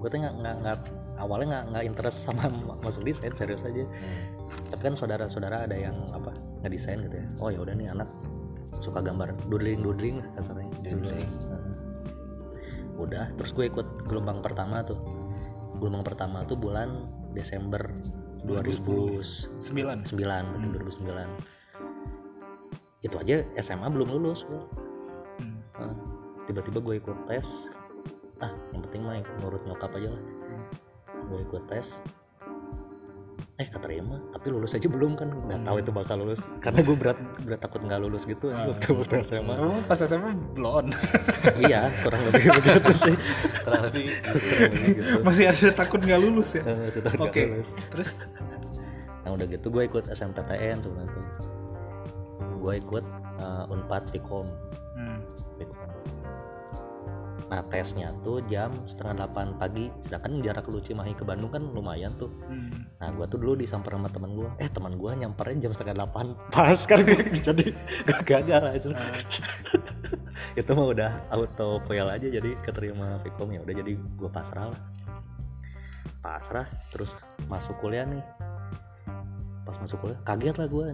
Gue 0.00 0.08
tuh 0.08 0.18
nggak 0.24 0.34
nggak 0.40 0.76
awalnya 1.20 1.46
nggak 1.52 1.64
nggak 1.70 1.84
interest 1.86 2.18
sama 2.24 2.48
ma- 2.68 2.80
masuk 2.80 3.04
desain 3.04 3.32
serius 3.32 3.62
aja 3.62 3.84
Hmm. 3.84 4.66
tapi 4.72 4.82
kan 4.90 4.94
saudara-saudara 4.98 5.66
ada 5.68 5.76
yang 5.76 5.94
apa 6.10 6.32
nggak 6.62 6.72
desain 6.72 7.04
gitu 7.04 7.16
ya 7.20 7.26
oh 7.38 7.48
ya 7.52 7.60
udah 7.62 7.74
nih 7.76 7.88
anak 7.92 8.08
suka 8.80 8.98
gambar 8.98 9.30
doodling 9.46 9.84
doodling 9.84 10.16
lah 10.24 10.28
kasarnya 10.34 10.66
Doodling. 10.80 11.28
Heeh. 11.28 11.74
udah 12.96 13.28
terus 13.36 13.52
gue 13.52 13.68
ikut 13.68 13.86
gelombang 14.08 14.40
pertama 14.40 14.80
tuh 14.82 14.96
gelombang 15.78 16.04
pertama 16.04 16.42
tuh 16.44 16.56
bulan 16.56 17.04
Desember 17.32 17.80
2009 18.44 19.60
sembilan 20.08 20.44
berarti 20.50 20.68
2009 21.04 21.60
itu 23.00 23.16
aja 23.16 23.36
SMA 23.56 23.88
belum 23.88 24.12
lulus 24.12 24.44
gua. 24.44 24.60
Hmm. 25.40 25.96
Tiba-tiba 26.44 26.84
gue 26.84 26.94
ikut 27.00 27.16
tes 27.24 27.48
ah 28.40 28.52
yang 28.72 28.80
penting 28.88 29.04
mah 29.04 29.16
ikut 29.16 29.36
nurut 29.40 29.60
nyokap 29.68 29.92
aja 29.96 30.08
lah 30.12 30.22
gue 31.30 31.40
ikut 31.46 31.62
tes. 31.70 31.86
Eh 33.60 33.68
keterima 33.68 34.16
tapi 34.34 34.50
lulus 34.50 34.74
aja 34.74 34.88
belum 34.90 35.14
kan. 35.14 35.30
Nggak 35.30 35.60
tahu 35.62 35.76
itu 35.78 35.90
bakal 35.94 36.16
lulus. 36.26 36.40
Karena 36.58 36.80
gue 36.82 36.96
berat 36.98 37.18
berat 37.46 37.60
takut 37.62 37.80
nggak 37.86 38.00
lulus 38.02 38.26
gitu. 38.26 38.50
Ah. 38.50 38.66
waktu 38.66 38.90
waktu 38.90 39.14
SMA 39.22 39.52
Kamu 39.54 39.80
pas 39.86 40.00
SMA 40.02 40.30
belum 40.58 40.86
iya 41.70 41.94
kurang 42.02 42.22
lebih 42.26 42.44
begitu 42.58 42.92
sih. 42.98 43.14
Kurang 43.62 43.82
lebih 43.86 44.02
gitu. 44.98 45.22
Masih 45.22 45.44
ada 45.46 45.70
takut 45.70 46.02
nggak 46.02 46.18
lulus 46.18 46.58
ya? 46.58 46.66
Eh, 46.66 47.22
Oke. 47.22 47.42
lulus. 47.46 47.68
terus? 47.94 48.10
Nah 49.22 49.30
udah 49.38 49.46
gitu 49.46 49.70
gue 49.70 49.82
ikut 49.86 50.10
SMPTN 50.10 50.82
sebenarnya 50.82 51.14
tuh 51.14 51.24
gue 52.60 52.74
ikut 52.76 53.04
eh, 53.40 53.72
Unpad 53.72 54.04
Vkom 54.12 54.46
hmm. 54.96 55.18
Nah 57.50 57.66
tesnya 57.66 58.14
tuh 58.22 58.38
jam 58.46 58.70
setengah 58.86 59.26
delapan 59.26 59.58
pagi. 59.58 59.90
Sedangkan 60.06 60.38
jarak 60.38 60.70
lu 60.70 60.78
Cimahi 60.78 61.18
ke 61.18 61.26
Bandung 61.26 61.50
kan 61.50 61.66
lumayan 61.74 62.14
tuh. 62.14 62.30
Hmm. 62.46 62.86
nah 63.02 63.10
gue 63.10 63.26
tuh 63.26 63.42
dulu 63.42 63.58
disamper 63.58 63.90
sama 63.90 64.06
teman 64.06 64.38
gue 64.38 64.48
eh 64.62 64.70
teman 64.70 64.94
gue 64.94 65.10
nyamperin 65.18 65.58
jam 65.58 65.74
setengah 65.74 65.98
delapan. 65.98 66.38
Pas 66.54 66.78
kan 66.86 67.02
jadi 67.50 67.74
gagal 68.22 68.62
aja 68.70 68.88
Nah, 68.94 69.18
itu 70.60 70.70
mah 70.70 70.86
udah 70.94 71.10
auto 71.34 71.82
fail 71.90 72.06
aja 72.06 72.30
jadi 72.30 72.54
keterima 72.62 73.18
Vkom. 73.26 73.50
Ya 73.50 73.60
udah 73.66 73.74
jadi 73.74 73.98
gue 73.98 74.30
pasrah 74.30 74.70
lah. 74.70 74.80
Pasrah 76.22 76.70
terus 76.94 77.10
masuk 77.50 77.74
kuliah 77.82 78.06
nih. 78.06 78.22
Pas 79.66 79.74
masuk 79.82 80.06
kuliah 80.06 80.18
kaget 80.22 80.54
lah 80.54 80.70
gue 80.70 80.86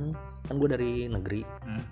kan 0.48 0.56
gue 0.56 0.68
dari 0.72 0.92
negeri. 1.12 1.44
Hmm. 1.68 1.84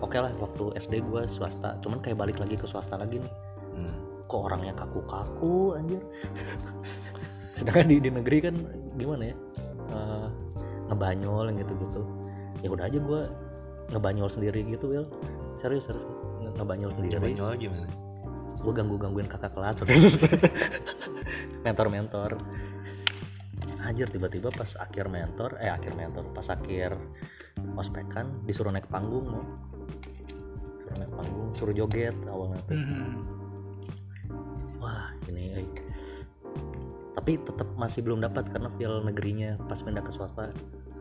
oke 0.00 0.16
lah 0.16 0.32
waktu 0.40 0.72
SD 0.80 1.04
gue 1.04 1.28
swasta. 1.36 1.76
Cuman 1.84 2.00
kayak 2.00 2.16
balik 2.16 2.40
lagi 2.40 2.56
ke 2.56 2.64
swasta 2.64 2.96
lagi 2.96 3.20
nih 3.20 3.49
Hmm. 3.76 3.94
kok 4.30 4.40
orangnya 4.46 4.74
kaku-kaku 4.74 5.74
anjir? 5.78 6.02
Sedangkan 7.58 7.86
di, 7.90 7.96
di 7.98 8.10
negeri 8.10 8.38
kan 8.42 8.54
gimana 8.94 9.30
ya? 9.30 9.36
Eh, 9.90 10.28
ngebanyol 10.90 11.54
gitu-gitu. 11.54 12.02
Ya 12.62 12.68
udah 12.70 12.86
aja 12.86 12.98
gue 12.98 13.20
ngebanyol 13.90 14.28
sendiri 14.30 14.62
gitu 14.70 14.86
Will 14.86 15.06
serius 15.58 15.86
serius. 15.86 16.06
Nge- 16.40 16.54
ngebanyol 16.58 16.90
sendiri. 16.94 17.34
Nyol 17.34 17.56
gimana? 17.58 17.88
gue 18.60 18.72
ganggu 18.76 19.00
gangguin 19.00 19.24
kakak 19.24 19.56
kelas. 19.56 19.80
Mentor 21.64 21.88
mentor 21.88 22.30
anjir 23.80 24.06
tiba-tiba 24.12 24.52
pas 24.52 24.76
akhir 24.76 25.08
mentor 25.08 25.56
eh 25.56 25.72
akhir 25.72 25.96
mentor 25.96 26.24
pas 26.36 26.46
akhir 26.52 26.94
ospekan 27.80 28.28
disuruh 28.44 28.68
naik 28.68 28.86
panggung 28.92 29.24
no. 29.24 29.42
suruh 30.84 30.96
naik 31.00 31.12
panggung 31.16 31.48
suruh 31.56 31.74
joget 31.74 32.16
awalnya 32.28 32.60
tuh. 32.68 32.76
Hmm. 32.76 33.39
Wah 35.30 35.38
ini 35.38 35.62
eh. 35.62 35.68
tapi 37.14 37.38
tetap 37.38 37.68
masih 37.78 38.02
belum 38.02 38.26
dapat 38.26 38.50
karena 38.50 38.66
feel 38.74 38.98
negerinya 39.06 39.54
pas 39.70 39.78
pindah 39.78 40.02
ke 40.02 40.10
swasta 40.10 40.50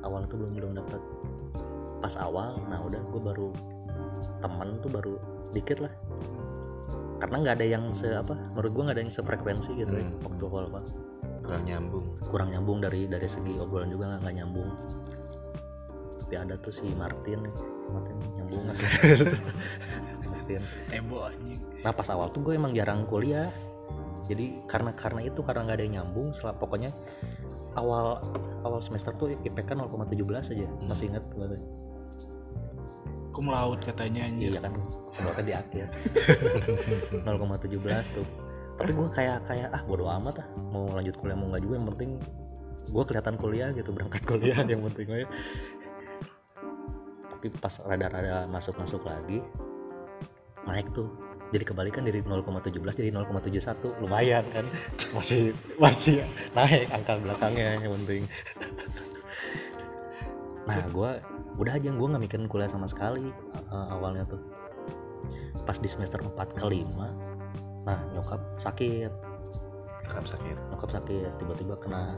awal 0.06 0.26
tuh 0.30 0.38
belum 0.38 0.54
belum 0.54 0.74
dapat 0.78 1.02
pas 2.00 2.14
awal 2.22 2.62
nah 2.70 2.80
udah 2.86 3.02
gue 3.10 3.22
baru 3.22 3.50
teman 4.40 4.78
tuh 4.86 4.90
baru 4.94 5.14
dikit 5.52 5.82
lah 5.82 5.94
karena 7.20 7.36
nggak 7.44 7.56
ada 7.60 7.66
yang 7.68 7.84
se 7.92 8.16
apa 8.16 8.38
menurut 8.56 8.72
gue 8.72 8.84
nggak 8.88 8.96
ada 8.96 9.04
yang 9.04 9.14
sefrekuensi 9.14 9.72
gitu 9.76 9.94
ya 9.98 10.06
Hmm. 10.06 10.22
waktu 10.24 10.44
awal 10.46 10.66
pak 10.72 10.86
Kurang 11.50 11.66
nyambung. 11.66 12.06
kurang 12.30 12.50
nyambung 12.54 12.78
dari 12.78 13.10
dari 13.10 13.26
segi 13.26 13.58
obrolan 13.58 13.90
juga 13.90 14.22
nggak 14.22 14.36
nyambung 14.38 14.70
tapi 16.30 16.46
ada 16.46 16.62
tuh 16.62 16.70
si 16.70 16.86
Martin. 16.94 17.42
Martin 17.90 18.16
nyambung 18.38 18.70
Martin 20.30 20.62
anjing. 20.94 21.58
Nah 21.82 21.90
pas 21.90 22.06
awal 22.14 22.30
tuh 22.30 22.46
gue 22.46 22.54
emang 22.54 22.70
jarang 22.78 23.02
kuliah 23.10 23.50
Jadi 24.30 24.46
karena 24.70 24.94
karena 24.94 25.26
itu 25.26 25.42
karena 25.42 25.66
nggak 25.66 25.78
ada 25.82 25.86
yang 25.90 25.96
nyambung 26.02 26.30
setelah 26.38 26.56
pokoknya 26.62 26.94
awal 27.74 28.22
awal 28.62 28.80
semester 28.80 29.10
tuh 29.18 29.34
IPK 29.42 29.74
0,17 29.74 30.54
aja 30.54 30.68
masih 30.86 31.10
inget 31.10 31.26
gue 31.34 31.46
tuh. 31.50 31.62
Kum 33.34 33.50
laut 33.50 33.82
katanya 33.82 34.30
anjir. 34.30 34.54
Iya 34.54 34.62
kan 34.62 34.74
sebenarnya 35.18 35.44
di 35.44 35.54
akhir. 35.58 35.86
0,17 37.26 38.16
tuh. 38.16 38.28
Tapi 38.80 38.92
gue 38.96 39.08
kayak 39.12 39.44
kayak 39.50 39.70
ah 39.74 39.82
bodo 39.84 40.06
amat 40.08 40.46
ah 40.46 40.48
mau 40.72 40.88
lanjut 40.94 41.18
kuliah 41.20 41.36
mau 41.36 41.50
nggak 41.52 41.64
juga 41.66 41.76
yang 41.82 41.90
penting 41.92 42.12
gue 42.90 43.04
kelihatan 43.06 43.36
kuliah 43.38 43.70
gitu 43.76 43.90
berangkat 43.94 44.22
kuliah 44.26 44.60
yang 44.72 44.82
penting 44.88 45.06
gue 45.06 45.28
tapi 47.40 47.48
pas 47.56 47.72
rada-rada 47.88 48.50
masuk-masuk 48.52 49.00
lagi 49.08 49.40
naik 50.68 50.92
tuh 50.92 51.08
jadi 51.50 51.64
kebalikan 51.66 52.06
dari 52.06 52.22
0,17 52.22 52.78
jadi 52.78 53.10
0,71 53.10 54.02
lumayan 54.06 54.46
kan? 54.54 54.66
Masih 55.18 55.58
masih 55.82 56.22
naik 56.54 56.90
angka 56.94 57.18
belakangnya 57.18 57.82
yang 57.82 57.94
penting. 58.04 58.24
Nah 60.70 60.86
gue 60.94 61.12
udah 61.58 61.74
aja 61.74 61.90
gue 61.90 62.08
nggak 62.08 62.24
mikirin 62.24 62.46
kuliah 62.46 62.70
sama 62.70 62.86
sekali 62.86 63.34
uh, 63.74 63.88
awalnya 63.98 64.30
tuh. 64.30 64.38
Pas 65.66 65.82
di 65.82 65.90
semester 65.90 66.22
4 66.22 66.38
ke 66.54 66.66
5 66.66 67.90
nah 67.90 67.98
nyokap 68.14 68.42
sakit. 68.62 69.10
Rekam 70.06 70.26
sakit. 70.30 70.58
nyokap 70.70 70.90
sakit 70.94 71.32
tiba-tiba 71.42 71.74
kena 71.82 72.14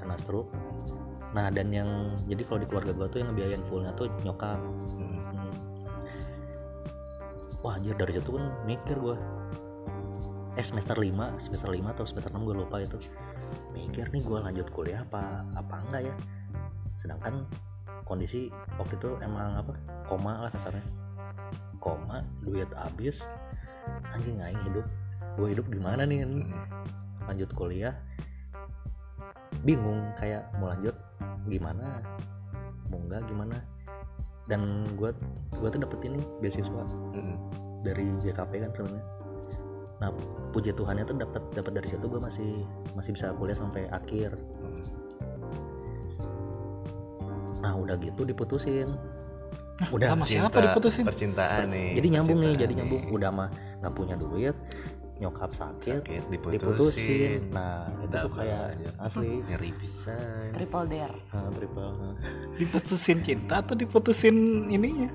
kena 0.00 0.16
stroke. 0.16 0.48
Nah 1.36 1.52
dan 1.52 1.68
yang 1.68 2.08
jadi 2.24 2.42
kalau 2.48 2.64
di 2.64 2.66
keluarga 2.72 2.96
gue 2.96 3.06
tuh 3.12 3.18
yang 3.20 3.28
ngebiayain 3.36 3.62
fullnya 3.68 3.92
tuh 3.92 4.08
nyokap. 4.24 4.56
Hmm. 4.96 5.19
Wah 7.60 7.76
anjir 7.76 7.92
dari 7.92 8.16
situ 8.16 8.32
kan 8.32 8.48
mikir 8.64 8.96
gue 8.96 9.16
eh 10.58 10.64
semester 10.64 10.96
5 10.98 11.12
semester 11.38 11.70
5 11.70 11.94
atau 11.94 12.04
semester 12.08 12.32
6 12.32 12.48
gue 12.48 12.56
lupa 12.56 12.76
itu. 12.80 12.98
Mikir 13.76 14.08
nih 14.10 14.22
gue 14.24 14.38
lanjut 14.40 14.66
kuliah 14.72 15.04
apa 15.04 15.44
apa 15.54 15.74
enggak 15.86 16.10
ya? 16.10 16.14
Sedangkan 16.96 17.44
kondisi 18.08 18.50
waktu 18.80 18.96
itu 18.98 19.14
emang 19.22 19.60
apa 19.60 19.76
koma 20.08 20.48
lah 20.48 20.50
kasarnya. 20.50 20.82
Koma 21.78 22.24
duit 22.42 22.68
habis. 22.74 23.24
Anjing 24.16 24.40
aing 24.40 24.60
hidup. 24.66 24.84
Gue 25.38 25.54
hidup 25.54 25.68
gimana 25.70 26.08
nih? 26.08 26.24
Hmm. 26.26 26.50
lanjut 27.28 27.52
kuliah. 27.54 27.94
Bingung 29.62 30.10
kayak 30.16 30.48
mau 30.58 30.72
lanjut 30.72 30.96
gimana? 31.46 32.02
Mau 32.90 32.98
enggak 33.06 33.22
gimana 33.30 33.60
dan 34.50 34.90
gue 34.98 35.14
gue 35.62 35.68
tuh 35.70 35.80
dapet 35.80 36.00
ini 36.10 36.20
beasiswa. 36.42 36.82
Hmm. 37.14 37.38
dari 37.80 38.12
JKP 38.20 38.60
kan 38.60 38.70
sebenarnya. 38.76 39.04
Nah 40.04 40.12
puji 40.52 40.76
Tuhannya 40.76 41.04
tuh 41.08 41.16
dapat 41.16 41.40
dapat 41.56 41.72
dari 41.80 41.88
situ 41.88 42.04
gue 42.04 42.20
masih 42.20 42.66
masih 42.92 43.16
bisa 43.16 43.32
kuliah 43.38 43.56
sampai 43.56 43.88
akhir. 43.88 44.36
Nah 47.64 47.72
udah 47.72 47.96
gitu 48.02 48.28
diputusin. 48.28 48.90
Udah. 49.88 50.12
sama 50.12 50.28
siapa 50.28 50.60
diputusin? 50.60 51.08
percintaan 51.08 51.72
nih 51.72 51.96
jadi 51.96 52.20
nyambung 52.20 52.38
nih 52.44 52.52
jadi 52.52 52.72
nyambung. 52.84 53.02
udah 53.16 53.30
mah 53.32 53.48
nggak 53.80 53.94
punya 53.96 54.14
duit 54.20 54.52
nyokap 55.20 55.52
sakit 55.52 56.00
sakit 56.00 56.22
diputusin, 56.32 56.60
diputusin. 56.64 57.40
Nah 57.52 57.92
itu 58.00 58.16
tuh 58.16 58.32
kayak 58.32 58.60
aja. 58.72 58.90
asli. 59.04 59.30
Ngeri 59.52 59.70
pisan. 59.76 60.48
Triple 60.56 60.84
dare. 60.88 61.18
Nah, 61.30 61.50
triple. 61.52 61.90
Nah. 61.92 62.14
diputusin 62.56 63.18
cinta 63.20 63.54
atau 63.60 63.76
diputusin 63.76 64.36
ininya? 64.72 65.12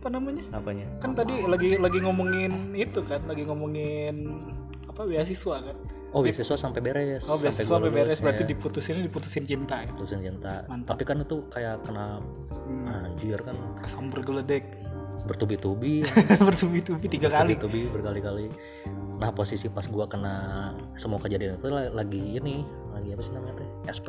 Apa 0.00 0.08
namanya? 0.08 0.42
Apanya? 0.56 0.86
Kan 0.98 1.12
tadi 1.12 1.44
lagi 1.44 1.76
lagi 1.76 1.98
ngomongin 2.00 2.72
itu 2.74 3.04
kan 3.04 3.22
lagi 3.28 3.44
ngomongin 3.44 4.40
apa 4.88 5.04
beasiswa 5.04 5.56
kan? 5.62 5.76
Oh 6.12 6.20
beasiswa 6.20 6.56
sampai 6.56 6.80
beres. 6.84 7.24
Oh 7.28 7.40
beasiswa 7.40 7.68
sampai 7.68 7.88
lulus, 7.88 7.96
beres 7.96 8.18
berarti 8.20 8.44
ya. 8.44 8.48
diputusinnya 8.52 9.02
diputusin 9.08 9.44
cinta 9.48 9.84
ya? 9.84 9.88
Putusin 9.92 10.20
cinta. 10.20 10.64
Mantap. 10.68 10.96
tapi 10.96 11.02
kan 11.08 11.16
itu 11.24 11.36
kayak 11.48 11.80
kena 11.84 12.20
hmm. 12.68 12.88
anjir 12.88 13.40
kan. 13.40 13.56
Kesambar 13.80 14.20
geledek 14.20 14.64
bertubi-tubi. 15.28 16.02
Bertubi-tubi 16.48 17.06
tiga 17.06 17.28
kali. 17.30 17.54
Bertubi 17.54 17.86
berkali-kali. 17.88 18.46
Nah 19.22 19.30
posisi 19.30 19.70
pas 19.70 19.86
gua 19.86 20.10
kena 20.10 20.34
semua 20.98 21.22
kejadian 21.22 21.56
itu 21.58 21.68
la- 21.70 21.92
lagi 21.94 22.38
ini 22.38 22.66
lagi 22.90 23.14
apa 23.14 23.22
sih 23.22 23.32
namanya 23.32 23.54
teh? 23.62 23.68
SP 23.90 24.08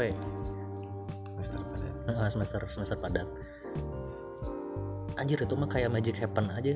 Mister 1.38 1.60
pada 1.62 1.88
Nah, 2.04 2.28
semester 2.28 2.60
semester 2.74 2.97
padat. 2.99 3.28
Anjir 5.16 5.39
itu 5.39 5.54
mah 5.56 5.70
kayak 5.70 5.93
magic 5.93 6.18
happen 6.18 6.49
aja. 6.51 6.76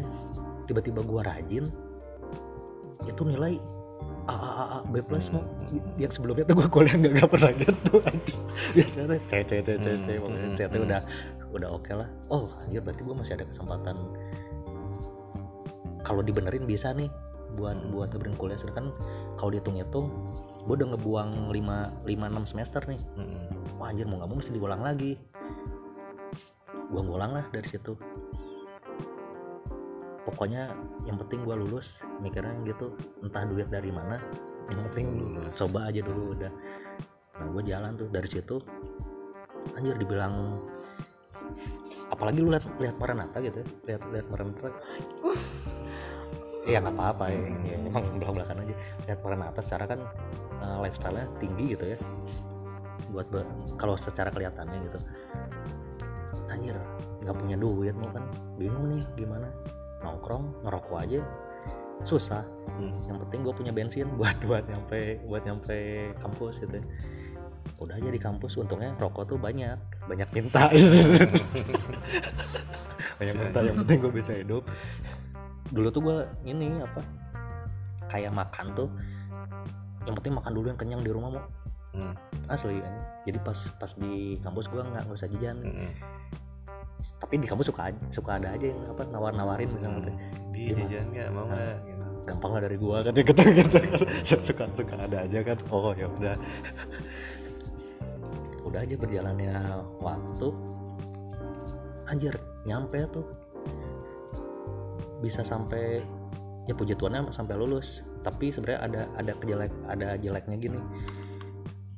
Tiba-tiba 0.70 1.02
gua 1.04 1.26
rajin 1.26 1.68
itu 3.06 3.22
nilai 3.24 3.58
A 4.28 4.36
A 4.36 4.52
A, 4.52 4.64
A 4.76 4.78
B 4.92 5.00
plus 5.00 5.32
mau 5.32 5.44
yang 5.96 6.12
sebelumnya 6.12 6.44
tuh 6.44 6.56
gua 6.60 6.68
kuliah 6.68 6.96
nggak 7.00 7.14
nggak 7.16 7.30
pernah 7.32 7.52
gitu 7.56 7.92
biasanya 8.76 9.18
C 9.28 9.32
C 9.48 9.52
C 9.64 9.70
C 9.80 9.88
C 10.04 10.08
Hmm, 10.08 10.20
pokoknya 10.24 10.48
hmm, 10.52 10.58
C 10.58 10.62
hmm. 10.68 10.86
udah 10.86 11.02
udah 11.56 11.70
oke 11.72 11.92
lah. 11.96 12.10
Oh 12.28 12.52
anjir 12.64 12.84
berarti 12.84 13.02
gua 13.08 13.16
masih 13.16 13.40
ada 13.40 13.46
kesempatan. 13.48 13.96
Kalau 16.04 16.22
dibenerin 16.24 16.68
bisa 16.68 16.92
nih 16.92 17.08
buat 17.56 17.80
Hmm. 17.80 17.96
buat 17.96 18.12
ngebenerin 18.12 18.36
kuliah. 18.36 18.60
Sedangkan 18.60 18.92
kalau 19.40 19.56
dihitung-hitung 19.56 20.12
gua 20.68 20.76
udah 20.76 20.88
ngebuang 20.96 21.32
5 21.56 22.04
5 22.04 22.44
6 22.44 22.52
semester 22.52 22.82
nih. 22.84 23.00
Wah 23.80 23.88
anjir 23.92 24.04
mau 24.04 24.20
nggak 24.20 24.30
mau 24.30 24.38
mesti 24.44 24.52
diulang 24.52 24.84
lagi. 24.84 25.16
Gua 26.92 27.02
ngulang 27.04 27.32
lah 27.32 27.46
dari 27.52 27.68
situ 27.68 27.96
pokoknya 30.28 30.76
yang 31.08 31.16
penting 31.16 31.48
gua 31.48 31.56
lulus 31.56 32.04
mikirnya 32.20 32.60
gitu 32.68 32.92
entah 33.24 33.48
duit 33.48 33.72
dari 33.72 33.90
mana 33.96 34.20
yang 34.68 34.82
penting 34.92 35.08
Lulus. 35.16 35.56
coba 35.56 35.88
aja 35.88 36.02
dulu 36.04 36.36
udah. 36.36 36.52
Nah 37.38 37.48
gue 37.54 37.64
jalan 37.70 37.92
tuh 37.96 38.08
dari 38.12 38.28
situ 38.28 38.56
anjir 39.76 39.96
dibilang 40.00 40.64
apalagi 42.08 42.40
lu 42.40 42.50
lihat 42.52 42.66
lihat 42.80 42.96
Maranatha 42.98 43.38
gitu 43.44 43.64
ya 43.64 43.68
lihat 43.88 44.02
lihat 44.12 44.28
Maranatha. 44.28 44.70
Ya 46.68 46.84
nggak 46.84 47.00
apa-apa 47.00 47.32
ya, 47.32 47.48
ya 47.64 47.76
emang 47.80 48.20
belak 48.20 48.44
belakan 48.44 48.58
aja. 48.68 48.76
Lihat 49.08 49.20
Maranatha 49.24 49.62
secara 49.64 49.84
kan 49.88 50.00
eh, 50.60 50.78
lifestyle-nya 50.84 51.28
tinggi 51.40 51.66
gitu 51.78 51.86
ya 51.96 52.00
buat 53.08 53.32
kalau 53.80 53.96
secara 53.96 54.28
kelihatannya 54.36 54.78
gitu. 54.92 55.00
Anjir 56.52 56.76
nggak 57.24 57.36
punya 57.40 57.56
duit 57.56 57.96
mau 57.96 58.12
kan? 58.12 58.28
Bingung 58.60 58.92
nih 58.92 59.04
gimana 59.16 59.48
nongkrong 60.08 60.64
ngerokok 60.64 60.98
aja 61.04 61.20
susah. 62.08 62.46
Hmm. 62.78 62.94
yang 63.10 63.18
penting 63.26 63.42
gue 63.42 63.54
punya 63.58 63.74
bensin 63.74 64.08
buat 64.16 64.38
buat 64.46 64.64
nyampe 64.70 65.18
buat 65.26 65.42
nyampe 65.44 66.14
kampus 66.22 66.62
gitu 66.62 66.78
udah 67.78 67.94
aja 67.98 68.10
di 68.10 68.22
kampus 68.22 68.58
untungnya 68.58 68.94
rokok 68.98 69.34
tuh 69.34 69.38
banyak 69.38 69.78
banyak 70.08 70.30
minta. 70.34 70.72
Banyak 73.18 73.34
minta 73.34 73.60
yang 73.66 73.82
penting 73.82 73.98
gue 73.98 74.14
bisa 74.14 74.30
hidup. 74.38 74.62
Dulu 75.74 75.90
tuh 75.90 76.02
gue 76.06 76.18
ini 76.46 76.78
apa 76.78 77.02
kayak 78.14 78.30
makan 78.30 78.78
tuh 78.78 78.90
yang 80.06 80.16
penting 80.16 80.38
makan 80.38 80.54
dulu 80.54 80.70
yang 80.70 80.80
kenyang 80.80 81.02
di 81.04 81.12
rumah 81.12 81.30
mau 81.34 81.46
Hmm. 81.98 82.14
asli 82.46 82.78
kan 82.78 82.94
jadi 83.26 83.42
pas 83.42 83.58
pas 83.82 83.90
di 83.98 84.38
kampus 84.46 84.70
gue 84.70 84.86
nggak 84.86 85.10
nggak 85.10 85.18
usah 85.18 85.30
jajan. 85.34 85.58
Mm-mm. 85.66 85.90
Tapi 87.18 87.34
di 87.42 87.48
kampus 87.50 87.70
suka 87.70 87.94
suka 88.14 88.32
ada 88.38 88.54
aja 88.54 88.74
yang 88.74 88.82
apa 88.90 89.04
nawar 89.10 89.34
nawarin 89.34 89.70
misalnya 89.74 90.10
teh. 90.10 90.16
Di 90.54 90.62
Gimana? 90.74 90.86
jajan 90.90 91.06
nggak 91.14 91.30
mau 91.34 91.46
nggak? 91.46 91.78
gitu. 91.86 92.06
gampang 92.28 92.52
lah 92.52 92.62
dari 92.68 92.76
gua 92.76 92.98
kan 93.08 93.14
gitu 93.24 93.42
gitu 93.56 93.80
suka 94.28 94.66
suka 94.76 94.96
ada 95.00 95.18
aja 95.26 95.40
kan. 95.46 95.58
Oh 95.74 95.94
ya 95.96 96.08
udah. 96.10 96.36
Udah 98.68 98.80
aja 98.84 98.96
berjalannya 99.00 99.56
waktu. 100.04 100.48
Anjir 102.12 102.34
nyampe 102.68 103.00
tuh. 103.16 103.26
Bisa 105.24 105.42
sampai 105.42 106.04
ya 106.68 106.74
puji 106.76 106.94
Tuhannya 107.00 107.32
sampai 107.32 107.56
lulus. 107.56 108.04
Tapi 108.22 108.52
sebenarnya 108.52 108.80
ada 108.84 109.02
ada 109.16 109.32
kejelek 109.40 109.72
ada 109.88 110.20
jeleknya 110.20 110.58
gini 110.60 110.80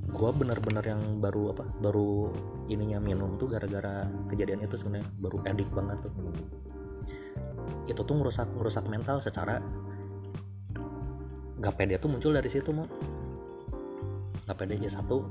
gua 0.09 0.29
bener-bener 0.33 0.83
yang 0.83 1.21
baru 1.21 1.53
apa 1.53 1.63
baru 1.79 2.33
ininya 2.67 2.97
minum 2.97 3.37
tuh 3.37 3.49
gara-gara 3.51 4.09
kejadian 4.29 4.65
itu 4.65 4.75
sebenarnya 4.79 5.07
baru 5.21 5.37
edik 5.45 5.69
banget 5.71 5.97
tuh. 6.01 6.11
Itu 7.85 8.01
tuh 8.05 8.15
merusak 8.17 8.49
merusak 8.53 8.85
mental 8.89 9.21
secara 9.21 9.61
gak 11.59 11.75
pede 11.75 11.99
tuh 11.99 12.07
muncul 12.07 12.31
dari 12.31 12.47
situ 12.47 12.71
mau 12.71 12.87
gak 14.47 14.55
pede 14.55 14.79
ya 14.79 14.87
satu 14.87 15.27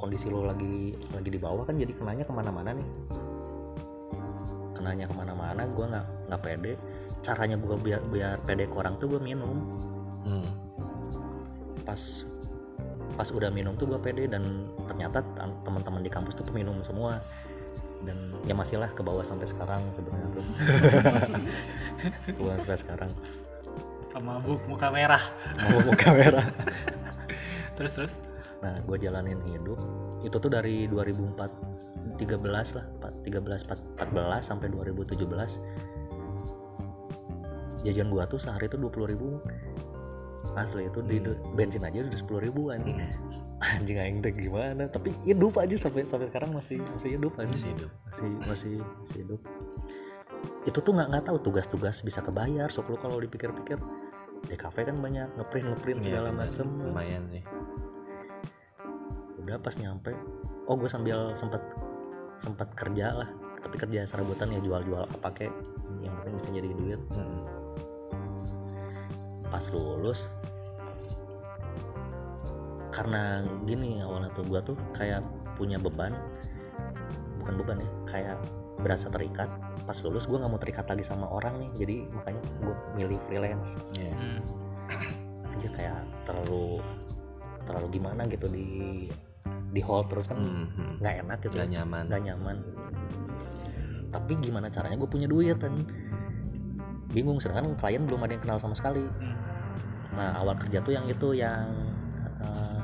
kondisi 0.00 0.32
lo 0.32 0.48
lagi 0.48 0.96
lagi 1.12 1.28
di 1.28 1.36
bawah 1.36 1.66
kan 1.66 1.76
jadi 1.76 1.92
kenanya 1.94 2.24
ke 2.26 2.32
mana-mana 2.32 2.70
nih. 2.74 2.88
Kenanya 4.74 5.10
ke 5.10 5.14
mana-mana 5.18 5.66
gue 5.66 5.84
nggak 5.84 6.06
nggak 6.30 6.42
pede. 6.42 6.72
Caranya 7.22 7.58
gue 7.58 7.76
biar 7.82 8.00
biar 8.06 8.38
pede 8.46 8.70
ke 8.70 8.74
orang 8.78 8.94
tuh 9.02 9.10
gue 9.14 9.20
minum. 9.22 9.66
Hmm. 10.26 10.50
pas 11.88 12.20
pas 13.18 13.26
udah 13.34 13.50
minum 13.50 13.74
tuh 13.74 13.90
gue 13.90 13.98
pede 13.98 14.30
dan 14.30 14.70
ternyata 14.86 15.26
teman-teman 15.66 16.06
di 16.06 16.10
kampus 16.10 16.38
tuh 16.38 16.46
peminum 16.46 16.78
semua. 16.86 17.18
Dan 18.06 18.30
ya 18.46 18.54
masih 18.54 18.78
lah 18.78 18.94
ke 18.94 19.02
bawah 19.02 19.26
sampai 19.26 19.50
sekarang 19.50 19.82
sebenarnya 19.90 20.30
tuh. 20.30 20.46
Gua 22.38 22.54
sampai 22.62 22.78
sekarang. 22.78 23.10
Sama 24.14 24.38
buk 24.46 24.62
muka 24.70 24.94
merah. 24.94 25.18
Mau 25.66 25.82
buka 25.82 26.14
kamera 26.14 26.46
terus 27.76 27.98
terus? 27.98 28.12
Nah 28.62 28.78
gue 28.86 28.96
jalanin 29.02 29.42
hidup. 29.50 29.82
Itu 30.22 30.38
tuh 30.38 30.54
dari 30.54 30.86
2004 30.86 32.22
13 32.22 32.42
lah 32.50 32.86
Pak, 33.02 33.12
13 33.26 33.66
14 33.98 34.42
sampai 34.42 34.66
2017 34.70 35.22
jajan 37.86 38.10
gua 38.10 38.26
tuh 38.26 38.42
sehari 38.42 38.66
tuh 38.66 38.90
20.000 38.90 39.12
ribu 39.14 39.38
asli 40.58 40.82
itu 40.84 41.00
di 41.00 41.16
Hmm. 41.18 41.54
bensin 41.54 41.80
aja 41.80 41.98
udah 42.00 42.18
10.000 42.18 42.42
ribu 42.42 42.62
anjing 42.68 42.98
Hmm. 42.98 43.74
anjing 43.74 43.96
aing 43.96 44.18
teh 44.18 44.30
gimana 44.30 44.86
tapi 44.86 45.10
hidup 45.22 45.54
aja 45.56 45.74
sampai 45.76 46.04
sampai 46.04 46.26
sekarang 46.26 46.50
masih 46.52 46.78
masih 46.88 47.10
hidup 47.14 47.32
Masih 47.32 47.44
anjing 47.44 47.70
hidup. 47.72 47.90
masih 48.04 48.26
masih 48.40 48.72
masih 48.78 49.18
hidup 49.18 49.40
itu 50.64 50.78
tuh 50.78 50.92
nggak 50.92 51.08
nggak 51.08 51.24
tahu 51.24 51.38
tugas-tugas 51.40 51.98
bisa 52.00 52.20
kebayar 52.20 52.68
sok 52.68 52.86
lu 52.86 52.96
kalau 52.96 53.18
dipikir-pikir 53.18 53.78
di 54.44 54.54
kafe 54.54 54.82
kan 54.82 54.94
banyak 54.96 55.26
ngeprint 55.34 55.66
ngeprint 55.66 55.98
Iya, 55.98 56.06
segala 56.14 56.30
macem 56.32 56.66
Lumayan 56.78 57.26
sih. 57.28 57.42
udah 59.38 59.56
pas 59.58 59.74
nyampe 59.74 60.12
oh 60.66 60.76
gue 60.76 60.86
sambil 60.86 61.32
sempat 61.34 61.62
sempat 62.36 62.70
kerja 62.74 63.16
lah 63.16 63.28
tapi 63.58 63.74
kerja 63.76 64.04
serabutan 64.04 64.52
ya 64.52 64.60
jual-jual 64.60 65.08
apa 65.08 65.28
kek 65.32 65.50
yang 65.98 66.14
penting 66.20 66.34
bisa 66.36 66.50
jadi 66.54 66.68
duit 66.70 67.00
Hmm. 67.10 67.42
Pas 69.48 69.64
lulus 69.72 70.28
karena 72.90 73.44
gini 73.62 74.00
awalnya 74.02 74.30
tuh 74.32 74.44
gue 74.44 74.60
tuh 74.64 74.76
kayak 74.92 75.22
punya 75.54 75.78
beban 75.78 76.14
bukan 77.38 77.54
beban 77.62 77.78
ya 77.78 77.90
kayak 78.08 78.36
berasa 78.78 79.06
terikat 79.08 79.50
pas 79.84 79.96
lulus 80.02 80.26
gue 80.26 80.36
nggak 80.36 80.50
mau 80.50 80.60
terikat 80.60 80.86
lagi 80.86 81.04
sama 81.04 81.26
orang 81.26 81.58
nih 81.58 81.70
jadi 81.76 81.96
makanya 82.10 82.42
gue 82.60 82.74
milih 82.94 83.18
freelance 83.26 83.74
Iya. 83.94 84.12
aja 85.48 85.68
kayak 85.74 85.98
terlalu 86.24 86.78
terlalu 87.66 88.00
gimana 88.00 88.24
gitu 88.26 88.46
di 88.48 89.08
di 89.68 89.80
hold 89.84 90.08
terus 90.08 90.26
kan 90.26 90.38
Hmm, 90.40 90.68
hmm. 90.72 90.92
nggak 91.02 91.14
enak 91.26 91.38
gitu 91.44 91.54
Nggak 91.54 91.70
nyaman. 91.74 92.02
nggak 92.08 92.22
nyaman 92.24 92.56
tapi 94.08 94.32
gimana 94.40 94.72
caranya 94.72 94.96
gue 94.96 95.10
punya 95.10 95.28
duit 95.28 95.58
kan 95.60 95.74
bingung 97.12 97.40
sedangkan 97.40 97.72
klien 97.80 98.04
belum 98.04 98.20
ada 98.24 98.32
yang 98.36 98.42
kenal 98.44 98.58
sama 98.60 98.74
sekali. 98.76 99.04
Nah 100.12 100.36
awal 100.36 100.56
kerja 100.60 100.84
tuh 100.84 100.92
yang 100.92 101.06
itu 101.08 101.28
yang 101.36 101.68
eh, 102.44 102.78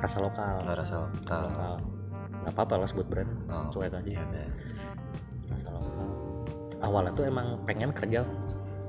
rasa 0.00 0.18
lokal. 0.22 0.64
Nggak 0.64 0.78
rasa 0.84 0.94
lokal. 1.08 1.42
lokal. 1.48 1.74
Nggak 2.42 2.52
apa-apa 2.56 2.74
lah 2.82 2.88
sebut 2.88 3.06
brand. 3.06 3.30
Oh, 3.52 3.70
cuek 3.70 3.92
aja. 3.92 4.00
iya 4.02 4.22
deh. 4.32 4.48
rasa 5.52 5.68
lokal. 5.70 6.08
Awalnya 6.82 7.12
tuh 7.14 7.24
emang 7.28 7.46
pengen 7.68 7.94
kerja 7.94 8.26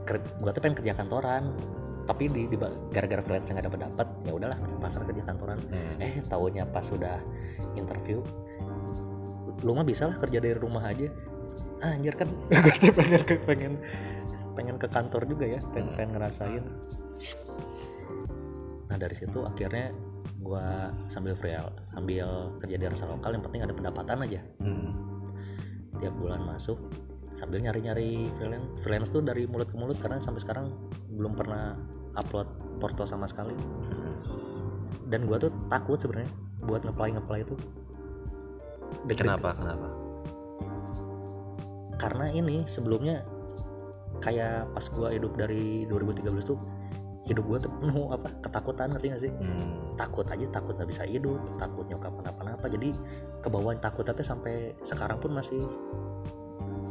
ker, 0.08 0.18
gua 0.42 0.52
tuh 0.56 0.62
pengen 0.64 0.78
kerja 0.80 0.94
kantoran. 0.98 1.54
Tapi 2.04 2.28
di, 2.28 2.52
di 2.52 2.60
gara-gara 2.92 3.24
freelance 3.24 3.48
nggak 3.48 3.64
dapat 3.72 3.80
dapat 3.88 4.08
ya 4.28 4.32
udahlah 4.36 4.60
pasar 4.84 5.08
kerja 5.08 5.24
kantoran. 5.24 5.60
Hmm. 5.72 6.04
eh 6.04 6.20
tahunya 6.28 6.68
pas 6.68 6.84
sudah 6.84 7.16
interview 7.80 8.20
lu 9.64 9.72
mah 9.72 9.88
bisa 9.88 10.12
lah 10.12 10.18
kerja 10.20 10.44
dari 10.44 10.60
rumah 10.60 10.84
aja 10.84 11.08
anjir 11.84 12.16
kan 12.16 12.30
gue 12.64 12.76
tuh 12.80 12.94
pengen 12.96 13.22
ke 13.28 13.36
pengen 13.44 13.74
pengen 14.54 14.76
ke 14.80 14.88
kantor 14.88 15.26
juga 15.28 15.46
ya 15.50 15.60
pengen, 15.74 15.92
Hmm. 15.92 15.98
pengen 15.98 16.12
ngerasain 16.16 16.64
nah 18.88 18.98
dari 19.02 19.16
situ 19.18 19.42
akhirnya 19.44 19.90
gua 20.44 20.92
sambil 21.10 21.34
free 21.40 21.56
sambil 21.96 22.54
kerja 22.62 22.76
di 22.78 22.86
rasa 22.86 23.10
lokal 23.10 23.34
yang 23.34 23.44
penting 23.44 23.62
ada 23.66 23.74
pendapatan 23.74 24.18
aja 24.24 24.42
Hmm. 24.62 24.92
tiap 25.98 26.14
bulan 26.20 26.46
masuk 26.46 26.78
sambil 27.34 27.60
nyari-nyari 27.60 28.30
freelance 28.38 28.70
freelance 28.86 29.10
tuh 29.12 29.26
dari 29.26 29.50
mulut 29.50 29.68
ke 29.68 29.76
mulut 29.76 29.98
karena 29.98 30.22
sampai 30.22 30.40
sekarang 30.46 30.70
belum 31.18 31.34
pernah 31.34 31.74
upload 32.16 32.46
porto 32.78 33.10
sama 33.10 33.26
sekali 33.26 33.58
dan 35.10 35.26
gua 35.26 35.42
tuh 35.42 35.52
takut 35.74 35.98
sebenarnya 35.98 36.30
buat 36.64 36.86
ngeplay 36.86 37.12
ngeplay 37.18 37.42
itu 37.44 37.56
Kenapa? 39.10 39.58
Kenapa? 39.58 40.03
Karena 42.04 42.28
ini 42.36 42.68
sebelumnya 42.68 43.24
kayak 44.20 44.68
pas 44.76 44.84
gua 44.92 45.16
hidup 45.16 45.40
dari 45.40 45.88
2013 45.88 46.44
tuh 46.44 46.60
hidup 47.24 47.48
gua 47.48 47.56
tuh 47.64 47.72
penuh 47.80 48.12
apa 48.12 48.28
ketakutan 48.44 48.92
ngerti 48.92 49.08
gak 49.16 49.24
sih 49.24 49.32
Hmm. 49.40 49.96
takut 49.96 50.28
aja 50.28 50.44
takut 50.52 50.76
nggak 50.76 50.90
bisa 50.92 51.08
hidup 51.08 51.40
takut 51.56 51.88
nyokap 51.88 52.12
kenapa-napa 52.20 52.66
jadi 52.68 52.92
kebawaan 53.40 53.80
takutnya 53.80 54.12
tuh 54.12 54.28
sampai 54.28 54.76
sekarang 54.84 55.24
pun 55.24 55.32
masih 55.32 55.64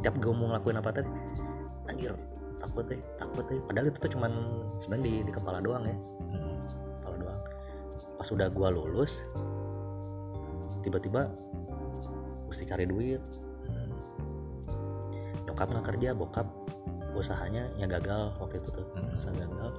tiap 0.01 0.17
gue 0.17 0.33
mau 0.33 0.49
ngelakuin 0.51 0.81
apa 0.81 0.91
tadi 0.97 1.11
anjir 1.93 2.17
takut 2.57 2.89
deh 2.89 3.01
takut 3.21 3.45
deh 3.53 3.61
padahal 3.69 3.93
itu 3.93 3.99
tuh 4.01 4.11
cuman 4.17 4.33
sebenarnya 4.81 5.05
di, 5.05 5.15
di 5.29 5.33
kepala 5.37 5.61
doang 5.61 5.85
ya 5.85 5.97
Hmm. 6.33 6.57
kepala 7.05 7.17
doang 7.21 7.41
pas 8.17 8.29
udah 8.33 8.49
gua 8.49 8.69
lulus 8.73 9.21
tiba-tiba 10.83 11.31
mesti 12.49 12.65
cari 12.67 12.85
duit. 12.85 13.23
Nyokap 15.63 15.79
nggak 15.79 15.89
kerja 15.95 16.09
bokap 16.11 16.49
usahanya 17.15 17.71
ya 17.79 17.87
gagal 17.87 18.35
waktu 18.43 18.59
itu 18.59 18.69
tuh 18.75 18.87
Hmm. 18.99 19.15
usaha 19.15 19.31
gagal. 19.31 19.71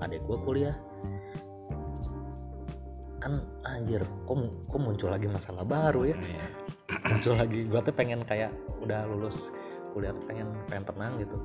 Adek 0.00 0.24
gua 0.24 0.38
kuliah. 0.40 0.76
Kan 3.20 3.44
anjir 3.68 4.00
kok, 4.24 4.40
kok 4.72 4.80
muncul 4.80 5.12
lagi 5.12 5.28
masalah 5.28 5.68
baru 5.68 6.08
ya? 6.08 6.16
Iya. 6.16 6.46
muncul 7.12 7.34
lagi 7.36 7.60
gua 7.68 7.84
tuh 7.84 7.92
pengen 7.92 8.24
kayak 8.24 8.56
udah 8.80 9.04
lulus 9.04 9.36
kuliah 9.92 10.16
tuh 10.16 10.24
pengen 10.24 10.48
pengen 10.72 10.88
tenang 10.88 11.12
gitu. 11.20 11.36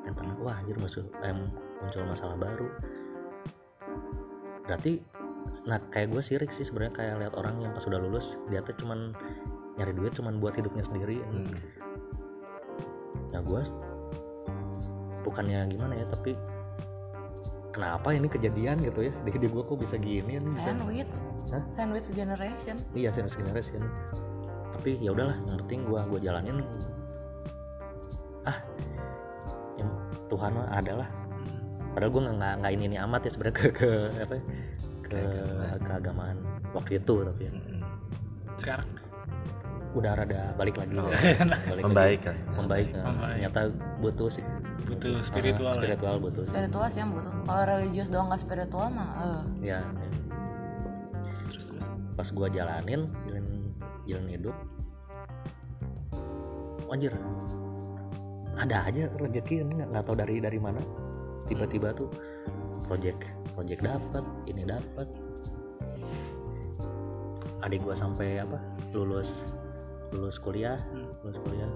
Pengen 0.00 0.16
tenang 0.16 0.38
wah 0.40 0.56
anjir 0.56 0.80
muncul 0.80 1.04
em, 1.20 1.38
muncul 1.84 2.02
masalah 2.08 2.36
baru. 2.40 2.68
Berarti 4.64 5.04
nah 5.68 5.76
kayak 5.92 6.08
gue 6.16 6.22
sirik 6.24 6.48
sih 6.56 6.64
sebenarnya 6.64 6.94
kayak 6.96 7.14
lihat 7.20 7.34
orang 7.36 7.60
yang 7.60 7.76
pas 7.76 7.84
udah 7.84 8.00
lulus 8.00 8.40
dia 8.48 8.64
tuh 8.64 8.72
cuman 8.80 9.12
nyari 9.76 9.92
duit 9.92 10.16
cuman 10.16 10.40
buat 10.40 10.56
hidupnya 10.56 10.88
sendiri. 10.88 11.20
Hmm. 11.20 11.52
Ya 13.30 13.38
gue 13.40 13.62
bukannya 15.22 15.68
gimana 15.68 15.94
ya 15.94 16.06
tapi 16.06 16.34
kenapa 17.70 18.10
ini 18.10 18.26
kejadian 18.26 18.82
gitu 18.82 19.06
ya? 19.06 19.12
Di 19.22 19.30
hidup 19.30 19.50
gue 19.54 19.62
kok 19.62 19.78
bisa 19.78 19.94
gini 19.94 20.42
bisa? 20.42 20.74
Sandwich. 20.74 21.14
Hah? 21.54 21.62
sandwich 21.70 22.08
generation. 22.10 22.76
Iya 22.92 23.14
sandwich 23.14 23.38
generation. 23.38 23.86
Tapi 24.74 24.98
ya 24.98 25.14
udahlah 25.14 25.38
yang 25.46 25.58
penting 25.66 25.80
gua 25.86 26.02
gua 26.06 26.18
jalanin. 26.18 26.66
Ah 28.42 28.58
yang 29.78 29.90
Tuhan 30.26 30.50
mah 30.56 30.66
adalah. 30.72 31.06
Padahal 31.94 32.10
gua 32.10 32.22
nggak 32.32 32.54
nggak- 32.62 32.74
ini 32.74 32.84
ini 32.86 32.96
amat 33.02 33.20
ya 33.26 33.30
sebenarnya 33.34 33.56
ke, 33.58 33.66
ke 33.70 33.88
apa 34.18 34.34
ya, 34.34 34.42
ke 35.04 35.10
Keagamaan. 35.10 35.78
keagamaan 35.82 36.36
waktu 36.70 36.92
itu 37.02 37.14
tapi 37.26 37.42
ya, 37.46 37.52
sekarang 38.56 38.88
udah 39.90 40.12
rada 40.14 40.54
balik 40.54 40.76
lagi 40.76 40.94
Oh. 40.94 41.10
ya. 41.10 41.18
balik 41.66 41.82
Membaik 41.82 42.20
kan? 42.22 42.36
lagi. 42.36 42.54
membaik 42.54 42.88
nah, 42.90 43.04
Membaik. 43.06 43.32
ternyata 43.34 43.60
butuh 43.98 44.28
sih 44.30 44.44
Butuh 44.80 45.12
Ah, 45.12 45.22
spiritual 45.22 45.70
ya? 45.70 45.78
spiritual 45.78 46.14
butuh 46.18 46.42
sih. 46.42 46.50
spiritual 46.50 46.86
sih 46.88 46.98
yang 46.98 47.10
butuh 47.10 47.32
kalau 47.42 47.62
religius 47.64 48.08
doang 48.08 48.26
nggak 48.26 48.40
spiritual 48.40 48.86
mah 48.88 49.10
eh. 49.18 49.40
ya 49.66 49.80
terus 51.46 51.64
terus 51.66 51.84
pas 52.12 52.28
gua 52.28 52.48
jalanin 52.48 53.00
jalan 53.24 53.44
jalan 54.04 54.26
hidup 54.28 54.56
anjir 56.88 57.12
ada 58.56 58.76
aja 58.84 59.06
rezeki 59.16 59.62
ini 59.62 59.72
nggak 59.74 59.88
nggak 59.90 60.04
tahu 60.04 60.16
dari 60.16 60.36
dari 60.38 60.58
mana 60.58 60.80
tiba-tiba 61.44 61.90
tuh 61.92 62.10
project 62.84 63.26
project 63.52 63.80
dapat 63.80 64.22
ini 64.44 64.62
dapat 64.64 65.06
adik 67.60 67.80
gua 67.80 67.94
sampai 67.94 68.38
apa 68.38 68.58
lulus 68.90 69.44
lulus 70.12 70.38
kuliah 70.38 70.76
Hmm. 70.90 71.10
lulus 71.22 71.38
kuliah 71.40 71.70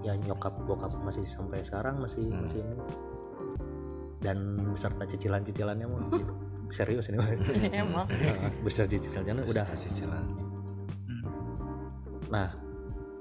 ya 0.00 0.16
nyokap 0.16 0.56
bokap 0.64 0.92
masih 1.00 1.24
sampai 1.24 1.60
sekarang 1.60 2.00
masih 2.00 2.24
Hmm. 2.26 2.44
masih 2.44 2.60
ini 2.60 2.76
dan 4.20 4.36
beserta 4.68 5.04
cicilan-cicilannya 5.06 5.86
mau 5.86 6.00
serius 6.76 7.08
ini 7.08 7.18
mah. 7.18 7.28
emang 7.82 8.06
besar 8.62 8.86
cicilannya 8.86 9.42
udah 9.44 9.64
Kasih 9.66 9.90
cilan. 9.96 10.24
Hmm. 11.08 11.22
nah 12.28 12.48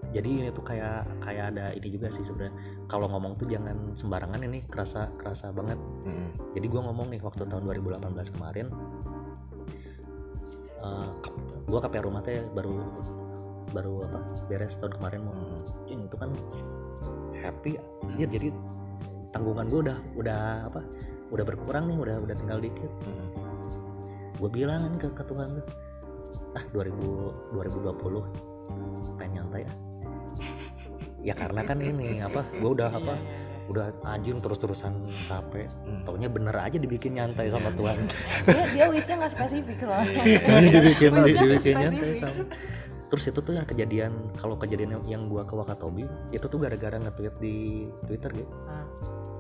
jadi 0.10 0.26
ini 0.26 0.50
tuh 0.50 0.66
kayak 0.66 1.06
kayak 1.22 1.54
ada 1.54 1.70
ini 1.72 1.88
juga 1.89 2.10
sih 2.10 2.22
sebenarnya 2.22 2.54
kalau 2.86 3.06
ngomong 3.08 3.38
tuh 3.38 3.45
jangan 3.45 3.93
sembarangan 3.93 4.41
ini 4.41 4.66
kerasa 4.66 5.08
kerasa 5.16 5.50
banget 5.50 5.78
Hmm. 6.04 6.30
jadi 6.52 6.66
gua 6.66 6.82
ngomong 6.88 7.10
nih 7.10 7.22
waktu 7.22 7.43
tahun 7.43 7.64
2018 7.64 8.34
kemarin 8.34 8.68
eh 10.80 11.10
gue 11.70 11.80
KPR 11.80 12.05
rumah 12.05 12.22
teh 12.26 12.41
baru 12.51 12.89
baru 13.70 14.09
apa 14.09 14.20
beres 14.49 14.76
tahun 14.82 14.97
kemarin 14.97 15.22
mau. 15.24 15.38
Hmm. 15.38 16.05
Itu 16.09 16.15
kan 16.17 16.34
happy 17.39 17.78
ya 18.17 18.26
jadi 18.26 18.49
tanggungan 19.30 19.70
gue 19.70 19.80
udah 19.86 19.97
udah 20.17 20.41
apa 20.74 20.82
udah 21.30 21.45
berkurang 21.45 21.86
nih 21.88 21.97
udah 22.01 22.15
udah 22.26 22.36
tinggal 22.36 22.59
dikit. 22.59 22.89
Hmm. 23.05 23.30
gue 24.39 24.49
bilang 24.55 24.88
ke, 24.95 25.11
ke 25.11 25.24
Tuhan 25.28 25.59
tuh 25.59 25.67
ah 26.55 26.63
2000 26.72 27.53
2020 27.53 29.20
pengen 29.20 29.32
nyantai 29.36 29.67
ah 29.67 29.76
ya 31.20 31.36
karena 31.36 31.61
kan 31.67 31.78
ini 31.84 32.24
apa 32.24 32.47
gue 32.47 32.70
udah 32.72 32.89
apa 32.95 33.15
udah 33.70 33.86
anjing 34.03 34.38
terus-terusan 34.38 34.97
capek 35.26 35.70
Hmm. 35.86 36.01
taunya 36.03 36.26
bener 36.26 36.53
aja 36.53 36.76
dibikin 36.76 37.15
nyantai 37.15 37.47
sama 37.47 37.70
Tuhan 37.72 37.97
dia 38.43 38.65
dia 38.74 38.86
wishnya 38.89 39.15
nggak 39.15 39.32
spesifik 39.32 39.78
loh 39.86 40.01
dibikin 40.03 40.82
Wishnya 40.82 41.09
nggak 41.13 41.38
dibikin 41.38 41.76
nyantai 41.78 42.09
sama 42.17 42.43
terus 43.09 43.24
itu 43.26 43.39
tuh 43.39 43.53
yang 43.53 43.65
kejadian 43.65 44.11
kalau 44.36 44.53
kejadian 44.55 44.93
yang, 44.93 45.03
yang 45.07 45.24
gua 45.26 45.41
ke 45.41 45.53
Wakatobi 45.53 46.05
itu 46.30 46.43
tuh 46.43 46.57
gara-gara 46.57 46.93
nge-tweet 46.95 47.36
di 47.38 47.55
Twitter 48.05 48.30
gitu 48.36 48.53
Ah. 48.65 48.86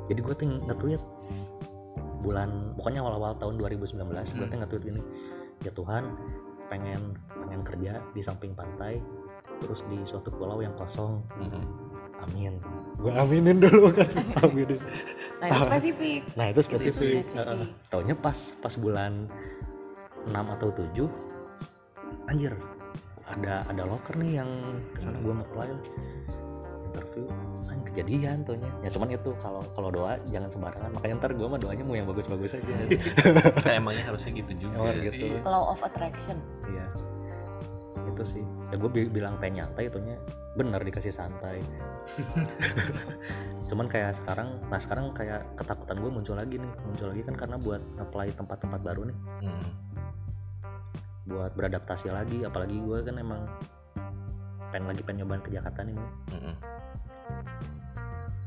jadi 0.05 0.19
gue 0.19 0.33
tuh 0.35 0.45
nge-tweet 0.63 1.01
bulan 2.19 2.49
pokoknya 2.75 2.99
awal-awal 2.99 3.33
tahun 3.35 3.55
2019 3.57 3.93
gue 3.95 4.09
Hmm. 4.35 4.45
tuh 4.45 4.57
nge-tweet 4.57 4.83
gini 4.85 5.01
ya 5.61 5.71
Tuhan 5.71 6.03
pengen 6.67 7.01
pengen 7.31 7.61
kerja 7.61 7.97
di 8.11 8.21
samping 8.21 8.53
pantai 8.53 9.01
terus 9.59 9.81
di 9.85 9.97
suatu 10.03 10.29
pulau 10.29 10.59
yang 10.59 10.73
kosong 10.73 11.21
Hmm. 11.31 11.65
Amin. 12.27 12.53
Gue 12.99 13.13
aminin 13.15 13.57
dulu 13.63 13.91
kan 13.95 14.09
aminin. 14.43 14.79
Nah 15.39 15.47
itu 15.47 15.63
spesifik. 15.63 16.21
Nah 16.35 16.45
itu 16.51 16.61
spesifik. 16.65 17.23
spesifik. 17.23 17.25
Heeh. 17.37 17.67
taunya 17.87 18.15
pas 18.17 18.37
pas 18.59 18.73
bulan 18.75 19.27
6 20.27 20.35
atau 20.35 20.69
7 20.75 21.07
anjir 22.29 22.53
ada 23.29 23.63
ada 23.69 23.83
loker 23.85 24.17
nih 24.19 24.41
yang 24.41 24.49
ke 24.93 24.99
sana 25.05 25.17
gue 25.21 25.33
nge-apply 25.33 25.67
lah. 25.69 25.83
interview 26.89 27.25
anjir 27.69 27.85
kejadian 27.93 28.37
taunya. 28.43 28.69
Ya 28.81 28.89
cuman 28.89 29.13
itu 29.13 29.29
kalau 29.39 29.61
kalau 29.77 29.89
doa 29.93 30.17
jangan 30.33 30.49
sembarangan. 30.49 30.89
Makanya 30.97 31.13
ntar 31.21 31.31
gue 31.37 31.47
mah 31.47 31.59
doanya 31.61 31.83
mau 31.85 31.95
yang 31.95 32.09
bagus-bagus 32.09 32.57
aja. 32.57 32.73
Kan 33.61 33.73
emangnya 33.85 34.09
harusnya 34.09 34.33
gitu 34.33 34.67
juga. 34.67 34.89
Emang 34.89 35.05
gitu. 35.05 35.25
Law 35.45 35.77
of 35.77 35.79
attraction. 35.85 36.41
Iya 36.65 36.85
itu 38.19 38.35
sih 38.35 38.43
ya 38.67 38.75
gue 38.75 38.89
bilang 39.07 39.39
pengen 39.39 39.63
nyantai 39.63 39.87
itunya 39.87 40.19
bener 40.59 40.83
dikasih 40.83 41.15
santai 41.15 41.63
cuman 43.71 43.87
kayak 43.87 44.19
sekarang 44.19 44.59
nah 44.67 44.75
sekarang 44.75 45.15
kayak 45.15 45.47
ketakutan 45.55 46.03
gue 46.03 46.11
muncul 46.11 46.35
lagi 46.35 46.59
nih 46.59 46.71
muncul 46.83 47.07
lagi 47.07 47.23
kan 47.23 47.39
karena 47.39 47.55
buat 47.55 47.79
apply 47.95 48.35
tempat-tempat 48.35 48.83
baru 48.83 49.07
nih 49.07 49.17
Hmm. 49.39 49.71
buat 51.31 51.55
beradaptasi 51.55 52.11
lagi 52.11 52.43
apalagi 52.43 52.75
gue 52.75 52.99
kan 53.07 53.15
emang 53.15 53.47
pengen 54.75 54.91
lagi 54.91 55.01
pengen 55.05 55.23
nyobain 55.23 55.39
ke 55.39 55.53
Jakarta 55.55 55.79
nih. 55.87 55.95
Hmm. 56.33 56.55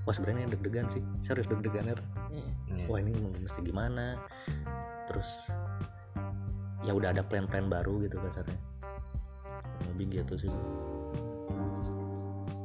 wah 0.04 0.12
sebenarnya 0.12 0.52
deg-degan 0.52 0.84
sih 0.92 1.00
serius 1.24 1.48
deg-degannya 1.48 1.96
tuh. 1.96 2.08
Iya. 2.68 2.84
wah 2.92 2.98
ini 3.00 3.14
mesti 3.40 3.60
gimana 3.64 4.20
terus 5.08 5.48
ya 6.82 6.92
udah 6.92 7.14
ada 7.14 7.22
plan-plan 7.24 7.70
baru 7.70 8.02
gitu 8.04 8.18
kasarnya 8.20 8.58
lebih 9.90 10.22
gitu 10.22 10.34
sih. 10.46 10.50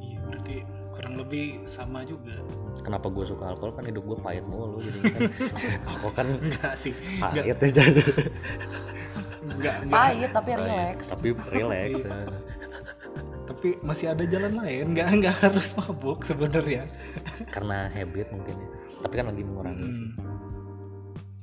Iya 0.04 0.20
berarti 0.28 0.56
kurang 0.98 1.16
lebih 1.22 1.62
sama 1.70 2.02
juga. 2.02 2.34
Kenapa 2.82 3.14
gue 3.14 3.26
suka 3.30 3.54
alkohol? 3.54 3.78
Kan 3.78 3.86
hidup 3.86 4.04
gue 4.10 4.18
pahit 4.18 4.46
mulu 4.50 4.82
jadi 4.82 5.00
kan 5.14 5.22
alkohol 5.94 6.14
kan 6.18 6.28
enggak 6.42 6.74
sih 6.74 6.94
enggak. 7.22 7.44
pahit 7.46 7.58
ya 7.62 7.70
jadi 7.70 8.04
enggak, 9.48 9.76
enggak. 9.86 9.94
pahit 9.94 10.30
tapi 10.34 10.52
relax. 10.58 10.98
tapi 11.14 11.28
relax 11.54 11.90
ya. 12.02 12.20
tapi 13.48 13.68
masih 13.80 14.08
ada 14.12 14.24
jalan 14.28 14.54
lain 14.60 14.86
nggak 14.92 15.08
nggak 15.22 15.36
harus 15.46 15.78
mabuk 15.78 16.26
sebenarnya. 16.26 16.84
Karena 17.54 17.88
habit 17.94 18.28
mungkin 18.34 18.56
ya. 18.58 18.70
Tapi 19.06 19.14
kan 19.14 19.26
lagi 19.30 19.42
mengurangi 19.46 19.86
sih. 19.86 19.94
Hmm. 19.94 20.12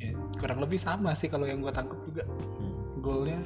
Ya, 0.02 0.10
kurang 0.42 0.58
lebih 0.58 0.82
sama 0.82 1.14
sih 1.14 1.30
kalau 1.30 1.46
yang 1.46 1.62
gue 1.62 1.70
tangkap 1.70 1.98
juga. 2.02 2.26
Hmm. 2.26 2.72
goalnya 3.04 3.36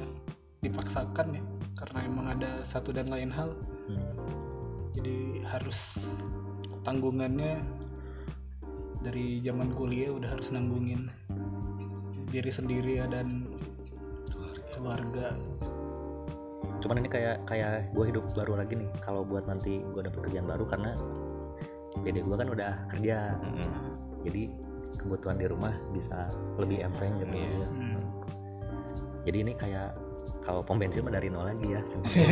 dipaksakan 0.63 1.35
ya 1.35 1.43
karena 1.79 1.99
emang 2.03 2.27
ada 2.29 2.59
satu 2.61 2.91
dan 2.91 3.07
lain 3.07 3.31
hal 3.31 3.55
Hmm. 3.87 4.13
jadi 4.91 5.15
harus 5.47 6.05
tanggungannya 6.83 7.57
dari 8.99 9.39
zaman 9.39 9.71
kuliah 9.71 10.11
udah 10.11 10.29
harus 10.29 10.51
nanggungin 10.51 11.07
diri 12.27 12.51
sendiri 12.51 12.99
ya 12.99 13.07
dan 13.07 13.47
keluarga 14.69 15.33
cuman 16.79 17.01
ini 17.01 17.09
kayak 17.09 17.43
kayak 17.43 17.89
gue 17.91 18.05
hidup 18.07 18.23
baru 18.31 18.55
lagi 18.55 18.77
nih 18.77 18.89
kalau 18.99 19.23
buat 19.23 19.43
nanti 19.43 19.83
gue 19.83 20.01
dapet 20.01 20.19
kerjaan 20.21 20.45
baru 20.45 20.63
karena 20.63 20.91
dede 21.99 22.21
gue 22.21 22.35
kan 22.35 22.47
udah 22.47 22.71
kerja 22.87 23.35
Mm-mm. 23.41 23.71
jadi 24.23 24.43
kebutuhan 24.95 25.35
di 25.35 25.47
rumah 25.47 25.73
bisa 25.91 26.29
lebih 26.55 26.83
enteng 26.83 27.19
gitu 27.19 27.35
Iya. 27.35 27.49
ya. 27.57 27.67
Hmm. 27.67 27.99
jadi 29.25 29.37
ini 29.41 29.53
kayak 29.55 29.89
kalau 30.49 30.65
pom 30.65 30.81
bensin 30.81 31.05
mah 31.05 31.13
dari 31.13 31.29
nol 31.29 31.45
lagi 31.45 31.77
ya. 31.77 31.81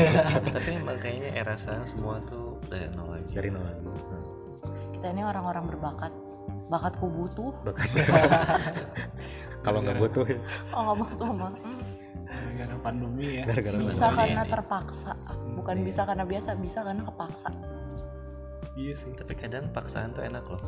Tapi 0.58 0.70
emang 0.74 0.98
kayaknya 0.98 1.30
era 1.38 1.54
sekarang 1.54 1.86
semua 1.86 2.18
tuh 2.26 2.58
dari 2.66 2.90
nol 2.98 3.14
lagi. 3.14 3.30
Dari 3.38 3.50
nol 3.54 3.62
lagi. 3.62 3.86
Hmm. 3.86 4.26
kita 4.98 5.08
ini 5.14 5.22
orang-orang 5.22 5.70
berbakat. 5.70 6.10
Bakatku 6.68 7.08
butuh 7.08 7.54
kalau 9.64 9.80
nggak 9.80 10.04
butuh 10.04 10.28
ya 10.28 10.36
oh 10.76 10.82
nggak 10.84 10.98
butuh 11.00 11.28
mah 11.32 11.52
gara-gara 12.28 12.76
pandemi 12.84 13.40
ya. 13.40 13.44
Gara-gara 13.48 13.78
bisa 13.80 13.94
Pandemi. 13.96 14.18
karena 14.20 14.44
ini. 14.44 14.52
terpaksa. 14.52 15.12
Bukan 15.56 15.76
Iya. 15.80 15.86
bisa 15.88 16.02
karena 16.04 16.24
biasa 16.28 16.50
bisa 16.60 16.80
karena 16.84 17.04
kepaksa. 17.08 17.50
Iya 18.76 18.94
sih. 19.00 19.12
Tapi 19.16 19.34
kadang 19.40 19.66
paksaan 19.72 20.10
tuh 20.12 20.24
enak 20.28 20.44
loh. 20.44 20.60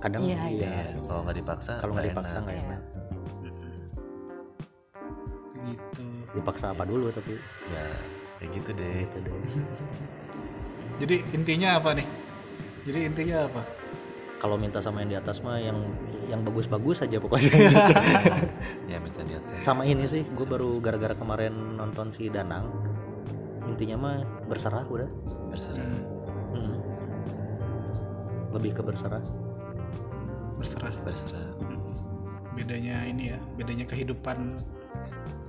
Kadang 0.00 0.22
Iya, 0.24 0.40
iya, 0.48 0.68
Iya, 0.96 1.02
kalau 1.04 1.20
nggak 1.28 1.36
dipaksa 1.44 1.72
kalau 1.82 1.92
nggak 1.92 2.08
dipaksa 2.08 2.36
nggak 2.40 2.56
Iya. 2.56 2.64
enak 2.64 2.82
gitu 5.64 6.03
dipaksa 6.34 6.74
apa 6.74 6.82
dulu 6.84 7.08
tapi 7.14 7.38
ya 7.70 7.84
kayak 8.42 8.50
gitu 8.60 8.70
deh. 8.76 8.94
Gitu 9.06 9.18
deh. 9.22 9.34
Jadi 11.00 11.16
intinya 11.34 11.80
apa 11.80 11.90
nih? 11.96 12.06
Jadi 12.84 12.98
intinya 13.08 13.48
apa? 13.48 13.62
Kalau 14.38 14.60
minta 14.60 14.76
sama 14.84 15.00
yang 15.00 15.10
di 15.16 15.18
atas 15.18 15.40
mah 15.40 15.56
yang 15.56 15.88
yang 16.28 16.44
bagus-bagus 16.44 17.00
aja 17.00 17.16
pokoknya. 17.16 17.50
Ya 18.90 19.00
minta 19.00 19.24
di 19.24 19.34
atas. 19.34 19.64
Sama 19.64 19.88
ini 19.88 20.04
sih 20.04 20.22
gue 20.22 20.46
baru 20.46 20.78
gara-gara 20.78 21.16
kemarin 21.16 21.80
nonton 21.80 22.12
si 22.12 22.28
Danang. 22.28 22.68
Intinya 23.64 23.96
mah 23.96 24.16
berserah 24.46 24.84
udah. 24.84 25.08
Berserah. 25.48 25.88
Hmm. 26.54 26.78
lebih 28.54 28.78
ke 28.78 28.82
berserah. 28.86 29.18
Berserah. 30.60 30.94
Berserah. 31.02 31.48
Bedanya 32.54 33.02
ini 33.02 33.34
ya 33.34 33.38
bedanya 33.58 33.82
kehidupan 33.82 34.54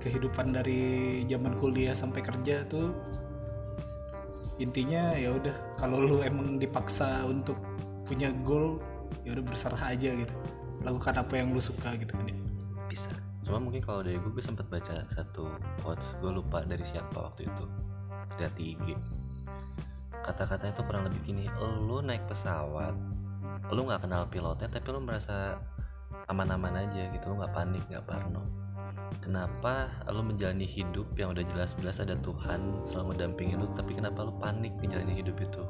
kehidupan 0.06 0.54
dari 0.54 0.80
zaman 1.26 1.58
kuliah 1.58 1.92
sampai 1.92 2.22
kerja 2.22 2.62
tuh 2.70 2.94
intinya 4.62 5.12
ya 5.18 5.34
udah 5.34 5.52
kalau 5.76 6.00
lu 6.00 6.16
emang 6.24 6.56
dipaksa 6.56 7.26
untuk 7.26 7.58
punya 8.06 8.30
goal 8.46 8.78
ya 9.26 9.34
udah 9.34 9.44
berserah 9.44 9.82
aja 9.90 10.14
gitu. 10.14 10.34
Lakukan 10.86 11.18
apa 11.18 11.34
yang 11.34 11.50
lu 11.50 11.58
suka 11.58 11.98
gitu 11.98 12.14
kan 12.14 12.30
ya. 12.30 12.38
Bisa. 12.86 13.10
Cuma 13.42 13.58
mungkin 13.58 13.82
kalau 13.82 14.06
dari 14.06 14.16
gue 14.16 14.30
gue 14.30 14.44
sempat 14.44 14.70
baca 14.70 15.02
satu 15.12 15.50
quotes 15.82 16.06
gue 16.22 16.30
lupa 16.30 16.62
dari 16.62 16.86
siapa 16.86 17.18
waktu 17.18 17.50
itu. 17.50 17.64
Dari 18.38 18.78
IG 18.78 18.86
kata-katanya 20.26 20.74
tuh 20.74 20.84
kurang 20.90 21.06
lebih 21.06 21.22
gini 21.22 21.46
lu 21.62 22.02
naik 22.02 22.26
pesawat 22.26 22.98
lu 23.70 23.86
nggak 23.86 24.02
kenal 24.02 24.26
pilotnya 24.26 24.66
tapi 24.66 24.90
lu 24.90 24.98
merasa 24.98 25.54
aman-aman 26.26 26.82
aja 26.82 27.06
gitu 27.14 27.30
lu 27.30 27.38
nggak 27.38 27.54
panik 27.54 27.82
nggak 27.86 28.02
parno 28.02 28.42
kenapa 29.22 29.90
lu 30.10 30.22
menjalani 30.22 30.66
hidup 30.66 31.06
yang 31.18 31.34
udah 31.34 31.44
jelas-jelas 31.54 32.02
ada 32.02 32.14
Tuhan 32.20 32.60
selalu 32.90 33.16
mendampingin 33.16 33.62
lu 33.62 33.68
tapi 33.74 33.98
kenapa 33.98 34.26
lu 34.26 34.32
panik 34.38 34.74
menjalani 34.78 35.14
hidup 35.14 35.36
itu? 35.40 35.62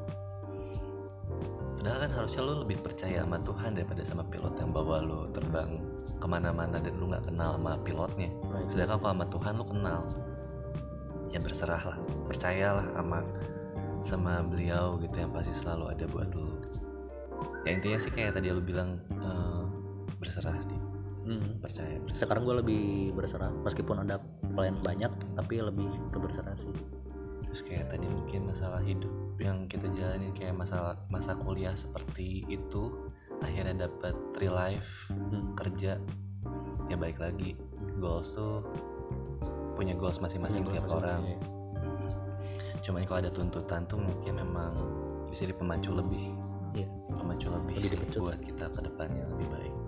Padahal 1.76 1.98
kan 2.08 2.12
harusnya 2.18 2.40
lu 2.42 2.54
lebih 2.66 2.78
percaya 2.82 3.22
sama 3.22 3.38
Tuhan 3.38 3.70
daripada 3.78 4.02
sama 4.02 4.22
pilot 4.26 4.54
yang 4.58 4.70
bawa 4.74 4.96
lu 5.06 5.30
terbang 5.30 5.78
ke 6.18 6.26
mana-mana 6.26 6.82
dan 6.82 6.94
lu 6.98 7.08
nggak 7.08 7.24
kenal 7.30 7.54
sama 7.54 7.78
pilotnya. 7.80 8.28
Sedangkan 8.66 8.98
kalau 8.98 9.12
sama 9.14 9.26
Tuhan 9.30 9.52
lu 9.54 9.64
kenal 9.70 10.00
ya 11.36 11.38
berserah 11.42 11.82
lah 11.82 11.98
percayalah 12.24 12.86
sama 12.94 13.18
sama 14.06 14.32
beliau 14.46 14.96
gitu 15.02 15.16
yang 15.18 15.32
pasti 15.34 15.52
selalu 15.58 15.84
ada 15.92 16.04
buat 16.08 16.30
lu 16.32 16.48
ya 17.66 17.74
intinya 17.74 17.98
sih 17.98 18.12
kayak 18.14 18.38
tadi 18.38 18.54
lu 18.54 18.62
bilang 18.62 19.02
eh, 19.10 19.62
berserah 20.22 20.54
nih 20.54 20.80
Hmm. 21.26 21.58
percaya. 21.58 21.98
Sekarang 22.14 22.46
gue 22.46 22.56
lebih 22.62 22.84
berserah 23.18 23.50
meskipun 23.66 24.06
ada 24.06 24.22
plan 24.54 24.78
banyak 24.78 25.10
tapi 25.34 25.58
lebih 25.58 25.90
ke 26.14 26.18
berserah 26.22 26.54
sih. 26.54 26.70
Terus 27.50 27.60
kayak 27.66 27.90
tadi 27.90 28.06
mungkin 28.06 28.46
masalah 28.46 28.78
hidup 28.78 29.10
yang 29.42 29.66
kita 29.66 29.90
jalanin 29.90 30.30
kayak 30.38 30.54
masalah 30.54 30.94
masa 31.10 31.34
kuliah 31.34 31.74
seperti 31.74 32.46
itu 32.46 33.10
akhirnya 33.42 33.90
dapat 33.90 34.14
real 34.38 34.54
life 34.54 34.86
Hmm. 35.10 35.58
kerja 35.58 35.98
ya 36.86 36.96
baik 36.96 37.18
lagi. 37.18 37.58
Goals 37.98 38.30
tuh 38.38 38.62
punya 39.74 39.98
goals 39.98 40.22
masing-masing 40.22 40.62
Punya 40.62 40.78
tiap 40.78 40.86
goals 40.88 41.02
orang. 41.04 41.20
masing-masing, 41.26 42.80
cuman 42.86 43.02
kalau 43.02 43.18
ada 43.18 43.30
tuntutan 43.34 43.82
tuh 43.90 43.98
mungkin 43.98 44.32
memang 44.40 44.72
bisa 45.28 45.42
dipemacu 45.42 45.90
lebih. 45.90 46.30
Iya. 46.76 46.84
pemacu 47.08 47.48
lebih 47.48 47.88
Lebih 47.88 48.20
buat 48.20 48.36
kita 48.36 48.68
ke 48.68 48.80
depannya 48.84 49.24
lebih 49.32 49.48
baik 49.48 49.85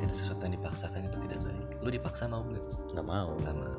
Karena 0.00 0.16
sesuatu 0.16 0.42
yang 0.48 0.54
dipaksakan 0.56 1.00
itu 1.04 1.16
tidak 1.28 1.38
baik 1.44 1.68
lu 1.84 1.88
dipaksa 1.92 2.24
mau 2.24 2.40
nggak 2.40 2.64
nggak 2.96 3.06
mau 3.06 3.30
nggak 3.36 3.54
mau 3.54 3.74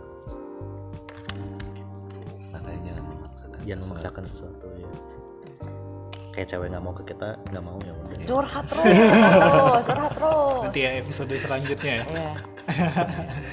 makanya 2.54 2.80
jangan 2.94 3.04
memaksakan 3.10 3.50
jangan 3.50 3.66
sesuatu. 3.66 3.82
memaksakan 3.90 4.24
sesuatu 4.30 4.66
ya 4.78 4.90
kayak 6.32 6.48
cewek 6.48 6.68
nggak 6.72 6.84
mau 6.86 6.94
ke 6.94 7.04
kita 7.10 7.30
nggak 7.50 7.64
mau 7.66 7.78
ya 7.82 7.94
udah 7.98 8.18
curhat 8.30 8.66
terus 8.70 8.86
terus 8.86 9.86
curhat 9.90 10.12
terus 10.14 10.62
nanti 10.64 10.80
ya 10.80 10.92
episode 11.02 11.34
selanjutnya 11.34 11.94
ya 11.94 12.06
Iya. 12.06 12.34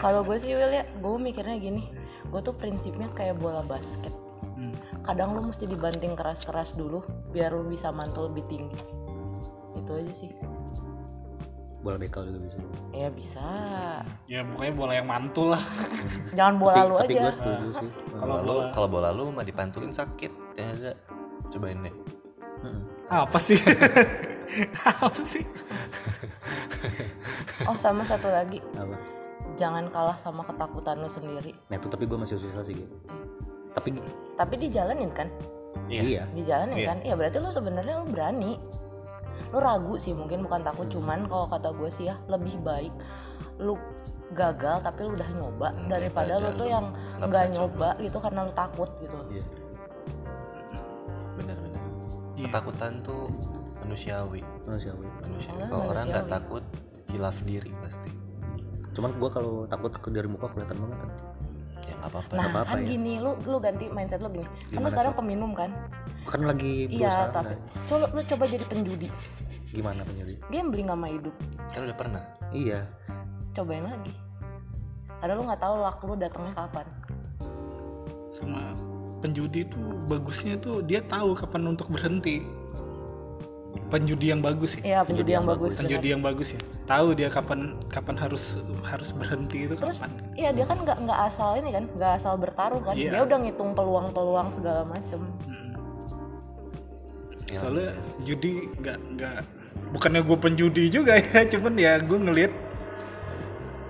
Kalau 0.03 0.21
gue 0.23 0.37
sih 0.39 0.53
Will 0.55 0.71
ya, 0.71 0.85
gue 0.85 1.17
mikirnya 1.19 1.57
gini, 1.59 1.91
gue 2.29 2.41
tuh 2.45 2.55
prinsipnya 2.55 3.09
kayak 3.17 3.41
bola 3.41 3.65
basket. 3.65 4.13
Hmm. 4.59 4.75
Kadang 5.03 5.35
lu 5.35 5.49
mesti 5.49 5.65
dibanting 5.65 6.15
keras-keras 6.15 6.77
dulu, 6.77 7.03
biar 7.33 7.51
lu 7.55 7.67
bisa 7.67 7.89
mantul 7.91 8.31
lebih 8.31 8.45
tinggi. 8.47 8.79
Itu 9.75 9.91
aja 9.97 10.13
sih. 10.13 10.31
Bola 11.79 11.95
bekel 11.95 12.27
juga 12.27 12.41
bisa 12.43 12.59
Ya 12.91 13.09
bisa. 13.09 13.49
ya 14.27 14.41
pokoknya 14.45 14.73
bola 14.75 14.93
yang 14.93 15.07
mantul 15.07 15.53
lah 15.53 15.63
Jangan 16.37 16.55
bola 16.57 16.75
tapi, 16.75 16.85
lu 16.85 16.95
tapi 16.97 17.13
aja. 17.13 17.21
gue 17.21 17.33
setuju 17.33 17.67
sih 17.77 17.91
Kalau 18.11 18.19
kalau 18.19 18.37
lu 18.37 18.47
bola- 18.53 18.71
kalau 18.73 18.89
bola 18.89 19.09
lu 19.11 19.25
mah 19.31 19.43
dipantulin 19.43 19.91
sakit 19.91 20.33
ya 20.55 20.67
enggak 20.69 20.97
cobain 21.49 21.81
deh 21.81 21.97
Hmm. 22.59 22.83
apa 23.07 23.39
sih 23.39 23.55
apa 24.83 25.23
sih 25.23 25.47
Oh 27.63 27.77
sama 27.77 28.03
satu 28.03 28.27
lagi, 28.27 28.59
apa 28.75 28.99
jangan 29.55 29.87
kalah 29.89 30.15
sama 30.17 30.43
ketakutan 30.43 30.99
lu 30.99 31.07
sendiri. 31.07 31.55
nah 31.67 31.77
itu 31.77 31.87
tapi 31.87 32.03
gue 32.05 32.15
masih 32.17 32.35
susah 32.37 32.63
sih 32.63 32.75
gitu 32.77 32.95
tapi 33.71 33.95
Tapi 34.35 34.55
dijalanin 34.57 35.11
kan? 35.13 35.31
iya, 35.87 36.27
Dijalanin 36.29 36.75
Iya. 36.75 36.87
kan? 36.89 36.99
Iya 37.01 37.15
berarti 37.15 37.37
lu 37.39 37.51
sebenarnya 37.53 37.95
lu 37.97 38.07
berani. 38.09 38.59
Lu 39.49 39.59
ragu 39.59 39.95
sih 39.97 40.13
mungkin 40.13 40.43
bukan 40.43 40.61
takut, 40.61 40.87
Hmm. 40.87 40.95
cuman 41.01 41.19
kalau 41.27 41.47
kata 41.47 41.69
gue 41.73 41.89
sih 41.91 42.05
ya 42.07 42.17
lebih 42.27 42.61
baik 42.61 42.93
lu 43.59 43.75
gagal 44.31 44.79
tapi 44.81 45.03
lu 45.03 45.17
udah 45.17 45.31
nyoba 45.35 45.69
Hmm, 45.73 45.89
daripada 45.89 46.37
lu 46.37 46.53
tuh 46.53 46.69
yang 46.69 46.93
nggak 47.19 47.57
nyoba 47.57 47.97
gitu 47.99 48.19
karena 48.19 48.45
lu 48.45 48.53
takut 48.53 48.91
gitu. 48.99 49.19
iya. 49.31 49.45
benar-benar 51.35 51.81
Iya. 52.35 52.45
ketakutan 52.51 52.93
tuh 53.01 53.31
manusiawi. 53.81 54.41
Manusiawi. 54.67 55.07
Manusiawi. 55.23 55.61
Oh, 55.65 55.69
kalau 55.71 55.85
orang 55.89 56.05
nggak 56.07 56.27
takut 56.29 56.65
hilaf 57.09 57.37
diri 57.43 57.73
pasti. 57.81 58.11
Cuman 58.93 59.11
gue 59.15 59.31
kalau 59.31 59.65
takut 59.65 59.91
ke 59.91 60.09
dari 60.11 60.27
muka 60.27 60.51
kelihatan 60.51 60.77
banget 60.77 60.99
kan 60.99 61.11
ya 61.89 61.95
nggak 61.97 62.11
apa-apa 62.13 62.33
Nah 62.37 62.45
apa-apa 62.47 62.69
kan 62.71 62.79
ya. 62.85 62.89
gini 62.93 63.13
lu 63.17 63.33
lu 63.43 63.57
ganti 63.59 63.85
mindset 63.89 64.21
lu 64.21 64.29
gini. 64.29 64.47
Kan 64.69 64.81
lu 64.85 64.89
sekarang 64.89 65.13
peminum 65.17 65.53
kan? 65.53 65.71
kan 66.29 66.45
lagi 66.45 66.85
Iya 66.87 67.09
berusaha 67.09 67.33
tapi 67.33 67.55
kan. 67.57 67.59
coba 67.89 68.05
lu 68.13 68.21
coba 68.23 68.45
jadi 68.45 68.65
penjudi. 68.69 69.09
gimana 69.69 70.01
penyuri 70.05 70.35
Gambling 70.49 70.89
sama 70.89 71.07
hidup. 71.09 71.35
kan 71.73 71.81
udah 71.83 71.97
pernah 71.97 72.23
iya 72.51 72.81
Cobain 73.53 73.83
lagi. 73.83 74.13
Karena 75.19 75.33
lu 75.35 75.43
nggak 75.45 75.59
tahu 75.59 75.75
luck 75.81 75.99
lu 76.05 76.15
datangnya 76.15 76.53
kapan. 76.55 76.87
sama 78.31 78.61
penjudi 79.19 79.67
tuh 79.67 79.99
bagusnya 80.07 80.55
tuh 80.57 80.79
dia 80.79 81.03
tahu 81.03 81.35
kapan 81.35 81.75
untuk 81.75 81.91
berhenti 81.91 82.47
penjudi 83.87 84.35
yang 84.35 84.43
bagus 84.43 84.77
sih 84.77 84.83
Iya 84.83 85.07
penjudi 85.07 85.31
yang 85.33 85.47
bagus. 85.47 85.73
penjudi 85.79 86.09
yang 86.11 86.23
bagus 86.23 86.49
ya 86.55 86.61
tahu 86.85 87.15
dia 87.15 87.29
kapan 87.31 87.79
kapan 87.89 88.17
harus 88.19 88.59
harus 88.83 89.15
berhenti 89.15 89.71
itu 89.71 89.75
Terus 89.79 90.03
kapan 90.03 90.11
iya 90.35 90.51
dia 90.51 90.67
kan 90.67 90.79
nggak 90.83 90.99
nggak 91.07 91.21
asal 91.31 91.51
ini 91.59 91.71
kan, 91.75 91.85
nggak 91.95 92.13
asal 92.23 92.35
bertaruh 92.39 92.81
kan. 92.83 92.95
Iya. 92.95 93.11
Dia 93.11 93.21
udah 93.27 93.39
ngitung 93.43 93.71
peluang-peluang 93.75 94.49
segala 94.55 94.83
macem. 94.87 95.21
Mm. 95.47 95.71
Ya, 97.49 97.59
soalnya 97.59 97.91
judi 98.29 98.69
nggak 98.79 98.99
nggak 99.17 99.39
bukannya 99.97 100.21
gue 100.21 100.39
penjudi 100.39 100.85
juga 100.93 101.17
ya 101.17 101.43
cuman 101.53 101.75
ya 101.81 101.93
gue 102.03 102.19
ngelihat 102.21 102.53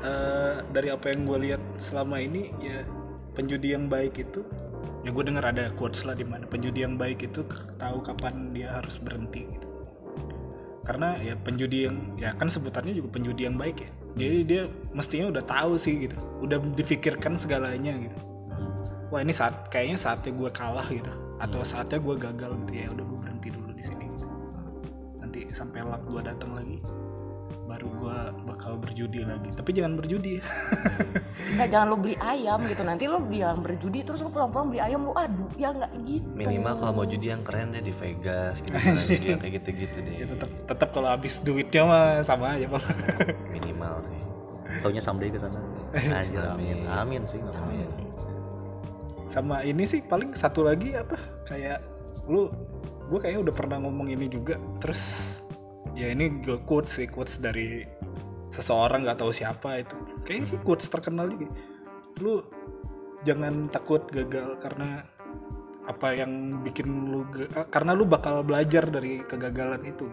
eh, 0.07 0.55
dari 0.71 0.89
apa 0.95 1.11
yang 1.11 1.21
gue 1.27 1.39
lihat 1.51 1.63
selama 1.83 2.23
ini 2.23 2.55
ya 2.63 2.87
penjudi 3.35 3.75
yang 3.75 3.91
baik 3.91 4.15
itu 4.19 4.47
ya 5.03 5.11
gue 5.11 5.25
dengar 5.27 5.45
ada 5.47 5.71
quotes 5.75 6.07
lah 6.07 6.15
di 6.15 6.27
mana 6.27 6.47
penjudi 6.47 6.87
yang 6.87 6.95
baik 6.99 7.27
itu 7.27 7.43
tahu 7.79 7.99
kapan 8.03 8.51
dia 8.55 8.79
harus 8.79 8.99
berhenti 8.99 9.47
gitu 9.47 9.68
karena 10.89 11.21
ya 11.21 11.37
penjudi 11.37 11.85
yang 11.85 11.97
ya 12.17 12.33
kan 12.33 12.49
sebutannya 12.49 12.97
juga 12.97 13.21
penjudi 13.21 13.45
yang 13.45 13.61
baik 13.61 13.85
ya. 13.85 13.91
Jadi 14.17 14.37
dia 14.49 14.63
mestinya 14.97 15.29
udah 15.29 15.45
tahu 15.45 15.77
sih 15.77 16.09
gitu. 16.09 16.17
Udah 16.41 16.57
difikirkan 16.73 17.37
segalanya 17.37 17.93
gitu. 17.93 18.17
Wah 19.13 19.21
ini 19.21 19.37
saat 19.37 19.69
kayaknya 19.69 20.01
saatnya 20.01 20.33
gue 20.33 20.49
kalah 20.49 20.89
gitu. 20.89 21.13
Atau 21.45 21.61
saatnya 21.61 22.01
gue 22.01 22.17
gagal 22.17 22.57
gitu. 22.65 22.73
Ya 22.73 22.89
udah 22.89 23.05
gue 23.05 23.19
berhenti 23.21 23.49
dulu 23.53 23.71
di 23.77 23.85
sini. 23.85 24.09
Gitu. 24.09 24.25
nanti 25.21 25.45
sampai 25.53 25.85
luck 25.85 26.01
gue 26.09 26.25
datang 26.25 26.57
lagi 26.57 26.81
baru 27.69 27.89
gue 28.01 28.19
bakal 28.49 28.81
berjudi 28.81 29.29
lagi. 29.29 29.53
Tapi 29.53 29.71
jangan 29.77 30.01
berjudi. 30.01 30.41
Ya 30.41 30.45
Nggak 31.61 31.69
jangan 31.69 31.87
lo 31.93 31.97
beli 32.01 32.17
ayam 32.17 32.65
gitu. 32.65 32.83
Nanti 32.83 33.05
lo 33.05 33.21
bilang 33.21 33.61
berjudi 33.61 34.01
terus 34.01 34.25
lo 34.25 34.33
pulang-pulang 34.33 34.73
beli 34.73 34.81
ayam 34.81 35.05
lo 35.05 35.13
adu. 35.13 35.45
Ya 35.61 35.77
nggak 35.77 35.93
gitu. 36.09 36.29
minimal 36.33 36.81
kalau 36.81 36.93
mau 36.97 37.07
judi 37.07 37.29
yang 37.29 37.45
keren 37.45 37.77
deh 37.77 37.85
di 37.85 37.93
Vegas 37.93 38.65
gitu 38.65 38.73
judi 39.13 39.27
yang 39.37 39.41
kayak 39.45 39.55
gitu-gitu 39.61 39.97
deh. 40.01 40.15
Ya 40.25 40.27
tetap 40.27 40.51
tetap 40.67 40.89
kalau 40.97 41.09
habis 41.13 41.39
duitnya 41.45 41.83
mah 41.85 42.05
sama 42.25 42.57
aja 42.57 42.67
bang. 42.67 42.85
Minimal 43.55 43.95
sih. 44.09 44.21
Taunya 44.81 45.03
someday 45.05 45.29
ke 45.29 45.39
sana. 45.39 45.61
Anjir 45.93 46.41
amin. 46.41 46.77
Amin. 46.89 47.23
Sih 47.29 47.39
nggak 47.39 47.55
amin 47.55 47.85
Amin. 47.85 47.91
Sih. 47.93 48.07
sama 49.29 49.61
ini 49.61 49.85
sih 49.85 50.01
paling 50.01 50.33
satu 50.33 50.65
lagi 50.65 50.97
apa? 50.97 51.21
Kayak 51.45 51.85
lu 52.25 52.49
gue 53.13 53.19
kayaknya 53.21 53.45
udah 53.45 53.55
pernah 53.55 53.77
ngomong 53.85 54.09
ini 54.09 54.25
juga. 54.25 54.57
Terus 54.81 55.01
ya 55.99 56.15
ini 56.15 56.39
gue 56.39 56.63
quotes 56.63 57.03
sih 57.03 57.11
quotes 57.11 57.43
dari 57.43 57.83
seseorang 58.55 59.03
nggak 59.03 59.19
tahu 59.19 59.35
siapa 59.35 59.83
itu 59.83 59.99
kayaknya 60.23 60.47
sih 60.55 60.61
quotes 60.63 60.87
terkenal 60.87 61.27
juga 61.27 61.51
lu 62.23 62.39
jangan 63.27 63.67
takut 63.67 64.07
gagal 64.15 64.55
karena 64.63 65.03
apa 65.91 66.09
yang 66.15 66.63
bikin 66.63 67.11
lu 67.11 67.27
eh, 67.35 67.67
karena 67.67 67.99
lu 67.99 68.07
bakal 68.07 68.47
belajar 68.47 68.87
dari 68.87 69.27
kegagalan 69.27 69.83
itu 69.83 70.07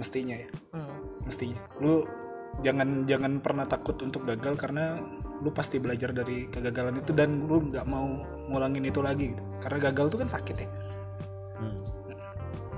mestinya 0.00 0.36
ya 0.38 0.48
Hmm. 0.72 0.96
mestinya 1.26 1.60
lu 1.82 2.06
jangan 2.64 3.04
jangan 3.04 3.42
pernah 3.42 3.66
takut 3.68 3.98
untuk 4.00 4.24
gagal 4.24 4.56
karena 4.56 4.96
lu 5.44 5.50
pasti 5.54 5.78
belajar 5.78 6.10
dari 6.10 6.48
kegagalan 6.50 7.02
itu 7.02 7.12
dan 7.14 7.46
lu 7.46 7.68
nggak 7.70 7.86
mau 7.86 8.06
ngulangin 8.50 8.88
itu 8.88 8.98
lagi 9.04 9.34
gitu. 9.34 9.42
karena 9.62 9.78
gagal 9.90 10.06
tuh 10.08 10.18
kan 10.24 10.30
sakit 10.30 10.56
ya 10.56 10.68
Hmm. 11.58 11.74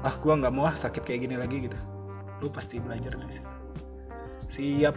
Ah 0.01 0.15
gua 0.17 0.35
nggak 0.41 0.53
mau 0.55 0.65
ah 0.65 0.77
sakit 0.77 1.05
kayak 1.05 1.29
gini 1.29 1.37
lagi 1.37 1.69
gitu. 1.69 1.77
Lu 2.41 2.49
pasti 2.49 2.81
belajar 2.81 3.13
dari 3.17 3.33
situ. 3.33 3.51
Siap. 4.49 4.97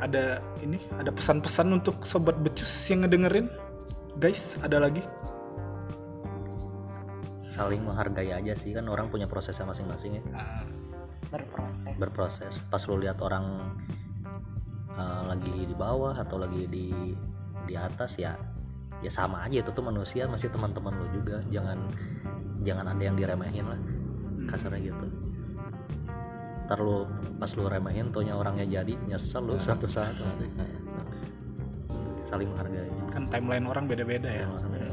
Ada 0.00 0.40
ini 0.64 0.80
ada 0.98 1.12
pesan-pesan 1.12 1.70
untuk 1.70 2.02
sobat 2.06 2.38
becus 2.40 2.70
yang 2.90 3.04
ngedengerin? 3.04 3.46
Guys 4.18 4.54
ada 4.62 4.82
lagi? 4.82 5.02
Saling 7.50 7.86
menghargai 7.86 8.34
aja 8.34 8.54
sih 8.58 8.74
kan 8.74 8.90
orang 8.90 9.10
punya 9.10 9.30
prosesnya 9.30 9.66
masing-masing 9.66 10.18
ya. 10.18 10.22
Nah, 10.34 10.62
Berproses. 11.30 11.94
berproses. 11.98 12.54
Pas 12.70 12.82
lu 12.86 13.02
lihat 13.02 13.18
orang 13.22 13.74
uh, 14.94 15.22
lagi 15.26 15.50
di 15.50 15.74
bawah 15.74 16.14
atau 16.14 16.38
lagi 16.38 16.66
di 16.70 17.14
di 17.66 17.74
atas 17.74 18.18
ya 18.18 18.34
ya 19.02 19.10
sama 19.10 19.46
aja. 19.46 19.62
Itu 19.62 19.70
tuh 19.74 19.86
manusia 19.86 20.26
masih 20.26 20.50
teman-teman 20.50 20.94
lu 20.94 21.06
juga. 21.14 21.42
Jangan 21.50 21.78
jangan 22.64 22.86
ada 22.90 23.02
yang 23.02 23.14
diremehin 23.18 23.66
lah 23.68 23.80
kasarnya 24.48 24.92
gitu. 24.92 25.06
Ntar 26.64 26.78
lu 26.80 27.04
pas 27.36 27.50
lu 27.52 27.68
remehin 27.68 28.08
taunya 28.08 28.32
orangnya 28.32 28.64
jadi 28.64 28.94
nyesel 29.08 29.44
lu 29.44 29.54
suatu 29.60 29.84
saat 29.84 30.16
pasti. 30.16 30.46
Saling 32.28 32.48
menghargai. 32.50 32.90
Kan 33.12 33.28
timeline 33.28 33.68
orang 33.68 33.84
beda-beda 33.84 34.28
ya. 34.28 34.46
Beda. 34.48 34.88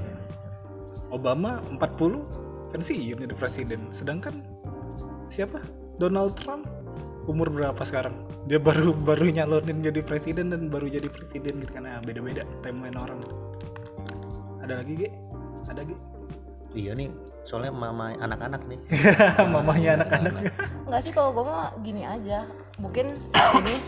Obama 1.11 1.59
40 1.75 2.75
pensiun 2.75 3.17
jadi 3.23 3.35
presiden. 3.35 3.87
Sedangkan 3.91 4.43
siapa? 5.31 5.59
Donald 5.99 6.35
Trump? 6.39 6.67
Umur 7.29 7.53
berapa 7.53 7.79
sekarang? 7.85 8.25
Dia 8.49 8.57
baru 8.57 8.97
baru 8.97 9.29
nyalonin 9.29 9.85
jadi 9.85 10.01
presiden 10.01 10.49
dan 10.49 10.73
baru 10.73 10.89
jadi 10.89 11.05
presiden 11.05 11.61
gitu 11.61 11.69
karena 11.69 12.01
beda-beda 12.01 12.41
timeline 12.65 12.97
orang. 12.97 13.21
Ada 14.65 14.81
lagi 14.81 15.05
Ge? 15.05 15.09
ada 15.69 15.85
Ge? 15.85 15.95
iya 16.75 16.95
nih 16.95 17.11
soalnya 17.45 17.73
mama 17.73 18.13
anak-anak 18.21 18.61
nih 18.69 18.79
mamanya 19.53 19.89
anak-anak 20.01 20.33
Nggak 20.91 21.07
sih 21.07 21.13
kalau 21.15 21.31
gue 21.31 21.47
mah 21.47 21.71
gini 21.87 22.03
aja. 22.03 22.43
Mungkin 22.75 23.15
saat 23.31 23.63
ini 23.63 23.79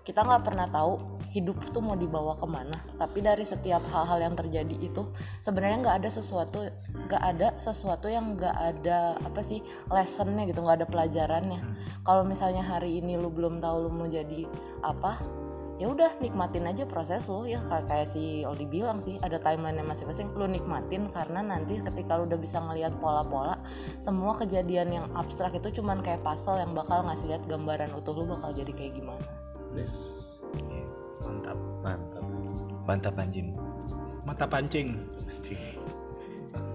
kita 0.00 0.24
nggak 0.24 0.48
pernah 0.48 0.64
tahu 0.72 0.96
hidup 1.28 1.60
tuh 1.76 1.84
mau 1.84 1.92
dibawa 1.92 2.40
ke 2.40 2.46
mana. 2.48 2.72
Tapi 2.96 3.20
dari 3.20 3.44
setiap 3.44 3.84
hal-hal 3.92 4.16
yang 4.16 4.32
terjadi 4.32 4.76
itu 4.80 5.12
sebenarnya 5.44 5.84
nggak 5.84 5.96
ada 6.00 6.08
sesuatu 6.08 6.64
nggak 7.04 7.22
ada 7.36 7.52
sesuatu 7.60 8.08
yang 8.08 8.40
nggak 8.40 8.56
ada 8.56 9.20
apa 9.20 9.44
sih 9.44 9.60
lessonnya 9.92 10.48
gitu 10.48 10.64
nggak 10.64 10.80
ada 10.80 10.88
pelajarannya. 10.88 11.60
Kalau 12.00 12.24
misalnya 12.24 12.64
hari 12.64 12.96
ini 12.96 13.20
lu 13.20 13.28
belum 13.28 13.60
tahu 13.60 13.76
lu 13.84 13.90
mau 13.92 14.08
jadi 14.08 14.48
apa 14.80 15.20
ya 15.78 15.86
udah 15.86 16.10
nikmatin 16.18 16.66
aja 16.66 16.82
proses 16.84 17.22
lo 17.30 17.46
ya. 17.46 17.62
Kayak, 17.70 17.86
kayak 17.86 18.06
si 18.10 18.42
Aldi 18.42 18.66
bilang 18.66 18.98
sih 18.98 19.14
ada 19.22 19.38
timeline 19.38 19.78
masing-masing 19.86 20.34
lu 20.34 20.50
nikmatin 20.50 21.06
karena 21.14 21.40
nanti 21.40 21.78
ketika 21.78 22.18
lu 22.18 22.26
udah 22.26 22.38
bisa 22.38 22.58
ngelihat 22.58 22.98
pola-pola 22.98 23.56
semua 24.02 24.34
kejadian 24.34 24.90
yang 24.90 25.06
abstrak 25.14 25.54
itu 25.54 25.78
cuman 25.78 26.02
kayak 26.02 26.20
puzzle 26.26 26.58
yang 26.58 26.74
bakal 26.74 27.06
ngasih 27.06 27.30
lihat 27.30 27.42
gambaran 27.46 27.94
utuh 27.94 28.12
lu 28.12 28.26
bakal 28.26 28.50
jadi 28.50 28.72
kayak 28.74 28.92
gimana. 28.98 29.24
Yes. 29.78 29.94
mantap. 31.22 31.58
Mantap. 31.86 32.24
Mantap 32.86 33.14
anjing. 33.18 33.54
Mata 34.26 34.44
pancing. 34.44 34.98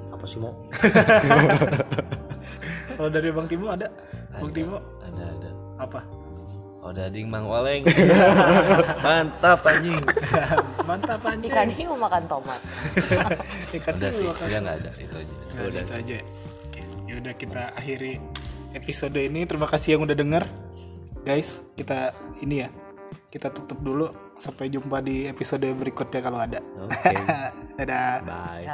Apa 0.10 0.26
sih 0.30 0.39
mau 0.39 0.54
kalau 2.95 3.10
dari 3.10 3.34
Bang 3.34 3.49
Timo 3.49 3.74
ada? 3.74 3.89
Bang 4.39 4.49
Ada. 4.49 4.56
Timo? 4.56 4.78
Ada 5.04 5.24
ada. 5.26 5.49
Apa 5.82 6.22
oh 6.84 6.91
dading 6.91 7.31
mang 7.31 7.47
oleng 7.47 7.81
mantap 9.05 9.63
anjing 9.63 10.03
mantap 10.84 11.19
pancing 11.23 11.47
ikan 11.49 11.69
hiu 11.71 11.95
makan 11.95 12.23
tomat 12.27 12.59
ikan 13.79 13.93
udah 13.95 14.11
hiu 14.11 14.19
sih 14.19 14.27
makan. 14.27 14.45
dia 14.51 14.57
nggak 14.59 14.75
ada 14.84 14.91
itu 14.99 15.15
aja 15.15 15.34
Nah, 15.53 15.69
itu 15.69 15.93
aja. 15.93 16.17
Oke, 16.65 16.81
ya 17.05 17.13
udah 17.21 17.34
kita 17.38 17.63
akhiri 17.77 18.17
episode 18.73 19.13
ini. 19.13 19.45
Terima 19.45 19.69
kasih 19.69 19.93
yang 19.93 20.09
udah 20.09 20.17
denger. 20.17 20.43
Guys, 21.21 21.61
kita 21.77 22.09
ini 22.41 22.65
ya. 22.65 22.69
Kita 23.29 23.53
tutup 23.53 23.77
dulu 23.86 24.09
sampai 24.41 24.73
jumpa 24.73 24.97
di 25.05 25.29
episode 25.29 25.69
berikutnya 25.77 26.25
kalau 26.25 26.41
ada. 26.41 26.57
oke 26.57 27.13
Dadah. 27.77 28.25
bye 28.25 28.65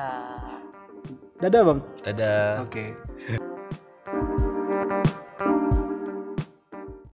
Dadah, 1.40 1.62
Bang. 1.68 1.80
dadah 2.04 2.64
Oke. 2.64 2.96